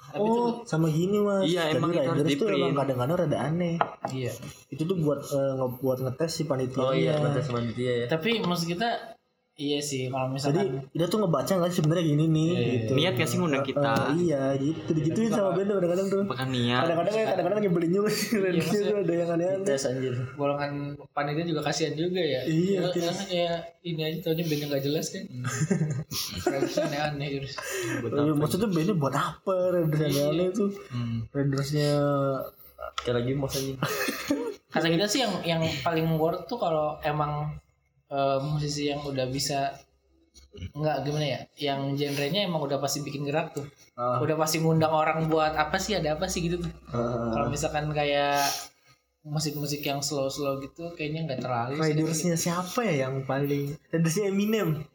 [0.06, 1.44] tapi tuh Oh, sama gini mas.
[1.44, 2.62] Iya, Jadi emang itu harus riders tuh di-print.
[2.62, 3.74] emang kadang-kadang rada aneh.
[4.08, 4.32] iya
[4.70, 6.78] Itu tuh buat eh, ngebuat ngetes si panitia.
[6.80, 8.06] Oh iya, ngetes panitia ya.
[8.06, 9.15] tapi maksud kita
[9.56, 12.92] iya sih kalau Jadi misalkan dia tuh ngebaca nggak sih sebenarnya gini nih gitu.
[12.92, 13.92] niat gak sih ngundang kita?
[14.12, 14.90] Eh, iya gitu.
[14.92, 16.20] Digituin sama band tuh kadang-kadang tuh.
[16.22, 16.82] apakah niat.
[16.82, 19.64] Kadang-kadang ya kadang-kadang nyebelin juga sih Ridersnya tuh ada yang aneh-aneh.
[19.64, 20.12] Tes anjir.
[20.34, 20.72] golongan
[21.10, 22.40] panitia juga kasihan juga ya.
[22.44, 23.00] Iya, Ya, tis.
[23.02, 25.24] karena kayak ini aja taunya band yang gak jelas kan.
[26.46, 27.54] Raiders aneh-aneh terus.
[28.04, 29.54] Eh, Maksudnya bandnya buat apa?
[29.72, 30.70] Raiders yang aneh tuh.
[31.30, 31.90] Raidersnya
[32.98, 33.76] Kayak lagi anjing.
[34.68, 37.56] kata kita sih yang yang paling worth tuh kalau emang
[38.08, 39.74] eh, musisi yang udah bisa
[40.72, 44.20] nggak gimana ya yang genrenya emang udah pasti bikin gerak tuh Ah.
[44.20, 47.32] udah pasti ngundang orang buat apa sih ada apa sih gitu tuh Ah.
[47.32, 48.44] kalau misalkan kayak
[49.24, 51.82] musik-musik yang slow-slow gitu kayaknya nggak terlalu.
[51.82, 54.86] Ridersnya siapa ya yang paling Raidersnya Eminem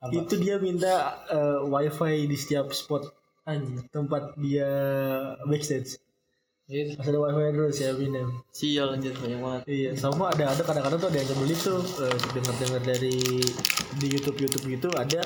[0.00, 0.12] Apa?
[0.14, 3.08] Itu dia minta eh, wifi di setiap spot
[3.44, 4.70] Anjir, tempat dia
[5.44, 6.00] backstage
[6.64, 6.96] Gitu.
[6.96, 10.96] Pas ada wifi terus ya Eminem sial anjir banyak banget Iya, sama ada ada kadang-kadang
[10.96, 13.16] tuh ada yang nyebelin tuh eh, dengar-dengar dari
[13.94, 15.20] di YouTube YouTube gitu ada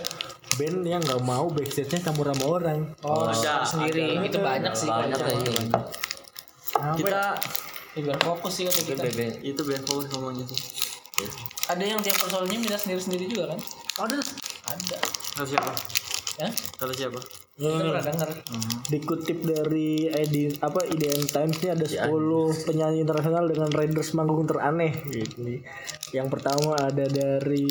[0.54, 2.78] band yang nggak mau backstage-nya campur sama orang.
[3.00, 5.62] Oh, Ada, sendiri itu banyak sih Banyak kayaknya.
[6.74, 7.22] Apa kita
[7.94, 9.02] Ya, fokus sih kata kita.
[9.04, 9.20] BB.
[9.44, 10.58] itu band fokus ngomongnya sih
[11.66, 13.58] Ada yang tiap personilnya minta sendiri-sendiri juga kan?
[14.00, 14.18] Ada
[14.68, 14.98] Ada.
[15.34, 15.70] kalau siapa
[16.36, 16.48] Ya?
[16.74, 17.18] kalau siapa
[17.58, 18.30] Kita pernah denger.
[18.88, 22.06] dikutip dari ID apa IDN Times ini ada 10
[22.64, 25.58] penyanyi internasional dengan Raiders manggung teraneh gitu.
[26.08, 27.66] Yang pertama ada dari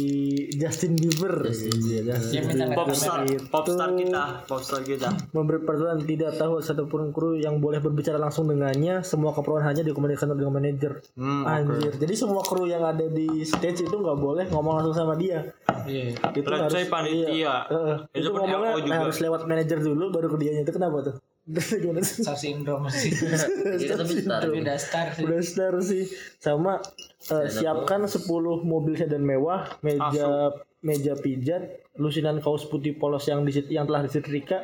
[0.54, 1.48] Justin Bieber.
[1.48, 2.76] Iya, Dia Justin Bieber.
[2.76, 8.20] popstar itu popstar kita popstar kita memberi peraturan tidak tahu satupun kru yang boleh berbicara
[8.20, 13.08] langsung dengannya semua keperluan hanya dikomunikasikan dengan manajer hmm, anjir jadi semua kru yang ada
[13.08, 15.48] di stage itu nggak boleh ngomong langsung sama dia
[15.88, 16.20] Iya.
[16.36, 17.28] itu Let's say panitia.
[17.30, 17.56] iya.
[17.66, 17.98] Heeh.
[18.12, 18.96] Itu itu ngomongnya juga.
[19.00, 21.16] harus lewat manajer dulu baru ke dianya itu kenapa tuh?
[21.82, 23.12] Gimana tuh Star syndrome sih.
[23.82, 24.44] Jadi bentar.
[24.44, 25.24] Tapi udah star sih.
[25.24, 26.04] udah star sih.
[26.44, 26.84] Sama
[27.32, 28.28] eh, siapkan 10
[28.68, 30.52] mobil sedan mewah meja
[30.84, 34.62] meja pijat lusinan kaos putih polos yang disit yang telah disetrika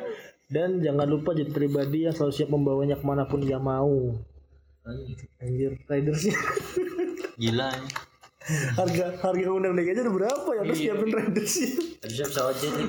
[0.52, 4.14] dan jangan lupa jet pribadi yang selalu siap membawanya ke mana pun ia mau.
[5.40, 5.80] Anjir.
[5.88, 6.36] Ridersnya
[7.40, 8.13] gila ya.
[8.44, 10.62] Harga harga undang aja udah berapa ya?
[10.68, 11.68] Terus siapin ridersnya
[12.04, 12.88] Harusnya pesawat jet nih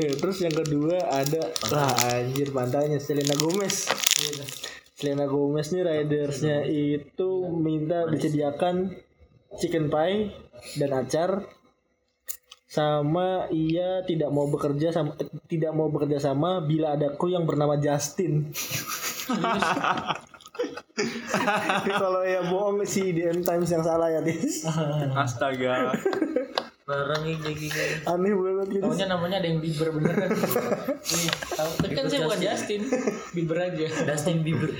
[0.00, 3.84] eh, terus yang kedua ada wah anjir pantainya Selena Gomez.
[4.96, 8.96] Selena Gomez nih ridersnya itu minta disediakan
[9.60, 10.32] chicken pie
[10.80, 11.44] dan acar
[12.68, 17.44] sama ia tidak mau bekerja sama eh, tidak mau bekerja sama bila ada kru yang
[17.44, 18.48] bernama Justin.
[20.98, 24.66] Ini kalau ya bohong si DN Times yang salah ya Tis.
[25.22, 25.94] astaga
[26.88, 27.84] Barang kayak gini.
[28.10, 28.84] Aneh banget gitu.
[28.88, 30.32] Taunya namanya ada yang Bieber beneran.
[31.04, 31.70] Iya, tahu.
[31.84, 32.80] Tapi kan saya bukan Justin.
[33.36, 33.86] Bieber aja.
[34.08, 34.72] Justin Bieber.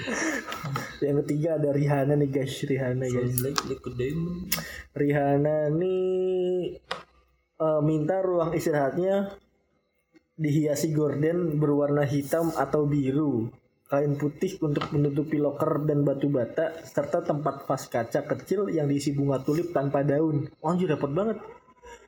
[1.05, 3.45] Yang ketiga ada Rihanna nih guys, Rihanna guys.
[3.45, 4.49] Like like a diamond.
[4.97, 6.81] Rihanna nih
[7.61, 9.37] eh, minta ruang istirahatnya
[10.39, 13.51] dihiasi gorden berwarna hitam atau biru,
[13.89, 19.16] kain putih untuk menutupi loker dan batu bata, serta tempat vas kaca kecil yang diisi
[19.16, 20.53] bunga tulip tanpa daun.
[20.61, 21.39] Oh, anjir dapat banget.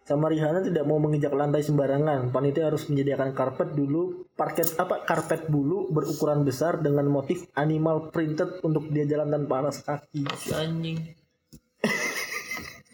[0.05, 2.29] Sama Rihanna tidak mau menginjak lantai sembarangan.
[2.35, 8.61] Panitia harus menyediakan karpet dulu, parket apa karpet bulu berukuran besar dengan motif animal printed
[8.61, 10.27] untuk dia jalan tanpa alas kaki.
[10.37, 10.99] Si anjing.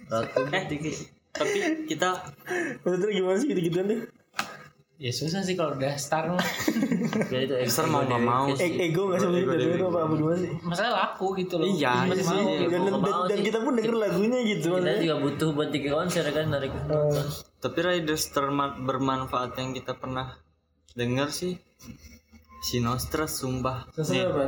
[0.06, 0.64] Ratu eh
[1.36, 2.10] tapi kita
[2.80, 4.00] Maksudnya gimana sih gitu-gituan deh?
[4.96, 6.40] Ya susah sih kalau udah star mah.
[7.32, 10.36] ya itu Besar mau nggak mau E- ego gak sih maksudnya itu apa apa gimana
[10.38, 10.50] sih?
[10.62, 11.66] Masalah laku gitu loh.
[11.66, 12.32] Iya, Masih iya mau.
[12.32, 12.56] sih.
[12.64, 16.24] Dan, dan, dan, dan kita pun denger lagunya gitu Kita juga butuh buat tiket konser
[16.26, 17.26] kan dari penonton.
[17.56, 18.24] tapi riders
[18.78, 20.38] bermanfaat yang kita pernah
[20.92, 21.58] dengar sih
[22.62, 24.44] si Nostras sumpah Sesuai Nih, apa?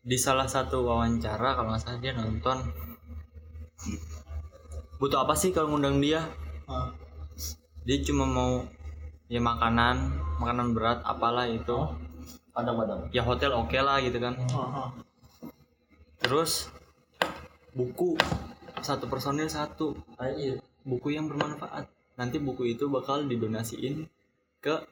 [0.00, 2.58] di salah satu wawancara kalau nggak salah dia nonton
[4.96, 6.24] butuh apa sih kalau ngundang dia
[6.64, 6.88] Ah.
[7.84, 8.64] dia cuma mau
[9.34, 11.90] ya makanan makanan berat apalah itu.
[12.54, 13.10] Padang-padang.
[13.10, 14.38] ya hotel oke lah gitu kan.
[14.54, 14.94] Ah,
[16.22, 16.70] terus
[17.74, 18.14] buku.
[18.78, 19.98] Satu personil satu.
[20.22, 20.62] Anjir.
[20.86, 21.90] buku yang bermanfaat.
[22.14, 24.06] Nanti buku itu bakal didonasiin
[24.62, 24.86] ke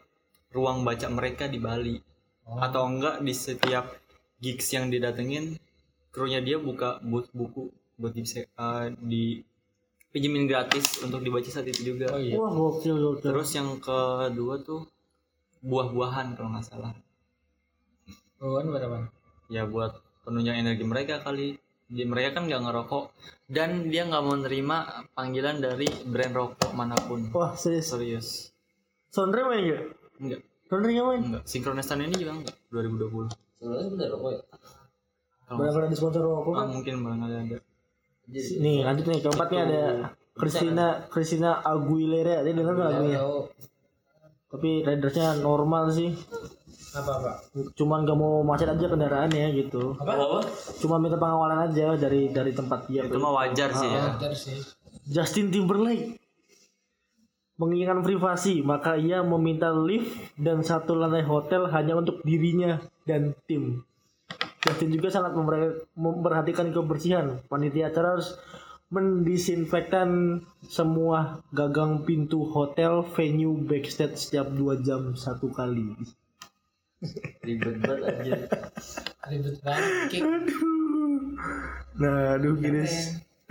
[0.50, 2.02] ruang baca mereka di Bali.
[2.42, 3.94] Atau enggak di setiap
[4.42, 5.54] gigs yang didatengin
[6.10, 9.24] krunya dia buka booth buku buat di eh, di
[10.12, 12.36] pinjemin gratis untuk dibaca saat itu juga Oh iya.
[12.36, 13.24] Wah gokil gokil.
[13.24, 14.84] terus yang kedua tuh
[15.60, 16.92] buah-buahan kalau nggak salah
[18.36, 18.98] Bawaan berapa?
[19.46, 21.54] ya buat penunjang energi mereka kali
[21.86, 23.04] di mereka kan nggak ngerokok
[23.46, 24.78] dan dia nggak mau nerima
[25.12, 27.86] panggilan dari brand rokok mana pun Wah serius.
[27.86, 28.28] serius
[29.08, 29.82] Sondre main gak?
[30.18, 31.20] enggak Sondre nggak main?
[31.22, 34.40] enggak sinkronistan ini juga enggak 2020 sebenarnya sebentar rokok ya
[35.44, 36.68] kalau Banyak ada sponsor rokok ah, kan?
[36.72, 37.56] mungkin barangkali ada
[38.30, 39.82] Nih lanjut nih keempat nih ada
[40.36, 42.46] Christina Christina Aguilera.
[42.46, 43.20] Dia dengar nggak lagunya?
[44.52, 46.12] Tapi ridersnya normal sih.
[46.92, 47.32] apa apa?
[47.72, 49.96] Cuman gak mau macet aja kendaraannya gitu.
[49.96, 50.12] Apa?
[50.12, 50.44] apa
[50.76, 53.08] Cuma minta pengawalan aja dari dari tempat dia.
[53.08, 54.60] itu mah wajar sih ya Wajar sih.
[55.08, 56.20] Justin Timberlake
[57.56, 63.86] menginginkan privasi, maka ia meminta lift dan satu lantai hotel hanya untuk dirinya dan tim.
[64.72, 67.44] Justin juga sangat memper- memperhatikan kebersihan.
[67.46, 68.40] Panitia acara harus
[68.88, 75.92] mendisinfektan semua gagang pintu hotel, venue, backstage setiap dua jam satu kali.
[77.46, 78.32] ribet banget aja
[79.28, 80.42] Ribet banget.
[82.00, 82.88] Nah, aduh gini.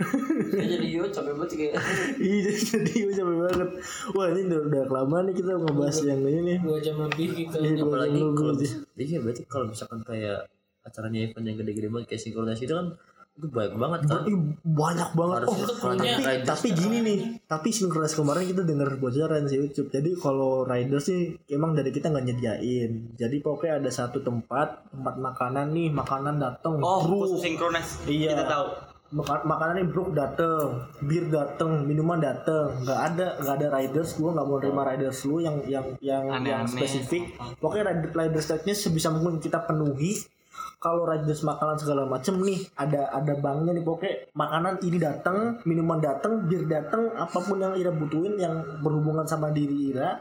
[0.02, 1.74] Saya jadi yo capek banget kayak
[2.18, 3.70] Iya jadi capek banget.
[4.18, 6.58] Wah ini udah, udah kelamaan nih kita ngebahas yang ini nih.
[6.58, 7.56] Dua jam lebih gitu.
[7.62, 8.70] Iya, dua jam lebih.
[8.98, 10.50] iya berarti kalau misalkan kayak
[10.82, 12.92] acaranya event yang gede-gede banget kayak sinkronis itu kan
[13.32, 14.20] itu banyak banget kan
[14.60, 15.36] banyak banget.
[15.40, 20.12] harus Oh, tapi, tapi gini nih tapi sinkronis kemarin kita dengar bocoran sih YouTube jadi
[20.14, 22.90] kalau riders sih emang dari kita nggak nyediain.
[23.14, 27.24] Jadi pokoknya ada satu tempat tempat makanan nih makanan datang oh bro.
[27.24, 28.36] khusus sinkronis Iya.
[28.36, 28.66] kita tahu.
[29.12, 30.68] Maka- makanan nih bro dateng
[31.00, 32.68] bir dateng minuman dateng.
[32.80, 36.36] Nggak ada nggak ada riders gua nggak mau terima riders lu yang yang yang yang
[36.36, 36.68] Aneh-aneh.
[36.70, 37.32] spesifik.
[37.56, 40.20] Pokoknya rider- riders tagnya sebisa mungkin kita penuhi
[40.82, 45.96] kalau riders makanan segala macem nih ada ada banknya nih pokoknya makanan ini datang minuman
[45.96, 48.50] datang bir datang apa pun yang Ira butuhin yang
[48.82, 50.18] berhubungan sama diri Ira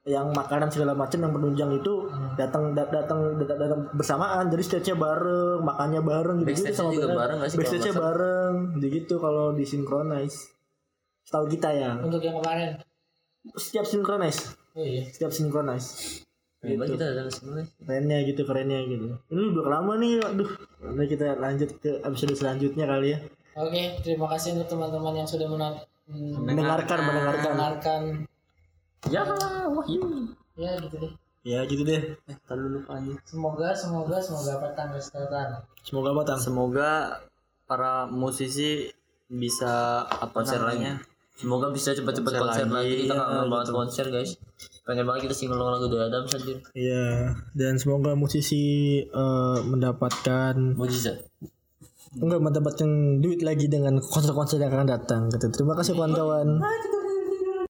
[0.00, 4.48] yang makanan segala macam yang penunjang itu datang dat- datang dat- datang bersamaan.
[4.48, 7.18] Jadi stage-nya bareng makannya bareng gitu Backstage-nya juga band.
[7.20, 10.56] bareng sih nggak bareng gitu kalau disinkronize
[11.22, 11.90] setahu kita ya.
[12.00, 12.80] Untuk yang kemarin.
[13.54, 15.04] setiap sinkronize Oh iya.
[15.06, 16.24] setiap sinkronize
[16.60, 19.06] Gimana kita ada sebenarnya kerennya gitu kerennya gitu.
[19.32, 20.50] Ini udah lama nih aduh
[20.84, 23.18] nanti kita lanjut ke episode selanjutnya kali ya.
[23.56, 28.02] Oke, terima kasih untuk teman-teman yang sudah mena- mm, mendengarkan mendengarkan mendengarkan.
[29.08, 29.22] ya
[29.72, 30.00] wahyu.
[30.60, 31.12] Ya gitu deh.
[31.40, 32.00] ya gitu deh.
[32.44, 33.12] Tadi lupa aja.
[33.24, 35.64] Semoga semoga semoga petang kesehatan.
[35.80, 36.90] semoga batang Semoga
[37.64, 38.92] para musisi
[39.32, 40.92] bisa apa lagi namanya?
[41.40, 44.30] Semoga bisa cepet-cepet Konser konser, lagi, lagi kita ya, kangen banget konser guys.
[44.84, 46.56] Pengen banget kita single lagu The Adams anjir.
[46.76, 47.06] Iya,
[47.56, 48.64] dan semoga musisi
[49.00, 51.24] eh, mendapatkan mujizat.
[52.20, 52.90] Enggak mendapatkan
[53.22, 55.48] duit lagi dengan konser-konser yang akan datang gitu.
[55.48, 56.58] Terima kasih kawan-kawan.